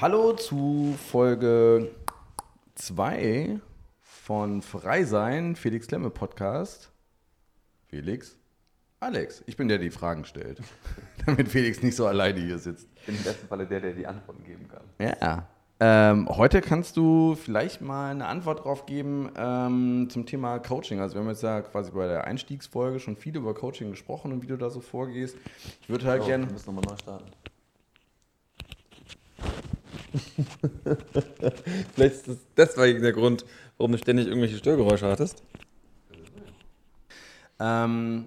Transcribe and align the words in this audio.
Hallo 0.00 0.32
zu 0.32 0.94
Folge 1.10 1.90
2 2.76 3.58
von 4.00 4.62
Freisein, 4.62 5.56
Felix 5.56 5.88
Klemme 5.88 6.10
Podcast. 6.10 6.92
Felix? 7.88 8.36
Alex, 9.00 9.42
ich 9.46 9.56
bin 9.56 9.66
der, 9.66 9.78
der 9.78 9.88
die 9.88 9.90
Fragen 9.90 10.24
stellt. 10.24 10.62
Damit 11.26 11.48
Felix 11.48 11.82
nicht 11.82 11.96
so 11.96 12.06
alleine 12.06 12.38
hier 12.38 12.58
sitzt. 12.58 12.86
Ich 12.94 13.06
bin 13.06 13.16
im 13.16 13.24
besten 13.24 13.48
Falle 13.48 13.66
der, 13.66 13.80
der 13.80 13.92
die 13.92 14.06
Antworten 14.06 14.44
geben 14.44 14.68
kann. 14.68 14.84
Ja. 15.20 15.48
Ähm, 15.80 16.28
heute 16.28 16.60
kannst 16.60 16.96
du 16.96 17.34
vielleicht 17.34 17.80
mal 17.80 18.12
eine 18.12 18.26
Antwort 18.26 18.64
drauf 18.64 18.86
geben 18.86 19.32
ähm, 19.36 20.06
zum 20.10 20.26
Thema 20.26 20.60
Coaching. 20.60 21.00
Also 21.00 21.16
wir 21.16 21.22
haben 21.22 21.28
jetzt 21.28 21.42
ja 21.42 21.60
quasi 21.62 21.90
bei 21.90 22.06
der 22.06 22.22
Einstiegsfolge 22.24 23.00
schon 23.00 23.16
viel 23.16 23.36
über 23.36 23.52
Coaching 23.52 23.90
gesprochen 23.90 24.32
und 24.32 24.44
wie 24.44 24.46
du 24.46 24.56
da 24.56 24.70
so 24.70 24.80
vorgehst. 24.80 25.36
Ich 25.82 25.88
würde 25.88 26.06
halt 26.06 26.22
So, 26.22 26.28
gerne. 26.28 26.46
Wir 26.46 26.52
müssen 26.52 26.72
nochmal 26.72 26.84
neu 26.88 26.96
starten. 27.02 27.26
Vielleicht 31.94 32.14
ist 32.14 32.28
das 32.28 32.36
deswegen 32.56 33.02
der 33.02 33.12
Grund, 33.12 33.44
warum 33.76 33.92
du 33.92 33.98
ständig 33.98 34.26
irgendwelche 34.26 34.58
Störgeräusche 34.58 35.06
hattest. 35.06 35.42
Ähm, 37.60 38.26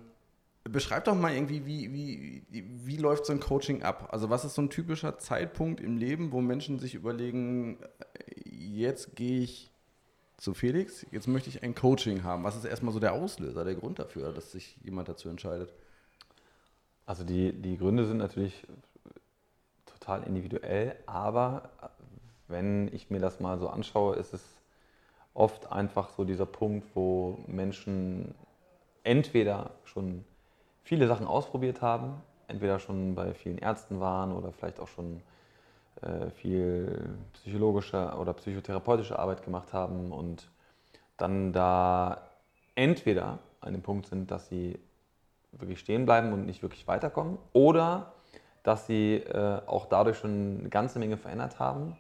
beschreib 0.64 1.06
doch 1.06 1.16
mal 1.16 1.34
irgendwie, 1.34 1.66
wie, 1.66 1.94
wie, 1.94 2.44
wie 2.50 2.98
läuft 2.98 3.26
so 3.26 3.34
ein 3.34 3.40
Coaching 3.40 3.84
ab? 3.84 4.10
Also 4.12 4.30
was 4.30 4.46
ist 4.46 4.56
so 4.56 4.62
ein 4.62 4.70
typischer 4.70 5.18
Zeitpunkt 5.18 5.80
im 5.80 5.98
Leben, 5.98 6.32
wo 6.32 6.42
Menschen 6.42 6.80
sich 6.80 6.96
überlegen, 6.96 7.78
äh, 7.82 8.50
jetzt 8.50 9.16
gehe 9.16 9.42
ich 9.42 9.72
zu 10.38 10.54
Felix, 10.54 11.06
jetzt 11.12 11.28
möchte 11.28 11.50
ich 11.50 11.64
ein 11.64 11.76
Coaching 11.76 12.24
haben. 12.24 12.44
Was 12.44 12.56
ist 12.56 12.66
erstmal 12.66 12.94
so 12.94 13.00
der 13.00 13.14
Auslöser, 13.14 13.64
der 13.64 13.76
Grund 13.76 14.00
dafür, 14.00 14.34
dass 14.34 14.52
sich 14.52 14.78
jemand 14.84 15.08
dazu 15.08 15.30
entscheidet? 15.30 15.74
Also 17.06 17.24
die, 17.24 17.54
die 17.54 17.78
Gründe 17.78 18.06
sind 18.06 18.18
natürlich 18.18 18.66
total 20.02 20.24
individuell, 20.24 20.96
aber 21.06 21.70
wenn 22.48 22.94
ich 22.94 23.10
mir 23.10 23.20
das 23.20 23.40
mal 23.40 23.58
so 23.60 23.70
anschaue, 23.70 24.16
ist 24.16 24.34
es 24.34 24.44
oft 25.34 25.72
einfach 25.72 26.10
so 26.10 26.26
dieser 26.26 26.46
Punkt, 26.46 26.86
wo 26.96 27.40
Menschen 27.48 28.36
entweder 29.04 29.72
schon 29.86 30.26
viele 30.84 31.08
Sachen 31.08 31.28
ausprobiert 31.28 31.82
haben, 31.82 32.22
entweder 32.48 32.80
schon 32.80 33.16
bei 33.16 33.34
vielen 33.34 33.58
Ärzten 33.58 34.00
waren 34.00 34.34
oder 34.34 34.52
vielleicht 34.52 34.80
auch 34.80 34.88
schon 34.88 35.22
äh, 36.02 36.30
viel 36.32 37.16
psychologische 37.34 38.14
oder 38.20 38.34
psychotherapeutische 38.34 39.18
Arbeit 39.18 39.44
gemacht 39.44 39.72
haben 39.72 40.12
und 40.12 40.50
dann 41.18 41.54
da 41.54 42.28
entweder 42.76 43.40
an 43.62 43.74
dem 43.74 43.82
Punkt 43.82 44.08
sind, 44.08 44.32
dass 44.32 44.48
sie 44.48 44.80
wirklich 45.52 45.80
stehen 45.80 46.06
bleiben 46.06 46.34
und 46.34 46.46
nicht 46.46 46.62
wirklich 46.64 46.88
weiterkommen 46.88 47.38
oder 47.54 48.14
dass 48.64 48.88
sie 48.88 49.16
äh, 49.16 49.62
auch 49.68 49.86
dadurch 49.88 50.18
schon 50.18 50.60
eine 50.62 50.70
ganze 50.70 51.00
Menge 51.00 51.18
verändert 51.18 51.60
haben, 51.60 51.98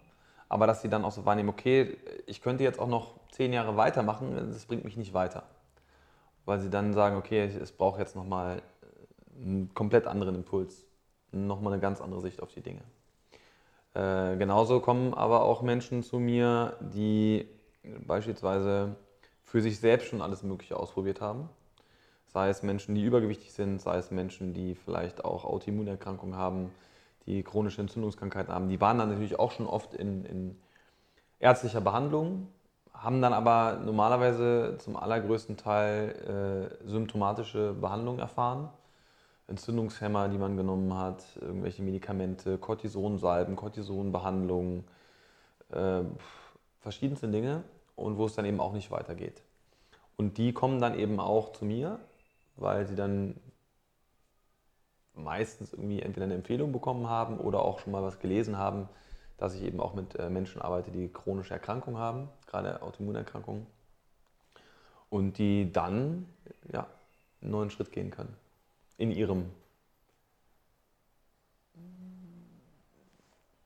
aber 0.49 0.67
dass 0.67 0.81
sie 0.81 0.89
dann 0.89 1.05
auch 1.05 1.11
so 1.11 1.25
wahrnehmen, 1.25 1.49
okay, 1.49 1.97
ich 2.27 2.41
könnte 2.41 2.63
jetzt 2.63 2.79
auch 2.79 2.87
noch 2.87 3.15
zehn 3.31 3.53
Jahre 3.53 3.77
weitermachen, 3.77 4.35
das 4.35 4.65
bringt 4.65 4.83
mich 4.83 4.97
nicht 4.97 5.13
weiter. 5.13 5.43
Weil 6.45 6.59
sie 6.59 6.69
dann 6.69 6.93
sagen, 6.93 7.17
okay, 7.17 7.45
ich- 7.45 7.55
es 7.55 7.71
braucht 7.71 7.99
jetzt 7.99 8.15
nochmal 8.15 8.61
einen 9.35 9.73
komplett 9.73 10.07
anderen 10.07 10.35
Impuls, 10.35 10.85
nochmal 11.31 11.73
eine 11.73 11.81
ganz 11.81 12.01
andere 12.01 12.21
Sicht 12.21 12.41
auf 12.41 12.51
die 12.53 12.61
Dinge. 12.61 12.81
Äh, 13.93 14.37
genauso 14.37 14.79
kommen 14.79 15.13
aber 15.13 15.43
auch 15.43 15.61
Menschen 15.61 16.03
zu 16.03 16.19
mir, 16.19 16.77
die 16.79 17.47
beispielsweise 18.05 18.95
für 19.43 19.61
sich 19.61 19.79
selbst 19.79 20.07
schon 20.07 20.21
alles 20.21 20.43
Mögliche 20.43 20.77
ausprobiert 20.77 21.19
haben. 21.21 21.49
Sei 22.33 22.47
es 22.47 22.63
Menschen, 22.63 22.95
die 22.95 23.03
übergewichtig 23.03 23.51
sind, 23.51 23.81
sei 23.81 23.97
es 23.97 24.09
Menschen, 24.09 24.53
die 24.53 24.75
vielleicht 24.75 25.25
auch 25.25 25.43
Autoimmunerkrankungen 25.43 26.37
haben, 26.37 26.71
die 27.25 27.43
chronische 27.43 27.81
Entzündungskrankheiten 27.81 28.53
haben. 28.53 28.69
Die 28.69 28.79
waren 28.79 28.97
dann 28.97 29.09
natürlich 29.09 29.37
auch 29.37 29.51
schon 29.51 29.67
oft 29.67 29.93
in, 29.93 30.23
in 30.23 30.57
ärztlicher 31.39 31.81
Behandlung, 31.81 32.47
haben 32.93 33.21
dann 33.21 33.33
aber 33.33 33.81
normalerweise 33.83 34.77
zum 34.79 34.95
allergrößten 34.95 35.57
Teil 35.57 36.69
äh, 36.85 36.89
symptomatische 36.89 37.73
Behandlung 37.73 38.19
erfahren. 38.19 38.69
Entzündungshemmer, 39.47 40.29
die 40.29 40.37
man 40.37 40.55
genommen 40.55 40.93
hat, 40.93 41.25
irgendwelche 41.41 41.83
Medikamente, 41.83 42.57
Cortisonsalben, 42.57 43.57
Cortisonbehandlungen, 43.57 44.85
äh, 45.71 46.03
verschiedenste 46.79 47.27
Dinge 47.27 47.63
und 47.97 48.17
wo 48.17 48.25
es 48.25 48.35
dann 48.35 48.45
eben 48.45 48.61
auch 48.61 48.71
nicht 48.71 48.89
weitergeht. 48.89 49.43
Und 50.15 50.37
die 50.37 50.53
kommen 50.53 50.79
dann 50.79 50.97
eben 50.97 51.19
auch 51.19 51.51
zu 51.51 51.65
mir, 51.65 51.99
weil 52.55 52.85
sie 52.85 52.95
dann 52.95 53.39
meistens 55.13 55.73
irgendwie 55.73 56.01
entweder 56.01 56.25
eine 56.25 56.35
Empfehlung 56.35 56.71
bekommen 56.71 57.09
haben 57.09 57.39
oder 57.39 57.61
auch 57.63 57.79
schon 57.79 57.91
mal 57.91 58.03
was 58.03 58.19
gelesen 58.19 58.57
haben, 58.57 58.87
dass 59.37 59.55
ich 59.55 59.63
eben 59.63 59.79
auch 59.79 59.93
mit 59.93 60.15
äh, 60.15 60.29
Menschen 60.29 60.61
arbeite, 60.61 60.91
die 60.91 61.09
chronische 61.09 61.53
Erkrankungen 61.53 61.99
haben, 61.99 62.29
gerade 62.47 62.81
Autoimmunerkrankungen. 62.81 63.65
Und 65.09 65.37
die 65.37 65.71
dann 65.71 66.25
ja, 66.71 66.87
einen 67.41 67.51
neuen 67.51 67.69
Schritt 67.69 67.91
gehen 67.91 68.11
können 68.11 68.35
in 68.97 69.11
ihrem 69.11 69.51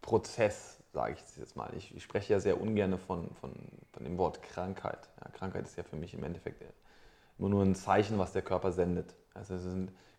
Prozess, 0.02 0.80
sage 0.94 1.14
ich 1.14 1.20
es 1.20 1.36
jetzt 1.36 1.56
mal. 1.56 1.72
Ich, 1.76 1.96
ich 1.96 2.04
spreche 2.04 2.34
ja 2.34 2.40
sehr 2.40 2.62
ungern 2.62 2.98
von, 2.98 3.30
von, 3.42 3.52
von 3.92 4.04
dem 4.04 4.18
Wort 4.18 4.42
Krankheit. 4.44 5.10
Ja, 5.20 5.30
Krankheit 5.32 5.66
ist 5.66 5.76
ja 5.76 5.84
für 5.84 5.98
mich 5.98 6.14
im 6.14 6.24
Endeffekt 6.24 6.64
immer 7.38 7.50
nur 7.50 7.64
ein 7.64 7.76
Zeichen, 7.76 8.18
was 8.18 8.34
der 8.34 8.42
Körper 8.42 8.72
sendet. 8.72 9.16
Also 9.34 9.56
ist, 9.56 9.68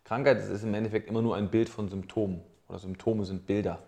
Krankheit 0.03 0.37
ist 0.37 0.63
im 0.63 0.73
Endeffekt 0.73 1.09
immer 1.09 1.21
nur 1.21 1.35
ein 1.35 1.49
Bild 1.49 1.69
von 1.69 1.89
Symptomen. 1.89 2.41
Oder 2.69 2.79
Symptome 2.79 3.25
sind 3.25 3.45
Bilder. 3.45 3.79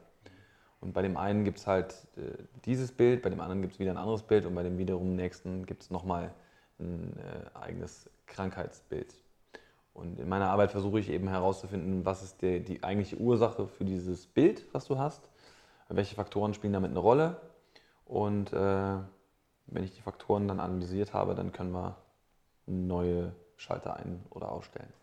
Und 0.82 0.94
bei 0.94 1.02
dem 1.02 1.18
einen 1.18 1.44
gibt 1.44 1.60
es 1.60 1.68
halt 1.68 2.08
äh, 2.16 2.44
dieses 2.66 2.92
Bild, 2.92 3.22
bei 3.22 3.30
dem 3.30 3.42
anderen 3.42 3.62
gibt 3.62 3.74
es 3.74 3.80
wieder 3.80 3.92
ein 3.92 3.98
anderes 3.98 4.24
Bild 4.24 4.46
und 4.46 4.56
bei 4.56 4.64
dem 4.64 4.78
wiederum 4.78 5.16
nächsten 5.16 5.66
gibt 5.66 5.84
es 5.84 5.90
nochmal 5.90 6.34
ein 6.80 7.18
äh, 7.18 7.58
eigenes 7.58 8.10
Krankheitsbild. 8.28 9.14
Und 9.94 10.20
in 10.20 10.30
meiner 10.30 10.50
Arbeit 10.50 10.72
versuche 10.72 11.00
ich 11.00 11.10
eben 11.10 11.28
herauszufinden, 11.28 12.06
was 12.06 12.24
ist 12.24 12.42
der, 12.42 12.62
die 12.62 12.84
eigentliche 12.84 13.18
Ursache 13.18 13.68
für 13.68 13.84
dieses 13.84 14.28
Bild, 14.28 14.66
was 14.72 14.86
du 14.86 14.98
hast, 14.98 15.30
welche 15.90 16.16
Faktoren 16.16 16.54
spielen 16.54 16.72
damit 16.72 16.92
eine 16.92 17.00
Rolle. 17.00 17.42
Und 18.06 18.54
äh, 18.54 18.98
wenn 19.68 19.84
ich 19.84 19.94
die 19.94 20.02
Faktoren 20.02 20.48
dann 20.48 20.62
analysiert 20.62 21.14
habe, 21.14 21.36
dann 21.36 21.52
können 21.52 21.72
wir 21.72 21.98
neue 22.70 23.34
Schalter 23.58 23.98
ein- 23.98 24.24
oder 24.30 24.52
ausstellen. 24.52 24.94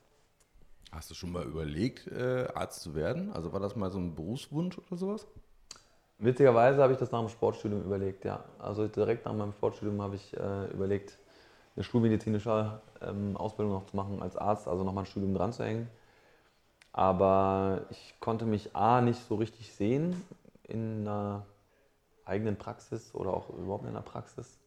Hast 0.92 1.10
du 1.10 1.14
schon 1.14 1.32
mal 1.32 1.44
überlegt, 1.44 2.06
äh, 2.06 2.48
Arzt 2.54 2.80
zu 2.80 2.94
werden? 2.94 3.32
Also 3.32 3.52
war 3.52 3.60
das 3.60 3.76
mal 3.76 3.90
so 3.90 3.98
ein 3.98 4.14
Berufswunsch 4.14 4.78
oder 4.78 4.96
sowas? 4.96 5.26
Witzigerweise 6.18 6.82
habe 6.82 6.94
ich 6.94 6.98
das 6.98 7.10
nach 7.10 7.20
dem 7.20 7.28
Sportstudium 7.28 7.82
überlegt, 7.82 8.24
ja. 8.24 8.44
Also 8.58 8.88
direkt 8.88 9.26
nach 9.26 9.34
meinem 9.34 9.52
Sportstudium 9.52 10.00
habe 10.00 10.16
ich 10.16 10.34
äh, 10.36 10.66
überlegt, 10.72 11.18
eine 11.74 11.84
schulmedizinische 11.84 12.80
ähm, 13.02 13.36
Ausbildung 13.36 13.74
noch 13.74 13.86
zu 13.86 13.96
machen 13.96 14.22
als 14.22 14.36
Arzt, 14.36 14.66
also 14.66 14.82
nochmal 14.82 15.04
ein 15.04 15.06
Studium 15.06 15.34
dran 15.34 15.52
zu 15.52 15.64
hängen. 15.64 15.90
Aber 16.92 17.84
ich 17.90 18.14
konnte 18.20 18.46
mich 18.46 18.74
A 18.74 19.02
nicht 19.02 19.20
so 19.28 19.34
richtig 19.34 19.74
sehen 19.74 20.24
in 20.62 21.06
einer 21.06 21.44
eigenen 22.24 22.56
Praxis 22.56 23.14
oder 23.14 23.34
auch 23.34 23.50
überhaupt 23.50 23.84
in 23.84 23.90
einer 23.90 24.00
Praxis. 24.00 24.58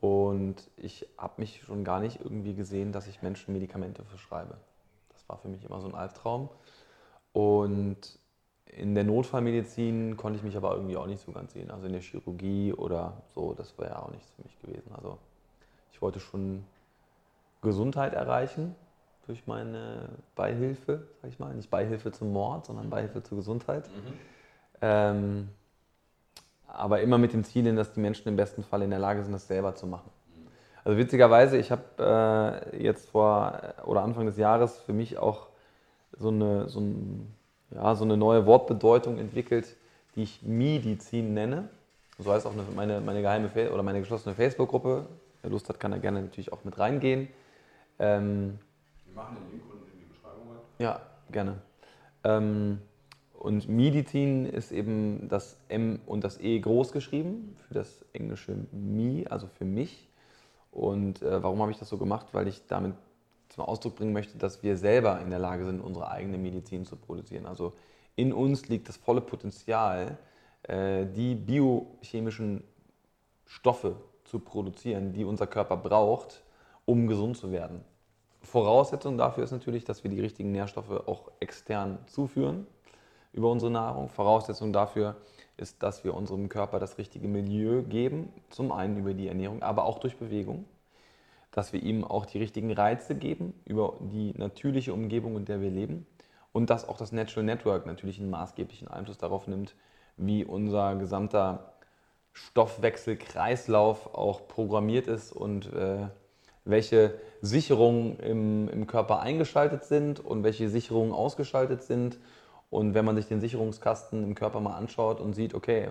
Und 0.00 0.70
ich 0.76 1.06
habe 1.18 1.34
mich 1.36 1.62
schon 1.62 1.84
gar 1.84 2.00
nicht 2.00 2.20
irgendwie 2.20 2.54
gesehen, 2.54 2.92
dass 2.92 3.06
ich 3.06 3.22
Menschen 3.22 3.52
Medikamente 3.52 4.02
verschreibe. 4.04 4.56
Das 5.10 5.28
war 5.28 5.38
für 5.38 5.48
mich 5.48 5.64
immer 5.64 5.80
so 5.80 5.88
ein 5.88 5.94
Albtraum. 5.94 6.48
Und 7.32 8.18
in 8.66 8.94
der 8.94 9.04
Notfallmedizin 9.04 10.16
konnte 10.16 10.38
ich 10.38 10.42
mich 10.42 10.56
aber 10.56 10.74
irgendwie 10.74 10.96
auch 10.96 11.06
nicht 11.06 11.22
so 11.24 11.32
ganz 11.32 11.52
sehen. 11.52 11.70
Also 11.70 11.86
in 11.86 11.92
der 11.92 12.00
Chirurgie 12.00 12.72
oder 12.72 13.22
so, 13.34 13.52
das 13.52 13.76
wäre 13.78 13.90
ja 13.90 13.98
auch 14.02 14.10
nichts 14.10 14.30
für 14.30 14.42
mich 14.42 14.58
gewesen. 14.62 14.92
Also 14.96 15.18
ich 15.92 16.00
wollte 16.00 16.20
schon 16.20 16.64
Gesundheit 17.62 18.14
erreichen 18.14 18.74
durch 19.26 19.46
meine 19.46 20.08
Beihilfe, 20.34 21.06
sag 21.20 21.30
ich 21.30 21.38
mal. 21.38 21.54
Nicht 21.54 21.70
Beihilfe 21.70 22.10
zum 22.10 22.32
Mord, 22.32 22.64
sondern 22.66 22.88
Beihilfe 22.88 23.22
zur 23.22 23.36
Gesundheit. 23.38 23.90
Ähm, 24.80 25.50
aber 26.72 27.00
immer 27.00 27.18
mit 27.18 27.32
dem 27.32 27.44
Ziel, 27.44 27.64
hin, 27.64 27.76
dass 27.76 27.92
die 27.92 28.00
Menschen 28.00 28.28
im 28.28 28.36
besten 28.36 28.62
Fall 28.62 28.82
in 28.82 28.90
der 28.90 28.98
Lage 28.98 29.22
sind, 29.22 29.32
das 29.32 29.46
selber 29.46 29.74
zu 29.74 29.86
machen. 29.86 30.10
Also 30.84 30.96
witzigerweise, 30.96 31.58
ich 31.58 31.70
habe 31.70 32.62
äh, 32.72 32.82
jetzt 32.82 33.10
vor 33.10 33.60
oder 33.84 34.02
Anfang 34.02 34.26
des 34.26 34.36
Jahres 34.36 34.78
für 34.78 34.92
mich 34.92 35.18
auch 35.18 35.48
so 36.18 36.28
eine, 36.28 36.68
so, 36.68 36.80
ein, 36.80 37.34
ja, 37.70 37.94
so 37.94 38.04
eine 38.04 38.16
neue 38.16 38.46
Wortbedeutung 38.46 39.18
entwickelt, 39.18 39.76
die 40.14 40.22
ich 40.22 40.42
Medizin 40.42 41.34
nenne. 41.34 41.68
So 42.18 42.32
heißt 42.32 42.46
auch 42.46 42.52
eine, 42.52 42.62
meine, 42.74 43.00
meine 43.00 43.22
geheime 43.22 43.50
oder 43.72 43.82
meine 43.82 44.00
geschlossene 44.00 44.34
Facebook-Gruppe. 44.34 45.06
Wer 45.42 45.50
Lust 45.50 45.68
hat, 45.68 45.80
kann 45.80 45.90
da 45.90 45.98
gerne 45.98 46.22
natürlich 46.22 46.52
auch 46.52 46.64
mit 46.64 46.78
reingehen. 46.78 47.28
Ähm, 47.98 48.58
Wir 49.06 49.14
machen 49.14 49.36
den 49.36 49.50
Link 49.52 49.62
unten 49.70 49.90
in 49.92 49.98
die 50.00 50.06
Beschreibung. 50.06 50.46
ja, 50.78 51.00
gerne. 51.30 51.56
Ähm, 52.24 52.80
und 53.40 53.70
Medizin 53.70 54.44
ist 54.44 54.70
eben 54.70 55.26
das 55.28 55.56
M 55.68 56.00
und 56.04 56.24
das 56.24 56.38
E 56.38 56.60
groß 56.60 56.92
geschrieben 56.92 57.56
für 57.66 57.72
das 57.72 58.04
englische 58.12 58.54
me, 58.70 59.24
also 59.30 59.46
für 59.46 59.64
mich. 59.64 60.10
Und 60.70 61.22
äh, 61.22 61.42
warum 61.42 61.62
habe 61.62 61.70
ich 61.70 61.78
das 61.78 61.88
so 61.88 61.96
gemacht? 61.96 62.26
Weil 62.32 62.48
ich 62.48 62.66
damit 62.66 62.92
zum 63.48 63.64
Ausdruck 63.64 63.96
bringen 63.96 64.12
möchte, 64.12 64.36
dass 64.36 64.62
wir 64.62 64.76
selber 64.76 65.22
in 65.22 65.30
der 65.30 65.38
Lage 65.38 65.64
sind, 65.64 65.80
unsere 65.80 66.10
eigene 66.10 66.36
Medizin 66.36 66.84
zu 66.84 66.96
produzieren. 66.96 67.46
Also 67.46 67.72
in 68.14 68.34
uns 68.34 68.68
liegt 68.68 68.90
das 68.90 68.98
volle 68.98 69.22
Potenzial, 69.22 70.18
äh, 70.64 71.06
die 71.06 71.34
biochemischen 71.34 72.62
Stoffe 73.46 73.96
zu 74.24 74.40
produzieren, 74.40 75.14
die 75.14 75.24
unser 75.24 75.46
Körper 75.46 75.78
braucht, 75.78 76.44
um 76.84 77.06
gesund 77.06 77.38
zu 77.38 77.50
werden. 77.52 77.80
Voraussetzung 78.42 79.16
dafür 79.16 79.44
ist 79.44 79.52
natürlich, 79.52 79.84
dass 79.84 80.04
wir 80.04 80.10
die 80.10 80.20
richtigen 80.20 80.52
Nährstoffe 80.52 80.90
auch 80.90 81.30
extern 81.40 82.00
zuführen 82.06 82.66
über 83.32 83.50
unsere 83.50 83.70
Nahrung. 83.70 84.08
Voraussetzung 84.08 84.72
dafür 84.72 85.16
ist, 85.56 85.82
dass 85.82 86.04
wir 86.04 86.14
unserem 86.14 86.48
Körper 86.48 86.78
das 86.78 86.98
richtige 86.98 87.28
Milieu 87.28 87.82
geben, 87.82 88.32
zum 88.50 88.72
einen 88.72 88.96
über 88.96 89.14
die 89.14 89.28
Ernährung, 89.28 89.62
aber 89.62 89.84
auch 89.84 89.98
durch 89.98 90.16
Bewegung. 90.16 90.64
Dass 91.50 91.72
wir 91.72 91.82
ihm 91.82 92.04
auch 92.04 92.26
die 92.26 92.38
richtigen 92.38 92.72
Reize 92.72 93.14
geben 93.14 93.54
über 93.64 93.94
die 94.00 94.32
natürliche 94.36 94.92
Umgebung, 94.94 95.36
in 95.36 95.44
der 95.44 95.60
wir 95.60 95.70
leben. 95.70 96.06
Und 96.52 96.70
dass 96.70 96.88
auch 96.88 96.96
das 96.96 97.12
Natural 97.12 97.44
Network 97.44 97.86
natürlich 97.86 98.18
einen 98.18 98.30
maßgeblichen 98.30 98.88
Einfluss 98.88 99.18
darauf 99.18 99.46
nimmt, 99.46 99.74
wie 100.16 100.44
unser 100.44 100.96
gesamter 100.96 101.74
Stoffwechselkreislauf 102.32 104.14
auch 104.14 104.46
programmiert 104.46 105.06
ist 105.08 105.32
und 105.32 105.72
äh, 105.72 106.08
welche 106.64 107.14
Sicherungen 107.40 108.18
im, 108.18 108.68
im 108.68 108.86
Körper 108.86 109.20
eingeschaltet 109.20 109.84
sind 109.84 110.20
und 110.20 110.44
welche 110.44 110.68
Sicherungen 110.68 111.12
ausgeschaltet 111.12 111.82
sind. 111.82 112.18
Und 112.70 112.94
wenn 112.94 113.04
man 113.04 113.16
sich 113.16 113.26
den 113.26 113.40
Sicherungskasten 113.40 114.22
im 114.22 114.34
Körper 114.34 114.60
mal 114.60 114.76
anschaut 114.76 115.20
und 115.20 115.34
sieht, 115.34 115.54
okay, 115.54 115.88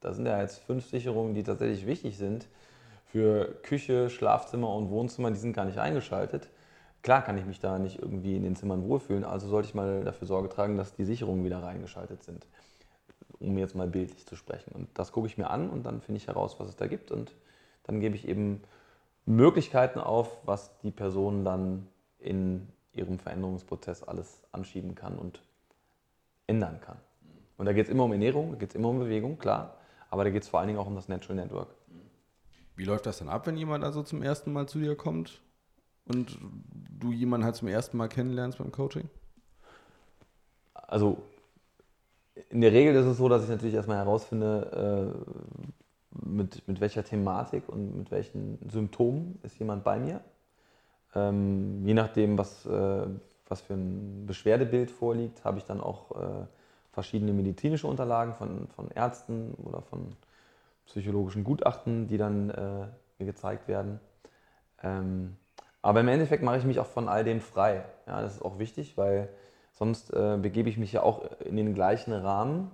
da 0.00 0.12
sind 0.12 0.26
ja 0.26 0.40
jetzt 0.40 0.58
fünf 0.58 0.86
Sicherungen, 0.86 1.34
die 1.34 1.42
tatsächlich 1.42 1.86
wichtig 1.86 2.18
sind 2.18 2.46
für 3.06 3.54
Küche, 3.62 4.10
Schlafzimmer 4.10 4.72
und 4.74 4.90
Wohnzimmer, 4.90 5.30
die 5.30 5.38
sind 5.38 5.54
gar 5.54 5.64
nicht 5.64 5.78
eingeschaltet. 5.78 6.50
Klar 7.02 7.22
kann 7.22 7.38
ich 7.38 7.46
mich 7.46 7.58
da 7.60 7.78
nicht 7.78 8.00
irgendwie 8.00 8.36
in 8.36 8.42
den 8.42 8.56
Zimmern 8.56 8.86
wohlfühlen, 8.86 9.24
also 9.24 9.48
sollte 9.48 9.68
ich 9.68 9.74
mal 9.74 10.04
dafür 10.04 10.26
Sorge 10.26 10.48
tragen, 10.48 10.76
dass 10.76 10.94
die 10.94 11.04
Sicherungen 11.04 11.44
wieder 11.44 11.62
reingeschaltet 11.62 12.22
sind, 12.22 12.46
um 13.40 13.56
jetzt 13.56 13.74
mal 13.74 13.86
bildlich 13.86 14.26
zu 14.26 14.36
sprechen. 14.36 14.72
Und 14.72 14.88
das 14.94 15.12
gucke 15.12 15.26
ich 15.26 15.38
mir 15.38 15.48
an 15.48 15.70
und 15.70 15.86
dann 15.86 16.02
finde 16.02 16.18
ich 16.18 16.26
heraus, 16.26 16.56
was 16.58 16.68
es 16.68 16.76
da 16.76 16.86
gibt 16.86 17.10
und 17.10 17.34
dann 17.84 18.00
gebe 18.00 18.14
ich 18.14 18.28
eben 18.28 18.62
Möglichkeiten 19.24 19.98
auf, 20.00 20.28
was 20.44 20.76
die 20.80 20.90
Person 20.90 21.44
dann 21.44 21.86
in 22.18 22.68
ihrem 22.92 23.18
Veränderungsprozess 23.18 24.02
alles 24.02 24.42
anschieben 24.52 24.94
kann 24.94 25.18
und 25.18 25.40
ändern 26.48 26.80
kann. 26.80 26.98
Und 27.56 27.66
da 27.66 27.72
geht 27.72 27.86
es 27.86 27.90
immer 27.90 28.04
um 28.04 28.12
Ernährung, 28.12 28.50
da 28.52 28.56
geht 28.56 28.70
es 28.70 28.74
immer 28.74 28.88
um 28.88 28.98
Bewegung, 28.98 29.38
klar, 29.38 29.76
aber 30.10 30.24
da 30.24 30.30
geht 30.30 30.42
es 30.42 30.48
vor 30.48 30.58
allen 30.60 30.68
Dingen 30.68 30.78
auch 30.80 30.86
um 30.86 30.96
das 30.96 31.08
Natural 31.08 31.36
Network. 31.36 31.68
Wie 32.74 32.84
läuft 32.84 33.06
das 33.06 33.18
dann 33.18 33.28
ab, 33.28 33.46
wenn 33.46 33.56
jemand 33.56 33.84
also 33.84 34.02
zum 34.02 34.22
ersten 34.22 34.52
Mal 34.52 34.68
zu 34.68 34.78
dir 34.78 34.96
kommt 34.96 35.40
und 36.06 36.38
du 36.98 37.12
jemanden 37.12 37.44
halt 37.44 37.56
zum 37.56 37.68
ersten 37.68 37.96
Mal 37.96 38.08
kennenlernst 38.08 38.58
beim 38.58 38.72
Coaching? 38.72 39.08
Also 40.74 41.22
in 42.50 42.60
der 42.60 42.72
Regel 42.72 42.94
ist 42.94 43.06
es 43.06 43.18
so, 43.18 43.28
dass 43.28 43.42
ich 43.42 43.48
natürlich 43.48 43.74
erstmal 43.74 43.98
herausfinde, 43.98 45.14
äh, 45.24 45.48
mit, 46.24 46.66
mit 46.66 46.80
welcher 46.80 47.04
Thematik 47.04 47.68
und 47.68 47.96
mit 47.96 48.10
welchen 48.10 48.58
Symptomen 48.70 49.38
ist 49.42 49.58
jemand 49.58 49.84
bei 49.84 49.98
mir. 49.98 50.20
Ähm, 51.14 51.84
je 51.84 51.94
nachdem, 51.94 52.38
was, 52.38 52.66
äh, 52.66 53.06
was 53.48 53.60
für 53.60 53.74
ein 53.74 54.26
Beschwerdebild 54.26 54.90
vorliegt, 54.90 55.44
habe 55.44 55.58
ich 55.58 55.64
dann 55.64 55.80
auch 55.80 56.12
äh, 56.12 56.46
verschiedene 56.92 57.32
medizinische 57.32 57.86
Unterlagen 57.86 58.34
von, 58.34 58.68
von 58.68 58.90
Ärzten 58.90 59.54
oder 59.64 59.82
von 59.82 60.16
psychologischen 60.86 61.44
Gutachten, 61.44 62.06
die 62.08 62.16
dann 62.16 62.50
äh, 62.50 62.86
mir 63.18 63.26
gezeigt 63.26 63.68
werden. 63.68 64.00
Ähm, 64.82 65.36
aber 65.82 66.00
im 66.00 66.08
Endeffekt 66.08 66.42
mache 66.42 66.58
ich 66.58 66.64
mich 66.64 66.80
auch 66.80 66.86
von 66.86 67.08
all 67.08 67.24
dem 67.24 67.40
frei. 67.40 67.84
Ja, 68.06 68.20
das 68.20 68.36
ist 68.36 68.42
auch 68.42 68.58
wichtig, 68.58 68.96
weil 68.96 69.28
sonst 69.72 70.12
äh, 70.12 70.36
begebe 70.40 70.68
ich 70.68 70.76
mich 70.76 70.92
ja 70.92 71.02
auch 71.02 71.22
in 71.40 71.56
den 71.56 71.74
gleichen 71.74 72.12
Rahmen, 72.12 72.70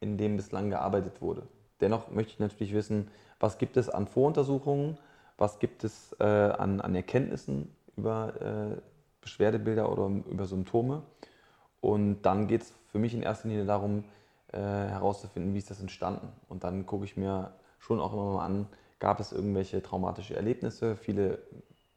in 0.00 0.16
dem 0.16 0.36
bislang 0.36 0.70
gearbeitet 0.70 1.20
wurde. 1.20 1.42
Dennoch 1.80 2.10
möchte 2.10 2.32
ich 2.32 2.38
natürlich 2.38 2.72
wissen, 2.72 3.10
was 3.38 3.58
gibt 3.58 3.76
es 3.76 3.90
an 3.90 4.06
Voruntersuchungen, 4.06 4.98
was 5.36 5.58
gibt 5.58 5.84
es 5.84 6.16
äh, 6.18 6.24
an, 6.24 6.80
an, 6.80 6.94
Erkenntnissen 6.94 7.74
über 7.96 8.32
äh, 8.40 8.80
Beschwerdebilder 9.26 9.90
oder 9.90 10.06
über 10.30 10.46
Symptome. 10.46 11.02
Und 11.80 12.22
dann 12.22 12.46
geht 12.46 12.62
es 12.62 12.72
für 12.88 12.98
mich 12.98 13.12
in 13.12 13.22
erster 13.22 13.48
Linie 13.48 13.66
darum, 13.66 14.04
äh, 14.52 14.58
herauszufinden, 14.58 15.52
wie 15.52 15.58
ist 15.58 15.70
das 15.70 15.80
entstanden. 15.80 16.28
Und 16.48 16.64
dann 16.64 16.86
gucke 16.86 17.04
ich 17.04 17.16
mir 17.16 17.52
schon 17.78 18.00
auch 18.00 18.12
immer 18.12 18.32
mal 18.32 18.44
an, 18.44 18.66
gab 18.98 19.20
es 19.20 19.32
irgendwelche 19.32 19.82
traumatische 19.82 20.34
Erlebnisse. 20.36 20.96
Viele 20.96 21.38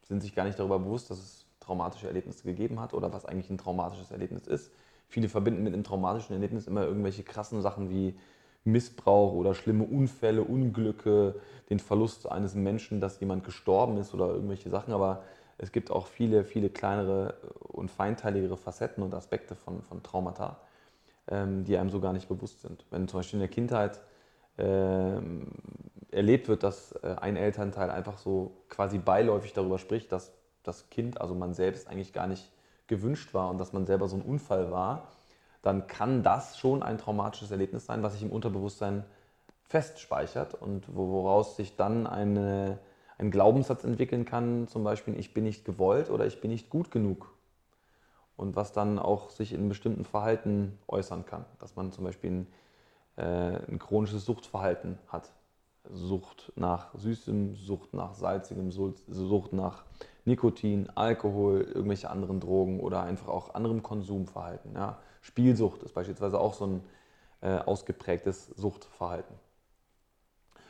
sind 0.01 0.21
sich 0.21 0.35
gar 0.35 0.43
nicht 0.43 0.59
darüber 0.59 0.79
bewusst, 0.79 1.11
dass 1.11 1.19
es 1.19 1.45
traumatische 1.59 2.07
Erlebnisse 2.07 2.43
gegeben 2.43 2.79
hat 2.79 2.93
oder 2.93 3.13
was 3.13 3.25
eigentlich 3.25 3.49
ein 3.49 3.59
traumatisches 3.59 4.11
Erlebnis 4.11 4.47
ist. 4.47 4.71
Viele 5.07 5.29
verbinden 5.29 5.63
mit 5.63 5.73
einem 5.73 5.83
traumatischen 5.83 6.33
Erlebnis 6.33 6.67
immer 6.67 6.83
irgendwelche 6.83 7.23
krassen 7.23 7.61
Sachen 7.61 7.89
wie 7.89 8.15
Missbrauch 8.63 9.33
oder 9.33 9.53
schlimme 9.53 9.85
Unfälle, 9.85 10.43
Unglücke, 10.43 11.35
den 11.69 11.79
Verlust 11.79 12.29
eines 12.29 12.55
Menschen, 12.55 12.99
dass 12.99 13.19
jemand 13.19 13.43
gestorben 13.43 13.97
ist 13.97 14.13
oder 14.13 14.27
irgendwelche 14.27 14.69
Sachen. 14.69 14.93
Aber 14.93 15.23
es 15.59 15.71
gibt 15.71 15.91
auch 15.91 16.07
viele, 16.07 16.43
viele 16.43 16.69
kleinere 16.69 17.35
und 17.59 17.91
feinteiligere 17.91 18.57
Facetten 18.57 19.03
und 19.03 19.13
Aspekte 19.13 19.55
von, 19.55 19.81
von 19.83 20.01
Traumata, 20.01 20.57
ähm, 21.27 21.65
die 21.65 21.77
einem 21.77 21.89
so 21.89 21.99
gar 21.99 22.13
nicht 22.13 22.27
bewusst 22.27 22.61
sind. 22.61 22.85
Wenn 22.89 23.07
zum 23.07 23.19
Beispiel 23.19 23.37
in 23.37 23.41
der 23.41 23.49
Kindheit 23.49 23.99
ähm, 24.57 25.47
erlebt 26.11 26.47
wird, 26.47 26.63
dass 26.63 26.93
äh, 27.03 27.15
ein 27.19 27.35
Elternteil 27.35 27.91
einfach 27.91 28.17
so 28.17 28.51
quasi 28.69 28.97
beiläufig 28.97 29.53
darüber 29.53 29.77
spricht, 29.77 30.11
dass 30.11 30.31
das 30.63 30.89
Kind, 30.89 31.19
also 31.19 31.35
man 31.35 31.53
selbst, 31.53 31.87
eigentlich 31.87 32.13
gar 32.13 32.27
nicht 32.27 32.51
gewünscht 32.87 33.33
war 33.33 33.49
und 33.49 33.57
dass 33.57 33.73
man 33.73 33.85
selber 33.85 34.07
so 34.07 34.15
ein 34.15 34.21
Unfall 34.21 34.71
war, 34.71 35.11
dann 35.61 35.87
kann 35.87 36.23
das 36.23 36.57
schon 36.57 36.83
ein 36.83 36.97
traumatisches 36.97 37.51
Erlebnis 37.51 37.85
sein, 37.85 38.01
was 38.01 38.13
sich 38.13 38.23
im 38.23 38.31
Unterbewusstsein 38.31 39.03
festspeichert 39.63 40.55
und 40.55 40.95
woraus 40.95 41.55
sich 41.55 41.75
dann 41.75 42.07
eine, 42.07 42.79
ein 43.19 43.31
Glaubenssatz 43.31 43.83
entwickeln 43.83 44.25
kann, 44.25 44.67
zum 44.67 44.83
Beispiel 44.83 45.19
ich 45.19 45.33
bin 45.33 45.43
nicht 45.43 45.65
gewollt 45.65 46.09
oder 46.09 46.25
ich 46.25 46.41
bin 46.41 46.51
nicht 46.51 46.69
gut 46.69 46.89
genug. 46.89 47.33
Und 48.37 48.55
was 48.55 48.71
dann 48.71 48.97
auch 48.97 49.29
sich 49.29 49.51
in 49.51 49.67
bestimmten 49.67 50.05
Verhalten 50.05 50.79
äußern 50.87 51.25
kann, 51.25 51.45
dass 51.59 51.75
man 51.75 51.91
zum 51.91 52.05
Beispiel 52.05 52.31
ein, 52.31 52.47
äh, 53.17 53.59
ein 53.69 53.77
chronisches 53.79 54.23
Suchtverhalten 54.25 54.97
hat. 55.09 55.33
Sucht 55.91 56.53
nach 56.55 56.93
Süßem, 56.95 57.55
Sucht 57.55 57.93
nach 57.93 58.13
Salzigem, 58.13 58.71
Sucht 58.71 59.53
nach 59.53 59.83
Nikotin, 60.23 60.89
Alkohol, 60.95 61.61
irgendwelche 61.61 62.09
anderen 62.09 62.39
Drogen 62.39 62.79
oder 62.79 63.03
einfach 63.03 63.27
auch 63.27 63.53
anderem 63.55 63.83
Konsumverhalten. 63.83 64.73
Ja. 64.75 64.99
Spielsucht 65.21 65.83
ist 65.83 65.93
beispielsweise 65.93 66.39
auch 66.39 66.53
so 66.53 66.67
ein 66.67 66.83
äh, 67.41 67.57
ausgeprägtes 67.57 68.47
Suchtverhalten. 68.55 69.35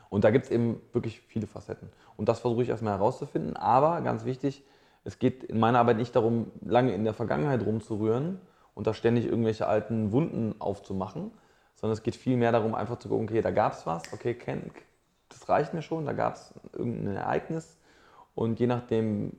Und 0.09 0.23
da 0.23 0.31
gibt 0.31 0.45
es 0.45 0.51
eben 0.51 0.81
wirklich 0.91 1.21
viele 1.21 1.47
Facetten. 1.47 1.89
Und 2.17 2.29
das 2.29 2.39
versuche 2.39 2.63
ich 2.63 2.69
erstmal 2.69 2.93
herauszufinden. 2.93 3.55
Aber 3.55 4.01
ganz 4.01 4.25
wichtig, 4.25 4.63
es 5.03 5.19
geht 5.19 5.43
in 5.43 5.59
meiner 5.59 5.79
Arbeit 5.79 5.97
nicht 5.97 6.15
darum, 6.15 6.51
lange 6.61 6.93
in 6.93 7.03
der 7.03 7.13
Vergangenheit 7.13 7.65
rumzurühren 7.65 8.41
und 8.73 8.87
da 8.87 8.93
ständig 8.93 9.25
irgendwelche 9.25 9.67
alten 9.67 10.11
Wunden 10.11 10.55
aufzumachen, 10.59 11.31
sondern 11.75 11.93
es 11.93 12.03
geht 12.03 12.15
vielmehr 12.15 12.51
darum, 12.51 12.75
einfach 12.75 12.99
zu 12.99 13.09
gucken, 13.09 13.27
okay, 13.29 13.41
da 13.41 13.51
gab 13.51 13.73
es 13.73 13.85
was, 13.85 14.11
okay, 14.13 14.37
das 15.29 15.47
reicht 15.47 15.73
mir 15.73 15.81
schon, 15.81 16.05
da 16.05 16.13
gab 16.13 16.35
es 16.35 16.53
irgendein 16.73 17.15
Ereignis. 17.15 17.77
Und 18.35 18.59
je 18.59 18.67
nachdem, 18.67 19.31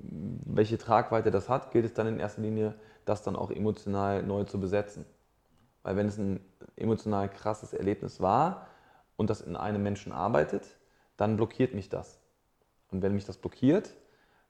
welche 0.45 0.79
Tragweite 0.79 1.31
das 1.31 1.49
hat, 1.49 1.71
gilt 1.73 1.85
es 1.85 1.95
dann 1.95 2.07
in 2.07 2.21
erster 2.21 2.43
Linie 2.43 2.75
das 3.05 3.23
dann 3.23 3.35
auch 3.35 3.51
emotional 3.51 4.23
neu 4.23 4.45
zu 4.45 4.61
besetzen. 4.61 5.05
Weil 5.83 5.97
wenn 5.97 6.07
es 6.07 6.19
ein 6.19 6.41
emotional 6.77 7.29
krasses 7.29 7.73
Erlebnis 7.73 8.21
war 8.21 8.67
und 9.21 9.29
das 9.29 9.43
in 9.43 9.55
einem 9.55 9.83
Menschen 9.83 10.13
arbeitet, 10.13 10.79
dann 11.19 11.37
blockiert 11.37 11.75
mich 11.75 11.91
das. 11.91 12.19
Und 12.91 13.03
wenn 13.03 13.15
mich 13.15 13.27
das 13.27 13.37
blockiert, 13.37 13.95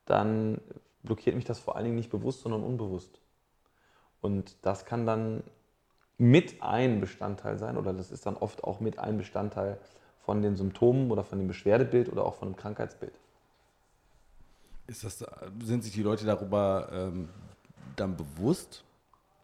dann 0.06 0.60
blockiert 1.02 1.34
mich 1.34 1.44
das 1.44 1.58
vor 1.58 1.74
allen 1.74 1.86
Dingen 1.86 1.96
nicht 1.96 2.08
bewusst, 2.08 2.42
sondern 2.42 2.62
unbewusst. 2.62 3.20
Und 4.20 4.54
das 4.62 4.86
kann 4.86 5.06
dann 5.06 5.42
mit 6.18 6.62
ein 6.62 7.00
Bestandteil 7.00 7.58
sein 7.58 7.76
oder 7.76 7.92
das 7.92 8.12
ist 8.12 8.26
dann 8.26 8.36
oft 8.36 8.62
auch 8.62 8.78
mit 8.78 9.00
ein 9.00 9.18
Bestandteil 9.18 9.76
von 10.20 10.40
den 10.40 10.54
Symptomen 10.54 11.10
oder 11.10 11.24
von 11.24 11.38
dem 11.38 11.48
Beschwerdebild 11.48 12.08
oder 12.08 12.24
auch 12.24 12.34
von 12.34 12.52
dem 12.52 12.56
Krankheitsbild. 12.56 13.18
Das, 14.86 15.24
sind 15.64 15.82
sich 15.82 15.94
die 15.94 16.04
Leute 16.04 16.26
darüber 16.26 16.90
ähm, 16.92 17.28
dann 17.96 18.16
bewusst 18.16 18.84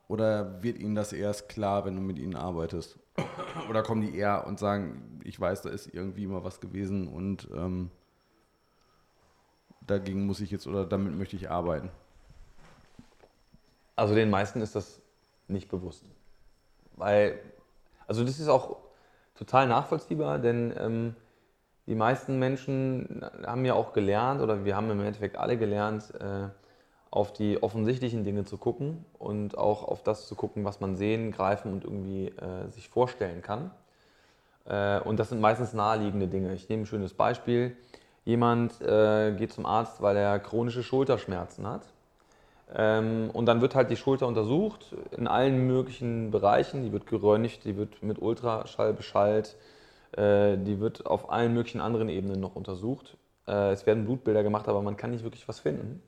oder 0.07 0.63
wird 0.63 0.79
ihnen 0.79 0.95
das 0.95 1.13
erst 1.13 1.49
klar, 1.49 1.85
wenn 1.85 1.97
du 1.97 2.01
mit 2.01 2.17
ihnen 2.17 2.37
arbeitest? 2.37 3.01
Oder 3.69 3.83
kommen 3.83 4.03
die 4.03 4.17
eher 4.17 4.47
und 4.47 4.59
sagen, 4.59 5.21
ich 5.25 5.41
weiß, 5.41 5.63
da 5.63 5.71
ist 5.71 5.93
irgendwie 5.93 6.27
mal 6.27 6.45
was 6.45 6.61
gewesen 6.61 7.09
und 7.09 7.49
ähm, 7.55 7.91
dagegen 9.87 10.27
muss 10.27 10.41
ich 10.41 10.51
jetzt 10.51 10.67
oder 10.67 10.85
damit 10.85 11.17
möchte 11.17 11.37
ich 11.37 11.51
arbeiten? 11.51 11.91
Also 13.95 14.15
den 14.15 14.31
meisten 14.31 14.61
ist 14.61 14.77
das 14.77 15.01
nicht 15.49 15.69
bewusst. 15.69 16.05
Weil, 16.97 17.39
also 18.07 18.25
das 18.25 18.39
ist 18.39 18.49
auch 18.49 18.77
total 19.35 19.69
nachvollziehbar, 19.69 20.39
denn 20.39 20.75
ähm, 20.79 21.17
die 21.87 21.95
meisten 21.95 22.39
Menschen 22.39 23.25
haben 23.47 23.65
ja 23.65 23.75
auch 23.75 23.93
gelernt, 23.93 24.41
oder 24.41 24.65
wir 24.65 24.77
haben 24.77 24.91
im 24.91 25.01
Endeffekt 25.01 25.37
alle 25.37 25.57
gelernt, 25.57 26.13
äh, 26.21 26.49
auf 27.17 27.33
die 27.33 27.63
offensichtlichen 27.63 28.25
Dinge 28.25 28.45
zu 28.45 28.59
gucken 28.59 29.05
und 29.19 29.57
auch 29.57 29.83
auf 29.83 30.03
das 30.03 30.29
zu 30.29 30.35
gucken, 30.35 30.67
was 30.67 30.81
man 30.81 30.97
sehen, 30.97 31.33
greifen 31.33 31.73
und 31.73 31.85
irgendwie 31.85 32.27
äh, 32.27 32.69
sich 32.71 32.91
vorstellen 32.91 33.41
kann. 33.41 33.71
Äh, 34.67 35.01
und 35.01 35.19
das 35.19 35.31
sind 35.31 35.41
meistens 35.41 35.73
naheliegende 35.73 36.29
Dinge. 36.29 36.53
Ich 36.53 36.69
nehme 36.69 36.83
ein 36.83 36.87
schönes 36.87 37.15
Beispiel. 37.15 37.75
Jemand 38.27 38.83
äh, 38.83 39.33
geht 39.33 39.51
zum 39.51 39.65
Arzt, 39.65 40.03
weil 40.03 40.15
er 40.19 40.39
chronische 40.39 40.83
Schulterschmerzen 40.83 41.67
hat. 41.67 41.87
Ähm, 42.75 43.31
und 43.33 43.47
dann 43.47 43.63
wird 43.63 43.75
halt 43.75 43.91
die 43.91 43.97
Schulter 43.97 44.27
untersucht 44.27 44.95
in 45.17 45.27
allen 45.27 45.67
möglichen 45.67 46.31
Bereichen. 46.31 46.83
Die 46.83 46.93
wird 46.93 47.07
geröntgt, 47.07 47.65
die 47.65 47.79
wird 47.79 48.03
mit 48.03 48.21
Ultraschall 48.21 48.93
beschallt, 48.93 49.57
äh, 50.13 50.59
die 50.59 50.81
wird 50.81 51.07
auf 51.07 51.31
allen 51.31 51.55
möglichen 51.55 51.81
anderen 51.81 52.11
Ebenen 52.11 52.41
noch 52.41 52.57
untersucht. 52.57 53.17
Äh, 53.49 53.71
es 53.73 53.87
werden 53.87 54.05
Blutbilder 54.05 54.43
gemacht, 54.43 54.69
aber 54.69 54.83
man 54.83 54.99
kann 54.99 55.13
nicht 55.13 55.25
wirklich 55.25 55.49
was 55.49 55.61
finden. 55.61 56.03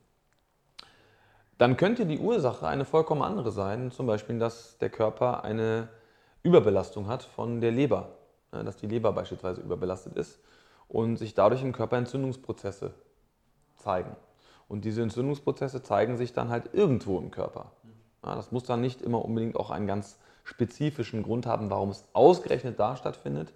Dann 1.59 1.77
könnte 1.77 2.07
die 2.07 2.21
Ursache 2.21 2.67
eine 2.67 2.85
vollkommen 2.85 3.23
andere 3.23 3.51
sein, 3.51 3.91
zum 3.91 4.07
Beispiel, 4.07 4.39
dass 4.39 4.79
der 4.79 4.91
Körper 4.91 5.43
eine 5.43 5.89
Überbelastung 6.45 7.09
hat 7.09 7.25
von 7.25 7.61
der 7.61 7.73
Leber, 7.73 8.11
dass 8.53 8.77
die 8.77 8.87
Leber 8.87 9.13
beispielsweise 9.13 9.61
überbelastet 9.61 10.17
ist 10.17 10.39
und 10.87 11.17
sich 11.17 11.35
dadurch 11.35 11.63
im 11.63 11.73
Körper 11.73 11.97
Entzündungsprozesse 11.97 12.95
zeigen. 13.77 14.15
Und 14.69 14.85
diese 14.85 15.03
Entzündungsprozesse 15.03 15.83
zeigen 15.83 16.17
sich 16.17 16.33
dann 16.33 16.49
halt 16.49 16.75
irgendwo 16.75 17.19
im 17.19 17.31
Körper. 17.33 17.73
Das 18.23 18.53
muss 18.53 18.65
dann 18.65 18.81
nicht 18.81 19.03
immer 19.03 19.25
unbedingt 19.25 19.57
auch 19.57 19.71
einen 19.71 19.87
ganz 19.87 20.19
spezifischen 20.45 21.23
Grund 21.23 21.47
haben, 21.47 21.71
warum 21.71 21.91
es 21.91 22.05
ausgerechnet 22.13 22.79
da 22.79 22.97
stattfindet, 22.97 23.53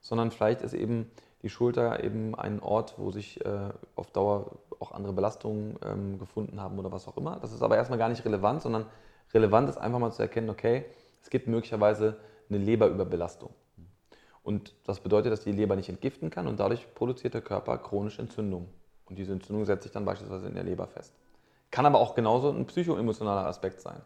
sondern 0.00 0.30
vielleicht 0.30 0.62
ist 0.62 0.74
eben 0.74 1.10
die 1.42 1.50
Schulter 1.50 2.02
eben 2.02 2.34
ein 2.34 2.60
Ort, 2.60 2.94
wo 2.98 3.10
sich 3.10 3.44
äh, 3.44 3.70
auf 3.96 4.10
Dauer 4.10 4.58
auch 4.82 4.92
andere 4.92 5.12
Belastungen 5.12 5.78
ähm, 5.84 6.18
gefunden 6.18 6.60
haben 6.60 6.78
oder 6.78 6.92
was 6.92 7.08
auch 7.08 7.16
immer. 7.16 7.38
Das 7.40 7.52
ist 7.52 7.62
aber 7.62 7.76
erstmal 7.76 7.98
gar 7.98 8.08
nicht 8.08 8.24
relevant, 8.24 8.62
sondern 8.62 8.86
relevant 9.32 9.68
ist 9.68 9.78
einfach 9.78 9.98
mal 9.98 10.12
zu 10.12 10.22
erkennen, 10.22 10.50
okay, 10.50 10.84
es 11.22 11.30
gibt 11.30 11.46
möglicherweise 11.46 12.18
eine 12.48 12.58
Leberüberbelastung. 12.58 13.54
Und 14.42 14.74
das 14.84 15.00
bedeutet, 15.00 15.32
dass 15.32 15.44
die 15.44 15.52
Leber 15.52 15.76
nicht 15.76 15.88
entgiften 15.88 16.30
kann 16.30 16.46
und 16.48 16.58
dadurch 16.58 16.92
produziert 16.94 17.34
der 17.34 17.42
Körper 17.42 17.78
chronische 17.78 18.20
Entzündung. 18.20 18.68
Und 19.06 19.16
diese 19.16 19.32
Entzündung 19.32 19.64
setzt 19.64 19.84
sich 19.84 19.92
dann 19.92 20.04
beispielsweise 20.04 20.48
in 20.48 20.54
der 20.54 20.64
Leber 20.64 20.86
fest. 20.88 21.14
Kann 21.70 21.86
aber 21.86 22.00
auch 22.00 22.14
genauso 22.14 22.50
ein 22.50 22.66
psychoemotionaler 22.66 23.46
Aspekt 23.46 23.80
sein. 23.80 24.00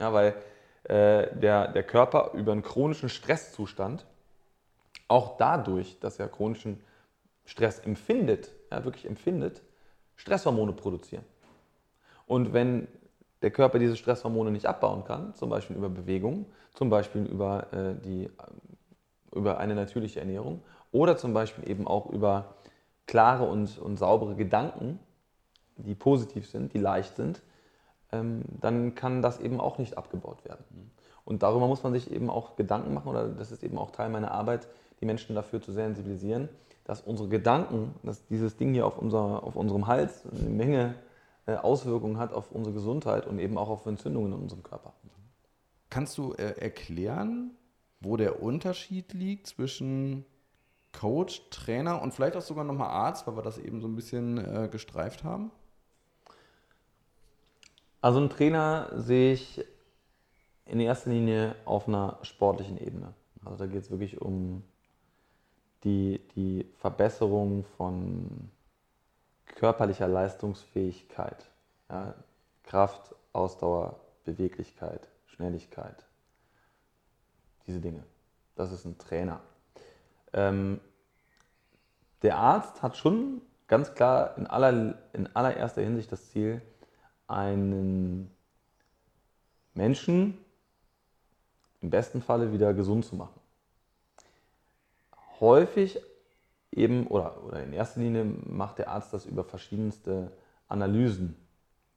Ja, 0.00 0.12
weil 0.12 0.34
äh, 0.84 1.36
der, 1.36 1.68
der 1.68 1.82
Körper 1.82 2.30
über 2.34 2.52
einen 2.52 2.62
chronischen 2.62 3.08
Stresszustand 3.08 4.06
auch 5.08 5.36
dadurch, 5.36 5.98
dass 5.98 6.18
er 6.18 6.28
chronischen 6.28 6.80
Stress 7.44 7.80
empfindet, 7.80 8.52
ja, 8.70 8.84
wirklich 8.84 9.06
empfindet, 9.06 9.62
Stresshormone 10.20 10.74
produzieren. 10.74 11.24
Und 12.26 12.52
wenn 12.52 12.88
der 13.40 13.50
Körper 13.50 13.78
diese 13.78 13.96
Stresshormone 13.96 14.50
nicht 14.50 14.66
abbauen 14.66 15.04
kann, 15.04 15.34
zum 15.34 15.48
Beispiel 15.48 15.76
über 15.76 15.88
Bewegung, 15.88 16.44
zum 16.74 16.90
Beispiel 16.90 17.24
über, 17.24 17.72
äh, 17.72 17.94
die, 18.04 18.28
über 19.34 19.56
eine 19.58 19.74
natürliche 19.74 20.20
Ernährung 20.20 20.62
oder 20.92 21.16
zum 21.16 21.32
Beispiel 21.32 21.68
eben 21.70 21.88
auch 21.88 22.10
über 22.10 22.54
klare 23.06 23.44
und, 23.44 23.78
und 23.78 23.96
saubere 23.96 24.36
Gedanken, 24.36 25.00
die 25.76 25.94
positiv 25.94 26.46
sind, 26.50 26.74
die 26.74 26.78
leicht 26.78 27.16
sind, 27.16 27.40
ähm, 28.12 28.42
dann 28.60 28.94
kann 28.94 29.22
das 29.22 29.40
eben 29.40 29.58
auch 29.58 29.78
nicht 29.78 29.96
abgebaut 29.96 30.44
werden. 30.44 30.92
Und 31.24 31.42
darüber 31.42 31.66
muss 31.66 31.82
man 31.82 31.94
sich 31.94 32.10
eben 32.10 32.28
auch 32.28 32.56
Gedanken 32.56 32.92
machen, 32.92 33.08
oder 33.08 33.26
das 33.26 33.52
ist 33.52 33.62
eben 33.62 33.78
auch 33.78 33.90
Teil 33.90 34.10
meiner 34.10 34.32
Arbeit, 34.32 34.68
die 35.00 35.06
Menschen 35.06 35.34
dafür 35.34 35.62
zu 35.62 35.72
sensibilisieren, 35.72 36.50
dass 36.90 37.02
unsere 37.02 37.28
Gedanken, 37.28 37.94
dass 38.02 38.26
dieses 38.26 38.56
Ding 38.56 38.74
hier 38.74 38.84
auf, 38.84 38.98
unser, 38.98 39.44
auf 39.44 39.54
unserem 39.54 39.86
Hals 39.86 40.24
eine 40.26 40.50
Menge 40.50 40.96
äh, 41.46 41.54
Auswirkungen 41.54 42.18
hat 42.18 42.32
auf 42.32 42.50
unsere 42.50 42.74
Gesundheit 42.74 43.28
und 43.28 43.38
eben 43.38 43.58
auch 43.58 43.68
auf 43.68 43.86
Entzündungen 43.86 44.32
in 44.32 44.40
unserem 44.40 44.64
Körper. 44.64 44.92
Kannst 45.88 46.18
du 46.18 46.32
äh, 46.32 46.60
erklären, 46.60 47.52
wo 48.00 48.16
der 48.16 48.42
Unterschied 48.42 49.12
liegt 49.12 49.46
zwischen 49.46 50.24
Coach, 50.90 51.48
Trainer 51.50 52.02
und 52.02 52.12
vielleicht 52.12 52.36
auch 52.36 52.42
sogar 52.42 52.64
nochmal 52.64 52.88
Arzt, 52.88 53.24
weil 53.28 53.36
wir 53.36 53.42
das 53.42 53.58
eben 53.58 53.80
so 53.80 53.86
ein 53.86 53.94
bisschen 53.94 54.38
äh, 54.38 54.68
gestreift 54.68 55.22
haben? 55.22 55.52
Also 58.00 58.18
einen 58.18 58.30
Trainer 58.30 58.90
sehe 58.96 59.34
ich 59.34 59.64
in 60.64 60.80
erster 60.80 61.10
Linie 61.10 61.54
auf 61.66 61.86
einer 61.86 62.18
sportlichen 62.22 62.78
Ebene. 62.78 63.14
Also 63.44 63.58
da 63.58 63.66
geht 63.66 63.82
es 63.82 63.92
wirklich 63.92 64.20
um 64.20 64.64
die, 65.84 66.20
die 66.34 66.66
Verbesserung 66.78 67.64
von 67.76 68.50
körperlicher 69.46 70.08
Leistungsfähigkeit. 70.08 71.50
Ja, 71.88 72.14
Kraft, 72.64 73.14
Ausdauer, 73.32 74.00
Beweglichkeit, 74.24 75.08
Schnelligkeit. 75.26 76.04
Diese 77.66 77.80
Dinge. 77.80 78.02
Das 78.54 78.72
ist 78.72 78.84
ein 78.84 78.98
Trainer. 78.98 79.40
Ähm, 80.32 80.80
der 82.22 82.36
Arzt 82.36 82.82
hat 82.82 82.96
schon 82.96 83.40
ganz 83.66 83.94
klar 83.94 84.36
in, 84.36 84.46
aller, 84.46 84.98
in 85.12 85.34
allererster 85.34 85.82
Hinsicht 85.82 86.12
das 86.12 86.30
Ziel, 86.30 86.60
einen 87.26 88.30
Menschen 89.74 90.36
im 91.80 91.90
besten 91.90 92.20
Falle 92.20 92.52
wieder 92.52 92.74
gesund 92.74 93.04
zu 93.04 93.16
machen 93.16 93.39
häufig 95.40 96.00
eben, 96.72 97.06
oder, 97.06 97.42
oder 97.44 97.62
in 97.62 97.72
erster 97.72 98.00
Linie 98.00 98.24
macht 98.24 98.78
der 98.78 98.88
Arzt 98.88 99.12
das 99.12 99.26
über 99.26 99.44
verschiedenste 99.44 100.32
Analysen. 100.68 101.36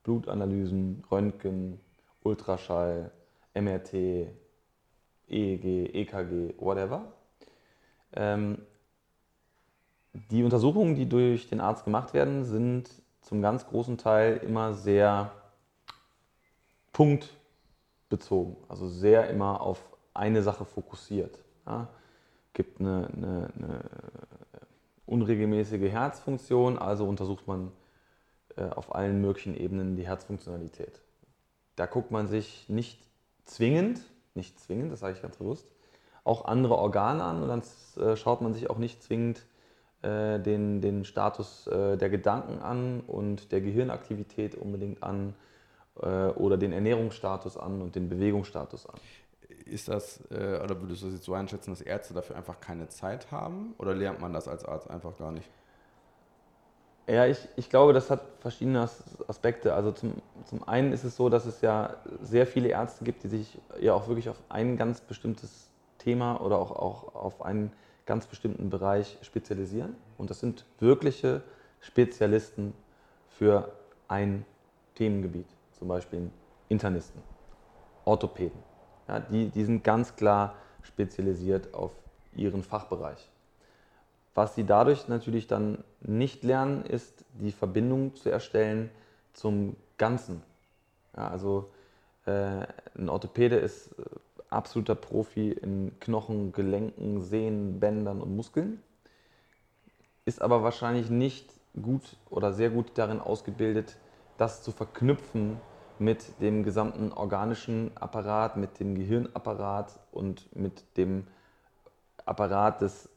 Blutanalysen, 0.03 1.03
Röntgen, 1.09 1.79
Ultraschall, 2.23 3.11
MRT, 3.53 3.93
EEG, 5.29 5.93
EKG, 5.95 6.55
whatever. 6.57 7.13
Ähm, 8.13 8.57
die 10.29 10.43
Untersuchungen, 10.43 10.95
die 10.95 11.07
durch 11.07 11.49
den 11.49 11.59
Arzt 11.59 11.85
gemacht 11.85 12.13
werden, 12.13 12.43
sind 12.43 12.89
zum 13.21 13.41
ganz 13.41 13.65
großen 13.65 13.97
Teil 13.97 14.37
immer 14.37 14.73
sehr 14.73 15.31
punktbezogen, 16.91 18.57
also 18.67 18.87
sehr 18.87 19.29
immer 19.29 19.61
auf 19.61 19.81
eine 20.13 20.43
Sache 20.43 20.65
fokussiert. 20.65 21.39
Ja? 21.65 21.87
Gibt 22.53 22.79
eine, 22.79 23.09
eine, 23.15 23.49
eine 23.55 23.83
unregelmäßige 25.05 25.91
Herzfunktion, 25.91 26.77
also 26.77 27.05
untersucht 27.05 27.47
man 27.47 27.71
äh, 28.55 28.63
auf 28.63 28.95
allen 28.95 29.19
möglichen 29.19 29.55
Ebenen 29.55 29.95
die 29.95 30.05
Herzfunktionalität. 30.05 31.01
Da 31.75 31.87
guckt 31.87 32.11
man 32.11 32.27
sich 32.27 32.69
nicht 32.69 32.99
zwingend, 33.45 34.01
nicht 34.35 34.59
zwingend, 34.59 34.91
das 34.91 34.99
sage 34.99 35.15
ich 35.15 35.21
ganz 35.21 35.37
bewusst, 35.37 35.67
auch 36.23 36.45
andere 36.45 36.77
Organe 36.77 37.23
an 37.23 37.41
und 37.41 37.47
dann 37.49 37.63
äh, 38.03 38.15
schaut 38.15 38.41
man 38.41 38.53
sich 38.53 38.69
auch 38.69 38.77
nicht 38.77 39.03
zwingend 39.03 39.45
äh, 40.03 40.39
den, 40.39 40.81
den 40.81 41.03
Status 41.05 41.65
der 41.65 42.09
Gedanken 42.09 42.59
an 42.59 43.01
und 43.01 43.51
der 43.51 43.61
Gehirnaktivität 43.61 44.55
unbedingt 44.55 45.03
an 45.03 45.35
oder 45.95 46.57
den 46.57 46.73
Ernährungsstatus 46.73 47.55
an 47.55 47.79
und 47.83 47.95
den 47.95 48.09
Bewegungsstatus 48.09 48.87
an 48.87 48.99
ist 49.65 49.87
das, 49.87 50.21
äh, 50.31 50.59
oder 50.63 50.81
würdest 50.81 51.01
du 51.01 51.07
das 51.07 51.15
jetzt 51.15 51.25
so 51.25 51.33
einschätzen, 51.33 51.71
dass 51.71 51.81
Ärzte 51.81 52.13
dafür 52.13 52.35
einfach 52.35 52.59
keine 52.59 52.87
Zeit 52.89 53.31
haben? 53.31 53.73
Oder 53.77 53.93
lernt 53.93 54.19
man 54.19 54.33
das 54.33 54.47
als 54.47 54.65
Arzt 54.65 54.89
einfach 54.89 55.17
gar 55.17 55.31
nicht? 55.31 55.49
Ja, 57.07 57.25
ich, 57.25 57.37
ich 57.57 57.69
glaube, 57.69 57.91
das 57.91 58.09
hat 58.09 58.21
verschiedene 58.39 58.89
Aspekte. 59.27 59.73
Also 59.73 59.91
zum, 59.91 60.13
zum 60.45 60.65
einen 60.67 60.93
ist 60.93 61.03
es 61.03 61.17
so, 61.17 61.27
dass 61.27 61.45
es 61.45 61.59
ja 61.61 61.97
sehr 62.21 62.47
viele 62.47 62.69
Ärzte 62.69 63.03
gibt, 63.03 63.23
die 63.23 63.27
sich 63.27 63.59
ja 63.79 63.93
auch 63.93 64.07
wirklich 64.07 64.29
auf 64.29 64.41
ein 64.47 64.77
ganz 64.77 65.01
bestimmtes 65.01 65.69
Thema 65.97 66.39
oder 66.39 66.57
auch, 66.57 66.71
auch 66.71 67.15
auf 67.15 67.41
einen 67.41 67.73
ganz 68.05 68.25
bestimmten 68.25 68.69
Bereich 68.69 69.17
spezialisieren. 69.21 69.95
Und 70.17 70.29
das 70.29 70.39
sind 70.39 70.65
wirkliche 70.79 71.41
Spezialisten 71.81 72.73
für 73.29 73.73
ein 74.07 74.45
Themengebiet, 74.95 75.47
zum 75.77 75.89
Beispiel 75.89 76.29
Internisten, 76.69 77.21
Orthopäden, 78.05 78.57
ja, 79.13 79.19
die, 79.19 79.49
die 79.49 79.63
sind 79.63 79.83
ganz 79.83 80.15
klar 80.15 80.55
spezialisiert 80.81 81.73
auf 81.73 81.91
ihren 82.35 82.63
Fachbereich. 82.63 83.29
Was 84.33 84.55
sie 84.55 84.63
dadurch 84.63 85.07
natürlich 85.07 85.45
dann 85.45 85.83
nicht 86.01 86.43
lernen, 86.43 86.83
ist 86.85 87.23
die 87.33 87.51
Verbindung 87.51 88.15
zu 88.15 88.29
erstellen 88.29 88.89
zum 89.33 89.75
Ganzen. 89.99 90.41
Ja, 91.15 91.27
also 91.27 91.69
äh, 92.25 92.65
ein 92.97 93.09
Orthopäde 93.09 93.57
ist 93.57 93.91
äh, 93.99 94.03
absoluter 94.49 94.95
Profi 94.95 95.51
in 95.51 95.91
Knochen, 95.99 96.51
Gelenken, 96.51 97.21
Sehnen, 97.21 97.79
Bändern 97.79 98.21
und 98.21 98.35
Muskeln, 98.35 98.81
ist 100.25 100.41
aber 100.41 100.63
wahrscheinlich 100.63 101.11
nicht 101.11 101.53
gut 101.79 102.17
oder 102.31 102.53
sehr 102.53 102.71
gut 102.71 102.91
darin 102.95 103.19
ausgebildet, 103.19 103.97
das 104.37 104.63
zu 104.63 104.71
verknüpfen 104.71 105.59
mit 105.99 106.41
dem 106.41 106.63
gesamten 106.63 107.11
organischen 107.11 107.91
Apparat, 107.95 108.57
mit 108.57 108.79
dem 108.79 108.95
Gehirnapparat 108.95 109.99
und 110.11 110.53
mit 110.55 110.97
dem 110.97 111.27
Apparat 112.25 112.81
des 112.81 113.09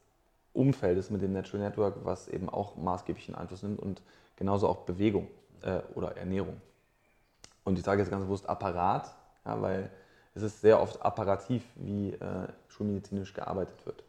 Umfeldes, 0.53 1.11
mit 1.11 1.23
dem 1.23 1.33
Natural 1.33 1.65
Network, 1.65 2.05
was 2.05 2.29
eben 2.29 2.49
auch 2.49 2.77
maßgeblichen 2.77 3.35
Einfluss 3.35 3.63
nimmt 3.63 3.79
und 3.79 4.03
genauso 4.37 4.69
auch 4.69 4.79
Bewegung 4.79 5.29
äh, 5.63 5.81
oder 5.95 6.17
Ernährung. 6.17 6.61
Und 7.65 7.79
ich 7.79 7.85
sage 7.85 8.01
jetzt 8.01 8.11
ganz 8.11 8.25
bewusst 8.25 8.49
Apparat, 8.49 9.15
ja, 9.45 9.61
weil 9.61 9.91
es 10.35 10.43
ist 10.43 10.61
sehr 10.61 10.81
oft 10.81 11.03
apparativ, 11.03 11.65
wie 11.77 12.13
äh, 12.13 12.49
schulmedizinisch 12.69 13.33
gearbeitet 13.33 13.85
wird. 13.87 14.05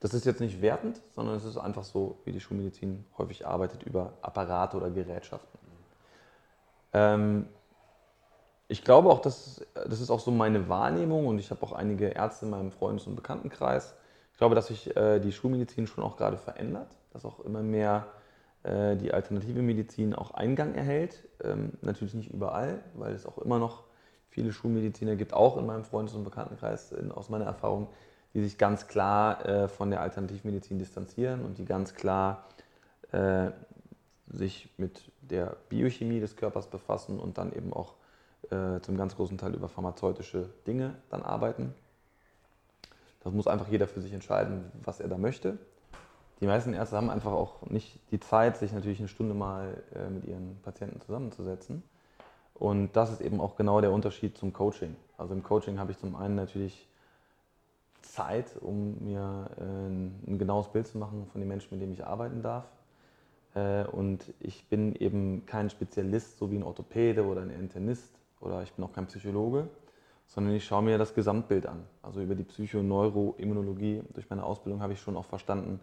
Das 0.00 0.14
ist 0.14 0.24
jetzt 0.24 0.40
nicht 0.40 0.62
wertend, 0.62 1.00
sondern 1.14 1.36
es 1.36 1.44
ist 1.44 1.58
einfach 1.58 1.84
so, 1.84 2.18
wie 2.24 2.32
die 2.32 2.40
Schulmedizin 2.40 3.04
häufig 3.18 3.46
arbeitet 3.46 3.82
über 3.82 4.14
Apparate 4.22 4.76
oder 4.76 4.90
Gerätschaften. 4.90 5.58
Ähm, 6.92 7.48
ich 8.70 8.84
glaube 8.84 9.10
auch, 9.10 9.20
dass, 9.20 9.66
das 9.74 10.00
ist 10.00 10.10
auch 10.10 10.20
so 10.20 10.30
meine 10.30 10.68
Wahrnehmung 10.68 11.26
und 11.26 11.38
ich 11.38 11.50
habe 11.50 11.62
auch 11.64 11.72
einige 11.72 12.06
Ärzte 12.06 12.46
in 12.46 12.52
meinem 12.52 12.70
Freundes- 12.70 13.06
und 13.06 13.16
Bekanntenkreis. 13.16 13.94
Ich 14.32 14.38
glaube, 14.38 14.54
dass 14.54 14.68
sich 14.68 14.96
äh, 14.96 15.18
die 15.18 15.32
Schulmedizin 15.32 15.88
schon 15.88 16.04
auch 16.04 16.16
gerade 16.16 16.36
verändert, 16.36 16.96
dass 17.12 17.24
auch 17.24 17.40
immer 17.40 17.62
mehr 17.62 18.06
äh, 18.62 18.96
die 18.96 19.12
alternative 19.12 19.60
Medizin 19.60 20.14
auch 20.14 20.30
Eingang 20.30 20.74
erhält. 20.74 21.28
Ähm, 21.42 21.72
natürlich 21.82 22.14
nicht 22.14 22.30
überall, 22.30 22.78
weil 22.94 23.12
es 23.12 23.26
auch 23.26 23.38
immer 23.38 23.58
noch 23.58 23.82
viele 24.28 24.52
Schulmediziner 24.52 25.16
gibt, 25.16 25.34
auch 25.34 25.56
in 25.56 25.66
meinem 25.66 25.84
Freundes- 25.84 26.14
und 26.14 26.22
Bekanntenkreis, 26.22 26.92
in, 26.92 27.10
aus 27.10 27.28
meiner 27.28 27.46
Erfahrung, 27.46 27.88
die 28.34 28.42
sich 28.42 28.56
ganz 28.56 28.86
klar 28.86 29.44
äh, 29.44 29.68
von 29.68 29.90
der 29.90 30.00
Alternativmedizin 30.00 30.78
distanzieren 30.78 31.44
und 31.44 31.58
die 31.58 31.64
ganz 31.64 31.94
klar 31.94 32.44
äh, 33.10 33.50
sich 34.28 34.68
mit 34.78 35.10
der 35.22 35.56
Biochemie 35.68 36.20
des 36.20 36.36
Körpers 36.36 36.68
befassen 36.68 37.18
und 37.18 37.36
dann 37.36 37.52
eben 37.52 37.72
auch 37.72 37.94
äh, 38.48 38.80
zum 38.80 38.96
ganz 38.96 39.16
großen 39.16 39.38
Teil 39.38 39.54
über 39.54 39.68
pharmazeutische 39.68 40.48
Dinge 40.66 40.94
dann 41.10 41.22
arbeiten. 41.22 41.74
Das 43.22 43.32
muss 43.32 43.46
einfach 43.46 43.68
jeder 43.68 43.86
für 43.86 44.00
sich 44.00 44.12
entscheiden, 44.12 44.72
was 44.82 44.98
er 44.98 45.08
da 45.08 45.18
möchte. 45.18 45.58
Die 46.40 46.46
meisten 46.46 46.72
Ärzte 46.72 46.96
haben 46.96 47.10
einfach 47.10 47.32
auch 47.32 47.66
nicht 47.66 48.00
die 48.10 48.18
Zeit, 48.18 48.56
sich 48.56 48.72
natürlich 48.72 48.98
eine 48.98 49.08
Stunde 49.08 49.34
mal 49.34 49.82
äh, 49.94 50.08
mit 50.08 50.24
ihren 50.24 50.58
Patienten 50.62 51.00
zusammenzusetzen. 51.02 51.82
Und 52.54 52.96
das 52.96 53.12
ist 53.12 53.20
eben 53.20 53.40
auch 53.40 53.56
genau 53.56 53.80
der 53.80 53.92
Unterschied 53.92 54.36
zum 54.38 54.52
Coaching. 54.52 54.96
Also 55.18 55.34
im 55.34 55.42
Coaching 55.42 55.78
habe 55.78 55.92
ich 55.92 55.98
zum 55.98 56.16
einen 56.16 56.34
natürlich 56.34 56.88
Zeit, 58.00 58.56
um 58.60 59.04
mir 59.04 59.50
äh, 59.58 59.62
ein 59.62 60.38
genaues 60.38 60.68
Bild 60.68 60.86
zu 60.86 60.96
machen 60.96 61.26
von 61.30 61.40
den 61.40 61.48
Menschen, 61.48 61.68
mit 61.72 61.82
denen 61.82 61.92
ich 61.92 62.06
arbeiten 62.06 62.42
darf. 62.42 62.64
Und 63.52 64.32
ich 64.38 64.68
bin 64.68 64.94
eben 64.94 65.44
kein 65.44 65.70
Spezialist, 65.70 66.38
so 66.38 66.52
wie 66.52 66.56
ein 66.56 66.62
Orthopäde 66.62 67.26
oder 67.26 67.40
ein 67.40 67.50
Internist 67.50 68.19
oder 68.40 68.62
ich 68.62 68.72
bin 68.72 68.84
auch 68.84 68.92
kein 68.92 69.06
Psychologe, 69.06 69.68
sondern 70.26 70.54
ich 70.54 70.64
schaue 70.64 70.82
mir 70.82 70.98
das 70.98 71.14
Gesamtbild 71.14 71.66
an. 71.66 71.84
Also 72.02 72.20
über 72.20 72.34
die 72.34 72.44
Psychoneuroimmunologie, 72.44 74.02
durch 74.14 74.28
meine 74.30 74.44
Ausbildung 74.44 74.80
habe 74.80 74.92
ich 74.92 75.00
schon 75.00 75.16
auch 75.16 75.24
verstanden, 75.24 75.80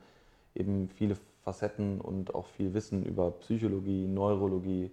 eben 0.55 0.89
viele 0.89 1.15
Facetten 1.41 2.01
und 2.01 2.33
auch 2.33 2.47
viel 2.47 2.73
Wissen 2.73 3.05
über 3.05 3.31
Psychologie, 3.31 4.07
Neurologie, 4.07 4.91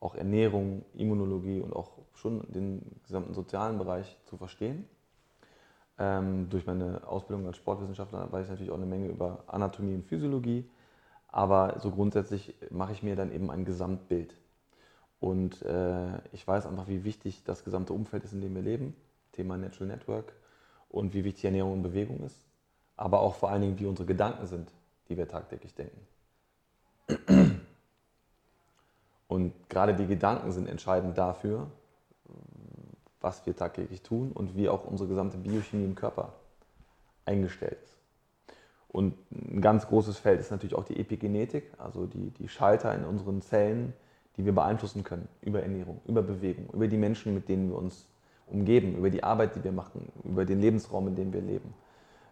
auch 0.00 0.14
Ernährung, 0.14 0.84
Immunologie 0.94 1.60
und 1.60 1.74
auch 1.74 1.92
schon 2.14 2.44
den 2.52 2.82
gesamten 3.04 3.34
sozialen 3.34 3.78
Bereich 3.78 4.18
zu 4.24 4.36
verstehen. 4.36 4.86
Ähm, 5.98 6.48
durch 6.50 6.66
meine 6.66 7.06
Ausbildung 7.06 7.46
als 7.46 7.56
Sportwissenschaftler 7.56 8.30
weiß 8.30 8.44
ich 8.44 8.50
natürlich 8.50 8.72
auch 8.72 8.76
eine 8.76 8.86
Menge 8.86 9.08
über 9.08 9.44
Anatomie 9.46 9.94
und 9.94 10.04
Physiologie, 10.04 10.68
aber 11.28 11.78
so 11.78 11.90
grundsätzlich 11.90 12.54
mache 12.70 12.92
ich 12.92 13.02
mir 13.02 13.16
dann 13.16 13.32
eben 13.32 13.50
ein 13.50 13.64
Gesamtbild. 13.64 14.36
Und 15.24 15.62
äh, 15.62 16.18
ich 16.32 16.46
weiß 16.46 16.66
einfach, 16.66 16.86
wie 16.86 17.02
wichtig 17.02 17.44
das 17.44 17.64
gesamte 17.64 17.94
Umfeld 17.94 18.24
ist, 18.24 18.34
in 18.34 18.42
dem 18.42 18.54
wir 18.54 18.60
leben, 18.60 18.94
Thema 19.32 19.56
Natural 19.56 19.86
Network, 19.88 20.34
und 20.90 21.14
wie 21.14 21.24
wichtig 21.24 21.46
Ernährung 21.46 21.72
und 21.72 21.82
Bewegung 21.82 22.20
ist, 22.26 22.36
aber 22.98 23.20
auch 23.20 23.34
vor 23.34 23.48
allen 23.48 23.62
Dingen, 23.62 23.78
wie 23.78 23.86
unsere 23.86 24.04
Gedanken 24.04 24.46
sind, 24.46 24.70
die 25.08 25.16
wir 25.16 25.26
tagtäglich 25.26 25.74
denken. 25.74 25.98
Und 29.26 29.54
gerade 29.70 29.94
die 29.94 30.06
Gedanken 30.06 30.52
sind 30.52 30.68
entscheidend 30.68 31.16
dafür, 31.16 31.68
was 33.22 33.46
wir 33.46 33.56
tagtäglich 33.56 34.02
tun 34.02 34.30
und 34.30 34.58
wie 34.58 34.68
auch 34.68 34.84
unsere 34.84 35.08
gesamte 35.08 35.38
Biochemie 35.38 35.86
im 35.86 35.94
Körper 35.94 36.34
eingestellt 37.24 37.78
ist. 37.82 37.96
Und 38.88 39.14
ein 39.32 39.62
ganz 39.62 39.86
großes 39.86 40.18
Feld 40.18 40.38
ist 40.38 40.50
natürlich 40.50 40.74
auch 40.74 40.84
die 40.84 41.00
Epigenetik, 41.00 41.72
also 41.78 42.04
die, 42.04 42.28
die 42.32 42.48
Schalter 42.48 42.94
in 42.94 43.04
unseren 43.04 43.40
Zellen, 43.40 43.94
die 44.36 44.44
wir 44.44 44.54
beeinflussen 44.54 45.04
können 45.04 45.28
über 45.42 45.62
Ernährung, 45.62 46.00
über 46.06 46.22
Bewegung, 46.22 46.68
über 46.72 46.88
die 46.88 46.96
Menschen, 46.96 47.34
mit 47.34 47.48
denen 47.48 47.70
wir 47.70 47.78
uns 47.78 48.06
umgeben, 48.46 48.96
über 48.96 49.10
die 49.10 49.22
Arbeit, 49.22 49.56
die 49.56 49.64
wir 49.64 49.72
machen, 49.72 50.10
über 50.24 50.44
den 50.44 50.60
Lebensraum, 50.60 51.08
in 51.08 51.16
dem 51.16 51.32
wir 51.32 51.40
leben, 51.40 51.72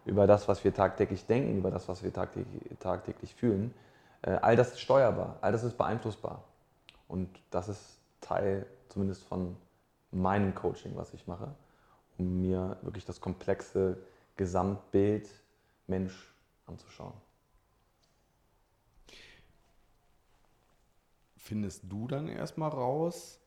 über 0.05 0.27
das, 0.27 0.47
was 0.47 0.63
wir 0.63 0.73
tagtäglich 0.73 1.25
denken, 1.25 1.57
über 1.57 1.71
das, 1.71 1.87
was 1.87 2.03
wir 2.03 2.11
tagtäglich, 2.13 2.61
tagtäglich 2.79 3.33
fühlen. 3.33 3.73
Äh, 4.21 4.31
all 4.41 4.55
das 4.55 4.73
ist 4.73 4.81
steuerbar, 4.81 5.37
all 5.41 5.51
das 5.51 5.63
ist 5.63 5.77
beeinflussbar. 5.77 6.43
Und 7.07 7.29
das 7.51 7.69
ist 7.69 7.99
Teil 8.21 8.65
zumindest 8.89 9.23
von 9.23 9.55
meinem 10.11 10.53
Coaching, 10.53 10.93
was 10.95 11.13
ich 11.13 11.27
mache, 11.27 11.49
um 12.17 12.41
mir 12.41 12.77
wirklich 12.81 13.05
das 13.05 13.19
komplexe 13.21 13.97
Gesamtbild 14.35 15.29
Mensch 15.87 16.33
anzuschauen. 16.65 17.13
Findest 21.43 21.83
du 21.89 22.07
dann 22.07 22.29
erstmal 22.29 22.69
raus, 22.69 23.37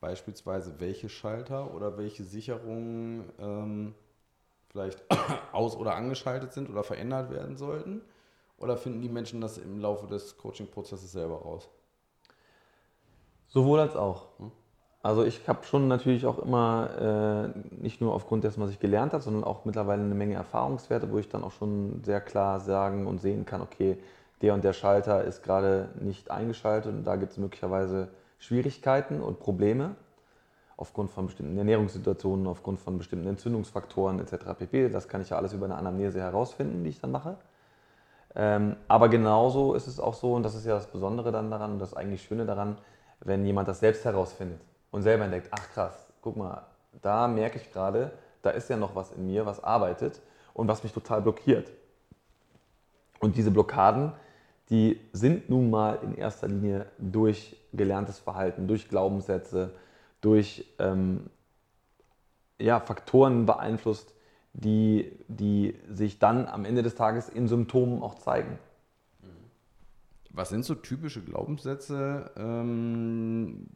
beispielsweise 0.00 0.80
welche 0.80 1.10
Schalter 1.10 1.74
oder 1.74 1.98
welche 1.98 2.24
Sicherungen 2.24 3.30
ähm, 3.38 3.94
vielleicht 4.68 5.04
aus- 5.52 5.76
oder 5.76 5.94
angeschaltet 5.94 6.54
sind 6.54 6.70
oder 6.70 6.82
verändert 6.82 7.30
werden 7.30 7.58
sollten? 7.58 8.00
Oder 8.56 8.78
finden 8.78 9.02
die 9.02 9.10
Menschen 9.10 9.42
das 9.42 9.58
im 9.58 9.78
Laufe 9.78 10.06
des 10.06 10.38
Coaching-Prozesses 10.38 11.12
selber 11.12 11.42
raus? 11.42 11.68
Sowohl 13.48 13.80
als 13.80 13.94
auch. 13.94 14.28
Also 15.02 15.22
ich 15.22 15.46
habe 15.46 15.64
schon 15.64 15.86
natürlich 15.86 16.24
auch 16.24 16.38
immer, 16.38 17.52
äh, 17.54 17.74
nicht 17.82 18.00
nur 18.00 18.14
aufgrund 18.14 18.44
dessen, 18.44 18.62
was 18.62 18.70
ich 18.70 18.80
gelernt 18.80 19.12
habe, 19.12 19.22
sondern 19.22 19.44
auch 19.44 19.66
mittlerweile 19.66 20.02
eine 20.02 20.14
Menge 20.14 20.34
Erfahrungswerte, 20.36 21.12
wo 21.12 21.18
ich 21.18 21.28
dann 21.28 21.44
auch 21.44 21.52
schon 21.52 22.02
sehr 22.04 22.22
klar 22.22 22.58
sagen 22.58 23.06
und 23.06 23.20
sehen 23.20 23.44
kann, 23.44 23.60
okay, 23.60 23.98
der 24.42 24.54
und 24.54 24.64
der 24.64 24.72
Schalter 24.72 25.24
ist 25.24 25.42
gerade 25.42 25.88
nicht 26.00 26.30
eingeschaltet 26.30 26.92
und 26.92 27.04
da 27.04 27.16
gibt 27.16 27.32
es 27.32 27.38
möglicherweise 27.38 28.08
Schwierigkeiten 28.38 29.20
und 29.20 29.40
Probleme 29.40 29.96
aufgrund 30.76 31.10
von 31.10 31.26
bestimmten 31.26 31.58
Ernährungssituationen, 31.58 32.46
aufgrund 32.46 32.78
von 32.78 32.98
bestimmten 32.98 33.26
Entzündungsfaktoren 33.26 34.20
etc. 34.20 34.54
pp. 34.56 34.90
Das 34.90 35.08
kann 35.08 35.20
ich 35.20 35.30
ja 35.30 35.36
alles 35.36 35.52
über 35.52 35.64
eine 35.64 35.74
Anamnese 35.74 36.20
herausfinden, 36.20 36.84
die 36.84 36.90
ich 36.90 37.00
dann 37.00 37.10
mache. 37.10 37.36
Ähm, 38.36 38.76
aber 38.86 39.08
genauso 39.08 39.74
ist 39.74 39.88
es 39.88 39.98
auch 39.98 40.14
so, 40.14 40.34
und 40.34 40.44
das 40.44 40.54
ist 40.54 40.64
ja 40.64 40.74
das 40.74 40.86
Besondere 40.86 41.32
dann 41.32 41.50
daran 41.50 41.72
und 41.72 41.78
das 41.80 41.94
eigentlich 41.94 42.22
Schöne 42.22 42.46
daran, 42.46 42.78
wenn 43.20 43.44
jemand 43.44 43.66
das 43.66 43.80
selbst 43.80 44.04
herausfindet 44.04 44.60
und 44.92 45.02
selber 45.02 45.24
entdeckt, 45.24 45.48
ach 45.50 45.68
krass, 45.70 46.12
guck 46.22 46.36
mal, 46.36 46.62
da 47.02 47.26
merke 47.26 47.58
ich 47.58 47.72
gerade, 47.72 48.12
da 48.42 48.50
ist 48.50 48.70
ja 48.70 48.76
noch 48.76 48.94
was 48.94 49.10
in 49.10 49.26
mir, 49.26 49.46
was 49.46 49.62
arbeitet 49.62 50.20
und 50.54 50.68
was 50.68 50.84
mich 50.84 50.92
total 50.92 51.22
blockiert. 51.22 51.72
Und 53.18 53.36
diese 53.36 53.50
Blockaden, 53.50 54.12
die 54.70 55.00
sind 55.12 55.48
nun 55.48 55.70
mal 55.70 55.98
in 56.02 56.14
erster 56.14 56.48
Linie 56.48 56.86
durch 56.98 57.56
gelerntes 57.72 58.18
Verhalten, 58.18 58.68
durch 58.68 58.88
Glaubenssätze, 58.88 59.72
durch 60.20 60.66
ähm, 60.78 61.30
ja, 62.60 62.80
Faktoren 62.80 63.46
beeinflusst, 63.46 64.12
die, 64.52 65.12
die 65.28 65.74
sich 65.88 66.18
dann 66.18 66.46
am 66.46 66.64
Ende 66.64 66.82
des 66.82 66.94
Tages 66.94 67.28
in 67.28 67.48
Symptomen 67.48 68.02
auch 68.02 68.16
zeigen. 68.16 68.58
Was 70.30 70.50
sind 70.50 70.64
so 70.64 70.74
typische 70.74 71.22
Glaubenssätze, 71.22 72.30
ähm, 72.36 73.66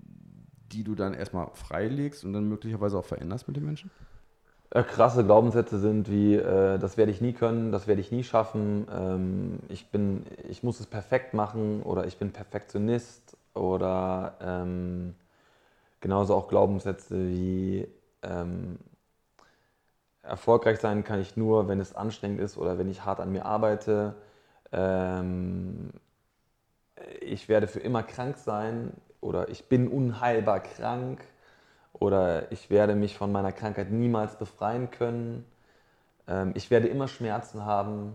die 0.72 0.84
du 0.84 0.94
dann 0.94 1.14
erstmal 1.14 1.48
freilegst 1.54 2.24
und 2.24 2.32
dann 2.32 2.48
möglicherweise 2.48 2.98
auch 2.98 3.04
veränderst 3.04 3.48
mit 3.48 3.56
den 3.56 3.64
Menschen? 3.64 3.90
Äh, 4.74 4.82
krasse 4.84 5.24
Glaubenssätze 5.24 5.78
sind 5.78 6.10
wie, 6.10 6.34
äh, 6.36 6.78
das 6.78 6.96
werde 6.96 7.12
ich 7.12 7.20
nie 7.20 7.32
können, 7.34 7.72
das 7.72 7.86
werde 7.86 8.00
ich 8.00 8.10
nie 8.10 8.24
schaffen, 8.24 8.86
ähm, 8.90 9.58
ich, 9.68 9.90
bin, 9.90 10.24
ich 10.48 10.62
muss 10.62 10.80
es 10.80 10.86
perfekt 10.86 11.34
machen 11.34 11.82
oder 11.82 12.06
ich 12.06 12.16
bin 12.18 12.32
Perfektionist 12.32 13.36
oder 13.54 14.34
ähm, 14.40 15.14
genauso 16.00 16.34
auch 16.34 16.48
Glaubenssätze 16.48 17.16
wie, 17.28 17.88
ähm, 18.22 18.78
erfolgreich 20.22 20.78
sein 20.80 21.04
kann 21.04 21.20
ich 21.20 21.36
nur, 21.36 21.68
wenn 21.68 21.80
es 21.80 21.94
anstrengend 21.94 22.40
ist 22.40 22.56
oder 22.58 22.78
wenn 22.78 22.88
ich 22.90 23.04
hart 23.04 23.20
an 23.20 23.32
mir 23.32 23.44
arbeite. 23.46 24.14
Ähm, 24.72 25.90
ich 27.20 27.48
werde 27.48 27.66
für 27.68 27.80
immer 27.80 28.02
krank 28.02 28.36
sein 28.38 28.92
oder 29.20 29.48
ich 29.48 29.64
bin 29.68 29.88
unheilbar 29.88 30.60
krank 30.60 31.20
oder 31.92 32.50
ich 32.52 32.70
werde 32.70 32.94
mich 32.94 33.16
von 33.16 33.32
meiner 33.32 33.52
Krankheit 33.52 33.90
niemals 33.90 34.38
befreien 34.38 34.90
können. 34.90 35.44
Ähm, 36.26 36.52
ich 36.54 36.70
werde 36.70 36.88
immer 36.88 37.08
Schmerzen 37.08 37.64
haben. 37.64 38.14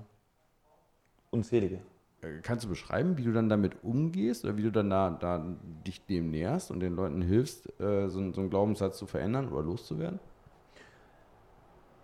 Unzählige. 1.32 1.80
Äh, 2.22 2.40
kannst 2.42 2.66
du 2.66 2.70
beschreiben, 2.70 3.18
wie 3.18 3.24
du 3.24 3.32
dann 3.32 3.50
damit 3.50 3.84
umgehst 3.84 4.44
oder 4.44 4.58
wie 4.58 4.64
du 4.64 4.72
dann 4.72 4.90
da, 4.90 5.12
da 5.12 5.46
dich 5.86 6.06
dem 6.06 6.32
näherst 6.32 6.72
und 6.72 6.80
den 6.80 6.96
Leuten 6.96 7.22
hilfst, 7.22 7.68
äh, 7.80 8.08
so, 8.10 8.32
so 8.32 8.42
einen 8.42 8.50
Glaubenssatz 8.50 8.98
zu 8.98 9.06
verändern 9.06 9.50
oder 9.50 9.62
loszuwerden? 9.62 10.20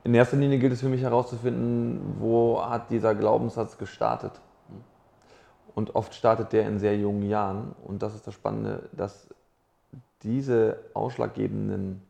In 0.03 0.13
erster 0.13 0.35
Linie 0.35 0.59
gilt 0.59 0.73
es 0.73 0.81
für 0.81 0.89
mich 0.89 1.01
herauszufinden, 1.01 2.17
wo 2.19 2.61
hat 2.61 2.91
dieser 2.91 3.15
Glaubenssatz 3.15 3.77
gestartet. 3.77 4.33
Und 5.75 5.95
oft 5.95 6.13
startet 6.13 6.51
der 6.51 6.67
in 6.67 6.77
sehr 6.77 6.97
jungen 6.97 7.23
Jahren. 7.23 7.73
Und 7.83 8.03
das 8.03 8.13
ist 8.13 8.27
das 8.27 8.33
Spannende, 8.33 8.89
dass 8.91 9.33
diese 10.23 10.79
ausschlaggebenden 10.93 12.01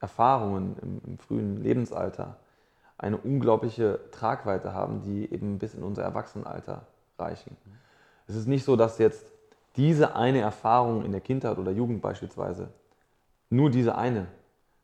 Erfahrungen 0.00 0.76
im, 0.82 1.00
im 1.06 1.18
frühen 1.18 1.62
Lebensalter 1.62 2.38
eine 2.98 3.16
unglaubliche 3.16 4.00
Tragweite 4.12 4.72
haben, 4.72 5.02
die 5.02 5.30
eben 5.32 5.58
bis 5.58 5.74
in 5.74 5.82
unser 5.82 6.02
Erwachsenenalter 6.02 6.86
reichen. 7.18 7.56
Es 8.26 8.34
ist 8.34 8.46
nicht 8.46 8.64
so, 8.64 8.76
dass 8.76 8.98
jetzt 8.98 9.32
diese 9.76 10.14
eine 10.14 10.40
Erfahrung 10.40 11.04
in 11.04 11.12
der 11.12 11.20
Kindheit 11.20 11.58
oder 11.58 11.72
Jugend 11.72 12.00
beispielsweise, 12.00 12.68
nur 13.50 13.70
diese 13.70 13.96
eine 13.96 14.26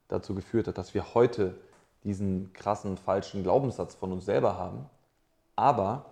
dazu 0.09 0.35
geführt 0.35 0.66
hat, 0.68 0.79
dass 0.79 0.94
wir 0.94 1.14
heute 1.14 1.55
diesen 2.05 2.53
krassen 2.53 2.96
falschen 2.96 3.42
Glaubenssatz 3.42 3.94
von 3.94 4.12
uns 4.12 4.25
selber 4.25 4.57
haben. 4.57 4.88
Aber 5.55 6.07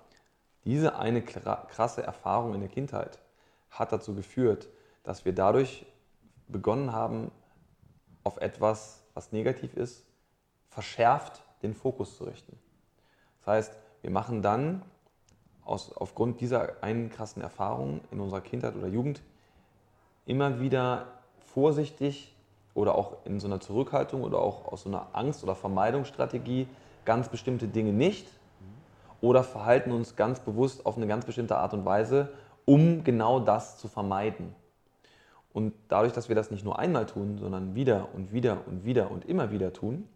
diese 0.65 0.97
eine 0.97 1.23
krasse 1.23 2.03
Erfahrung 2.03 2.55
in 2.55 2.61
der 2.61 2.69
Kindheit 2.69 3.19
hat 3.71 3.93
dazu 3.93 4.15
geführt, 4.15 4.69
dass 5.09 5.25
wir 5.25 5.35
dadurch 5.35 5.87
begonnen 6.49 6.93
haben, 6.93 7.31
auf 8.25 8.37
etwas, 8.43 9.03
was 9.15 9.33
negativ 9.33 9.73
ist, 9.73 10.05
verschärft 10.69 11.43
den 11.63 11.73
Fokus 11.73 12.19
zu 12.19 12.25
richten. 12.25 12.59
Das 13.39 13.47
heißt, 13.47 13.79
wir 14.03 14.11
machen 14.11 14.43
dann 14.43 14.83
aus, 15.65 15.97
aufgrund 15.97 16.43
dieser 16.43 16.83
einen 16.83 17.09
krassen 17.09 17.41
Erfahrung 17.41 18.03
in 18.11 18.21
unserer 18.21 18.43
Kindheit 18.43 18.77
oder 18.77 18.87
Jugend 18.87 19.23
immer 20.27 20.61
wieder 20.61 21.07
vorsichtig 21.39 22.37
oder 22.75 22.95
auch 22.95 23.25
in 23.25 23.41
so 23.41 23.47
einer 23.47 23.61
Zurückhaltung 23.61 24.23
oder 24.23 24.41
auch 24.41 24.71
aus 24.71 24.83
so 24.83 24.91
einer 24.91 25.07
Angst- 25.15 25.43
oder 25.43 25.55
Vermeidungsstrategie 25.55 26.69
ganz 27.07 27.31
bestimmte 27.31 27.67
Dinge 27.67 27.95
nicht 27.95 28.29
oder 29.23 29.43
verhalten 29.43 29.91
uns 29.91 30.17
ganz 30.17 30.41
bewusst 30.41 30.85
auf 30.85 30.99
eine 30.99 31.07
ganz 31.07 31.25
bestimmte 31.25 31.57
Art 31.57 31.73
und 31.73 31.87
Weise, 31.87 32.29
um 32.67 33.05
genau 33.05 33.41
das 33.41 33.79
zu 33.79 33.89
vermeiden. 33.89 34.55
Und 35.53 35.75
dadurch, 35.89 36.13
dass 36.13 36.29
wir 36.29 36.37
das 36.37 36.51
nicht 36.51 36.65
nur 36.65 36.79
einmal 36.79 37.07
tun, 37.07 37.39
sondern 37.39 37.75
wieder 37.75 38.09
und 38.15 38.33
wieder 38.33 38.67
und 38.67 38.85
wieder 38.85 39.11
und 39.11 39.25
immer 39.25 39.51
wieder 39.51 39.73
tun, 39.73 40.09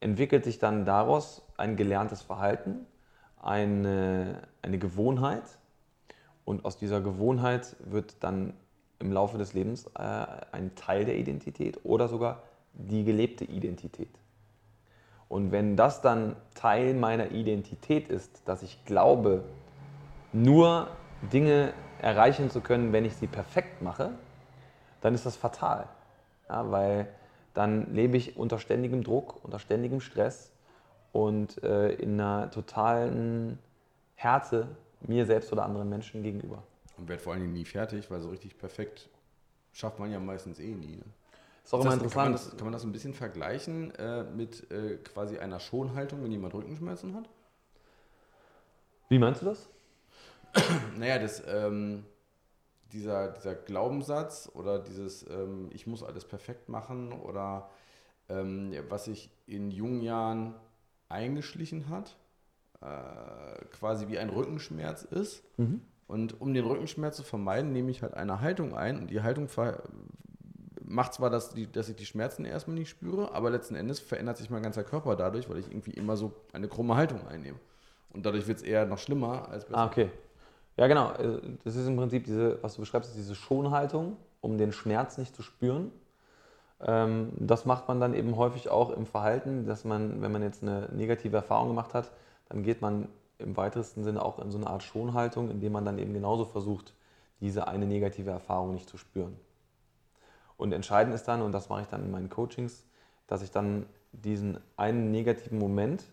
entwickelt 0.00 0.44
sich 0.44 0.58
dann 0.58 0.84
daraus 0.84 1.42
ein 1.56 1.76
gelerntes 1.76 2.22
Verhalten, 2.22 2.86
eine, 3.42 4.42
eine 4.62 4.78
Gewohnheit. 4.78 5.44
Und 6.44 6.64
aus 6.64 6.76
dieser 6.76 7.00
Gewohnheit 7.00 7.76
wird 7.80 8.22
dann 8.22 8.54
im 8.98 9.12
Laufe 9.12 9.38
des 9.38 9.54
Lebens 9.54 9.86
äh, 9.98 10.26
ein 10.52 10.74
Teil 10.76 11.04
der 11.04 11.16
Identität 11.16 11.80
oder 11.84 12.08
sogar 12.08 12.42
die 12.74 13.04
gelebte 13.04 13.44
Identität. 13.44 14.10
Und 15.28 15.52
wenn 15.52 15.76
das 15.76 16.00
dann 16.00 16.36
Teil 16.54 16.94
meiner 16.94 17.30
Identität 17.32 18.08
ist, 18.08 18.42
dass 18.46 18.62
ich 18.62 18.84
glaube, 18.84 19.44
nur 20.32 20.88
Dinge 21.32 21.72
erreichen 22.00 22.50
zu 22.50 22.60
können, 22.60 22.92
wenn 22.92 23.04
ich 23.04 23.16
sie 23.16 23.26
perfekt 23.26 23.82
mache, 23.82 24.10
dann 25.04 25.14
ist 25.14 25.26
das 25.26 25.36
fatal. 25.36 25.86
Ja, 26.48 26.70
weil 26.70 27.08
dann 27.52 27.94
lebe 27.94 28.16
ich 28.16 28.38
unter 28.38 28.58
ständigem 28.58 29.04
Druck, 29.04 29.44
unter 29.44 29.58
ständigem 29.58 30.00
Stress 30.00 30.50
und 31.12 31.62
äh, 31.62 31.92
in 31.92 32.18
einer 32.18 32.50
totalen 32.50 33.58
Härte 34.14 34.66
mir 35.02 35.26
selbst 35.26 35.52
oder 35.52 35.66
anderen 35.66 35.90
Menschen 35.90 36.22
gegenüber. 36.22 36.62
Und 36.96 37.06
werde 37.06 37.22
vor 37.22 37.34
allen 37.34 37.42
Dingen 37.42 37.52
nie 37.52 37.66
fertig, 37.66 38.10
weil 38.10 38.22
so 38.22 38.30
richtig 38.30 38.56
perfekt 38.58 39.10
schafft 39.74 39.98
man 39.98 40.10
ja 40.10 40.18
meistens 40.18 40.58
eh 40.58 40.74
nie. 40.74 40.96
Ne? 40.96 41.04
Ist 41.62 41.74
auch 41.74 41.82
immer 41.82 41.92
interessant. 41.92 42.14
Kann 42.14 42.24
man, 42.24 42.32
das, 42.32 42.50
kann 42.56 42.64
man 42.64 42.72
das 42.72 42.84
ein 42.84 42.92
bisschen 42.92 43.12
vergleichen 43.12 43.94
äh, 43.96 44.24
mit 44.24 44.70
äh, 44.70 44.96
quasi 44.96 45.38
einer 45.38 45.60
Schonhaltung, 45.60 46.24
wenn 46.24 46.32
jemand 46.32 46.54
Rückenschmerzen 46.54 47.14
hat? 47.14 47.28
Wie 49.10 49.18
meinst 49.18 49.42
du 49.42 49.46
das? 49.46 49.68
naja, 50.96 51.18
das, 51.18 51.42
ähm, 51.46 52.06
dieser, 52.94 53.28
dieser 53.28 53.54
Glaubenssatz 53.54 54.50
oder 54.54 54.78
dieses 54.78 55.28
ähm, 55.28 55.68
Ich 55.72 55.86
muss 55.86 56.02
alles 56.02 56.24
perfekt 56.24 56.68
machen 56.68 57.12
oder 57.12 57.68
ähm, 58.28 58.72
was 58.88 59.04
sich 59.04 59.30
in 59.46 59.70
jungen 59.70 60.00
Jahren 60.00 60.54
eingeschlichen 61.08 61.88
hat, 61.88 62.16
äh, 62.80 63.64
quasi 63.66 64.08
wie 64.08 64.18
ein 64.18 64.30
Rückenschmerz 64.30 65.02
ist. 65.02 65.44
Mhm. 65.58 65.82
Und 66.06 66.40
um 66.40 66.54
den 66.54 66.64
Rückenschmerz 66.64 67.16
zu 67.16 67.22
vermeiden, 67.22 67.72
nehme 67.72 67.90
ich 67.90 68.02
halt 68.02 68.14
eine 68.14 68.40
Haltung 68.40 68.74
ein 68.74 68.98
und 69.00 69.10
die 69.10 69.22
Haltung 69.22 69.48
macht 70.82 71.14
zwar, 71.14 71.30
dass, 71.30 71.50
die, 71.50 71.70
dass 71.70 71.88
ich 71.88 71.96
die 71.96 72.06
Schmerzen 72.06 72.44
erstmal 72.44 72.76
nicht 72.76 72.90
spüre, 72.90 73.32
aber 73.32 73.50
letzten 73.50 73.74
Endes 73.74 74.00
verändert 74.00 74.36
sich 74.36 74.50
mein 74.50 74.62
ganzer 74.62 74.84
Körper 74.84 75.16
dadurch, 75.16 75.48
weil 75.48 75.58
ich 75.58 75.68
irgendwie 75.68 75.92
immer 75.92 76.16
so 76.16 76.32
eine 76.52 76.68
krumme 76.68 76.94
Haltung 76.94 77.26
einnehme. 77.26 77.58
Und 78.10 78.24
dadurch 78.26 78.46
wird 78.46 78.58
es 78.58 78.62
eher 78.62 78.86
noch 78.86 78.98
schlimmer 78.98 79.48
als 79.48 79.64
besser. 79.64 79.78
Ah, 79.78 79.86
okay. 79.86 80.10
Ja, 80.76 80.86
genau. 80.86 81.12
Äh, 81.12 81.40
das 81.64 81.76
ist 81.76 81.86
im 81.86 81.96
Prinzip 81.96 82.24
diese, 82.24 82.62
was 82.62 82.74
du 82.74 82.80
beschreibst, 82.80 83.10
ist 83.10 83.18
diese 83.18 83.34
Schonhaltung, 83.34 84.16
um 84.40 84.58
den 84.58 84.72
Schmerz 84.72 85.18
nicht 85.18 85.34
zu 85.34 85.42
spüren. 85.42 85.92
Ähm, 86.80 87.32
das 87.38 87.64
macht 87.64 87.88
man 87.88 88.00
dann 88.00 88.14
eben 88.14 88.36
häufig 88.36 88.68
auch 88.68 88.90
im 88.90 89.06
Verhalten, 89.06 89.66
dass 89.66 89.84
man, 89.84 90.20
wenn 90.22 90.32
man 90.32 90.42
jetzt 90.42 90.62
eine 90.62 90.88
negative 90.92 91.36
Erfahrung 91.36 91.68
gemacht 91.68 91.94
hat, 91.94 92.10
dann 92.48 92.62
geht 92.62 92.80
man 92.80 93.08
im 93.38 93.56
weitesten 93.56 94.04
Sinne 94.04 94.24
auch 94.24 94.38
in 94.38 94.50
so 94.50 94.58
eine 94.58 94.68
Art 94.68 94.82
Schonhaltung, 94.82 95.50
indem 95.50 95.72
man 95.72 95.84
dann 95.84 95.98
eben 95.98 96.12
genauso 96.12 96.44
versucht, 96.44 96.94
diese 97.40 97.66
eine 97.68 97.86
negative 97.86 98.30
Erfahrung 98.30 98.72
nicht 98.72 98.88
zu 98.88 98.96
spüren. 98.96 99.36
Und 100.56 100.72
entscheidend 100.72 101.14
ist 101.14 101.24
dann, 101.24 101.42
und 101.42 101.52
das 101.52 101.68
mache 101.68 101.82
ich 101.82 101.88
dann 101.88 102.04
in 102.04 102.10
meinen 102.10 102.30
Coachings, 102.30 102.84
dass 103.26 103.42
ich 103.42 103.50
dann 103.50 103.86
diesen 104.12 104.58
einen 104.76 105.10
negativen 105.10 105.58
Moment, 105.58 106.04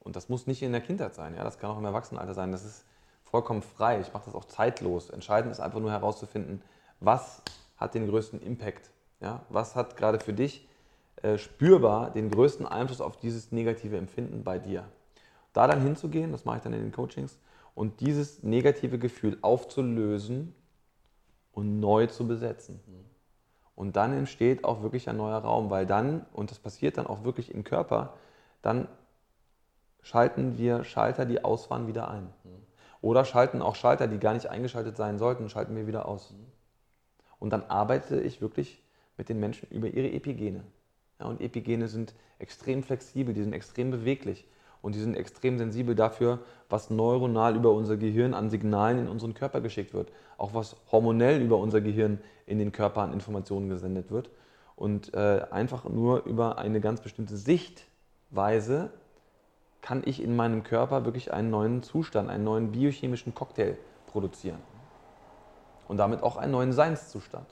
und 0.00 0.14
das 0.14 0.28
muss 0.28 0.46
nicht 0.46 0.62
in 0.62 0.72
der 0.72 0.80
Kindheit 0.80 1.14
sein, 1.14 1.34
ja, 1.34 1.42
das 1.42 1.58
kann 1.58 1.70
auch 1.70 1.78
im 1.78 1.84
Erwachsenenalter 1.84 2.34
sein, 2.34 2.52
das 2.52 2.64
ist 2.64 2.84
vollkommen 3.30 3.62
frei, 3.62 4.00
ich 4.00 4.12
mache 4.12 4.26
das 4.26 4.34
auch 4.34 4.46
zeitlos. 4.46 5.10
Entscheidend 5.10 5.52
ist 5.52 5.60
einfach 5.60 5.80
nur 5.80 5.90
herauszufinden, 5.90 6.62
was 7.00 7.42
hat 7.76 7.94
den 7.94 8.08
größten 8.08 8.40
Impact, 8.40 8.90
ja, 9.20 9.42
was 9.48 9.76
hat 9.76 9.96
gerade 9.96 10.18
für 10.18 10.32
dich 10.32 10.68
äh, 11.22 11.38
spürbar 11.38 12.10
den 12.10 12.30
größten 12.30 12.66
Einfluss 12.66 13.00
auf 13.00 13.16
dieses 13.16 13.52
negative 13.52 13.96
Empfinden 13.96 14.44
bei 14.44 14.58
dir. 14.58 14.84
Da 15.52 15.66
dann 15.66 15.82
hinzugehen, 15.82 16.32
das 16.32 16.44
mache 16.44 16.58
ich 16.58 16.62
dann 16.62 16.72
in 16.72 16.82
den 16.82 16.92
Coachings, 16.92 17.38
und 17.74 18.00
dieses 18.00 18.42
negative 18.42 18.98
Gefühl 18.98 19.38
aufzulösen 19.40 20.54
und 21.52 21.78
neu 21.80 22.06
zu 22.06 22.26
besetzen. 22.26 22.80
Und 23.76 23.94
dann 23.94 24.12
entsteht 24.12 24.64
auch 24.64 24.82
wirklich 24.82 25.08
ein 25.08 25.16
neuer 25.16 25.38
Raum, 25.38 25.70
weil 25.70 25.86
dann, 25.86 26.26
und 26.32 26.50
das 26.50 26.58
passiert 26.58 26.98
dann 26.98 27.06
auch 27.06 27.22
wirklich 27.22 27.54
im 27.54 27.62
Körper, 27.62 28.14
dann 28.62 28.88
schalten 30.02 30.58
wir 30.58 30.82
Schalter, 30.82 31.24
die 31.24 31.44
aus 31.44 31.70
waren, 31.70 31.86
wieder 31.86 32.10
ein. 32.10 32.32
Oder 33.00 33.24
schalten 33.24 33.62
auch 33.62 33.76
Schalter, 33.76 34.08
die 34.08 34.18
gar 34.18 34.34
nicht 34.34 34.48
eingeschaltet 34.48 34.96
sein 34.96 35.18
sollten, 35.18 35.48
schalten 35.48 35.76
wir 35.76 35.86
wieder 35.86 36.06
aus. 36.06 36.34
Und 37.38 37.50
dann 37.50 37.64
arbeite 37.64 38.20
ich 38.20 38.40
wirklich 38.40 38.82
mit 39.16 39.28
den 39.28 39.38
Menschen 39.38 39.68
über 39.70 39.88
ihre 39.88 40.10
Epigene. 40.10 40.64
Ja, 41.20 41.26
und 41.26 41.40
Epigene 41.40 41.88
sind 41.88 42.14
extrem 42.38 42.82
flexibel, 42.82 43.34
die 43.34 43.42
sind 43.42 43.52
extrem 43.52 43.90
beweglich 43.90 44.46
und 44.82 44.94
die 44.94 45.00
sind 45.00 45.16
extrem 45.16 45.58
sensibel 45.58 45.94
dafür, 45.94 46.40
was 46.68 46.90
neuronal 46.90 47.56
über 47.56 47.72
unser 47.72 47.96
Gehirn 47.96 48.34
an 48.34 48.50
Signalen 48.50 48.98
in 49.00 49.08
unseren 49.08 49.34
Körper 49.34 49.60
geschickt 49.60 49.92
wird, 49.92 50.12
auch 50.36 50.54
was 50.54 50.76
hormonell 50.92 51.40
über 51.42 51.58
unser 51.58 51.80
Gehirn 51.80 52.20
in 52.46 52.58
den 52.58 52.72
Körper 52.72 53.02
an 53.02 53.12
Informationen 53.12 53.68
gesendet 53.68 54.10
wird. 54.10 54.30
Und 54.76 55.12
äh, 55.14 55.44
einfach 55.50 55.84
nur 55.84 56.24
über 56.24 56.58
eine 56.58 56.80
ganz 56.80 57.00
bestimmte 57.00 57.36
Sichtweise 57.36 58.90
kann 59.82 60.02
ich 60.04 60.22
in 60.22 60.36
meinem 60.36 60.62
Körper 60.64 61.04
wirklich 61.04 61.32
einen 61.32 61.50
neuen 61.50 61.82
Zustand, 61.82 62.30
einen 62.30 62.44
neuen 62.44 62.72
biochemischen 62.72 63.34
Cocktail 63.34 63.76
produzieren. 64.06 64.58
Und 65.86 65.96
damit 65.96 66.22
auch 66.22 66.36
einen 66.36 66.52
neuen 66.52 66.72
Seinszustand. 66.72 67.46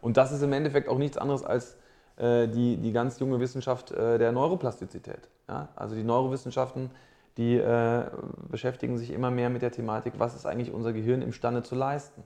Und 0.00 0.16
das 0.16 0.32
ist 0.32 0.42
im 0.42 0.52
Endeffekt 0.52 0.88
auch 0.88 0.98
nichts 0.98 1.16
anderes 1.16 1.42
als 1.42 1.76
äh, 2.16 2.46
die, 2.48 2.76
die 2.76 2.92
ganz 2.92 3.18
junge 3.18 3.40
Wissenschaft 3.40 3.90
äh, 3.90 4.18
der 4.18 4.32
Neuroplastizität. 4.32 5.28
Ja? 5.48 5.68
Also 5.76 5.94
die 5.94 6.04
Neurowissenschaften, 6.04 6.90
die 7.36 7.56
äh, 7.56 8.04
beschäftigen 8.48 8.98
sich 8.98 9.10
immer 9.10 9.30
mehr 9.30 9.50
mit 9.50 9.62
der 9.62 9.72
Thematik, 9.72 10.14
was 10.18 10.34
ist 10.34 10.46
eigentlich 10.46 10.72
unser 10.72 10.92
Gehirn 10.92 11.22
imstande 11.22 11.62
zu 11.62 11.74
leisten. 11.74 12.22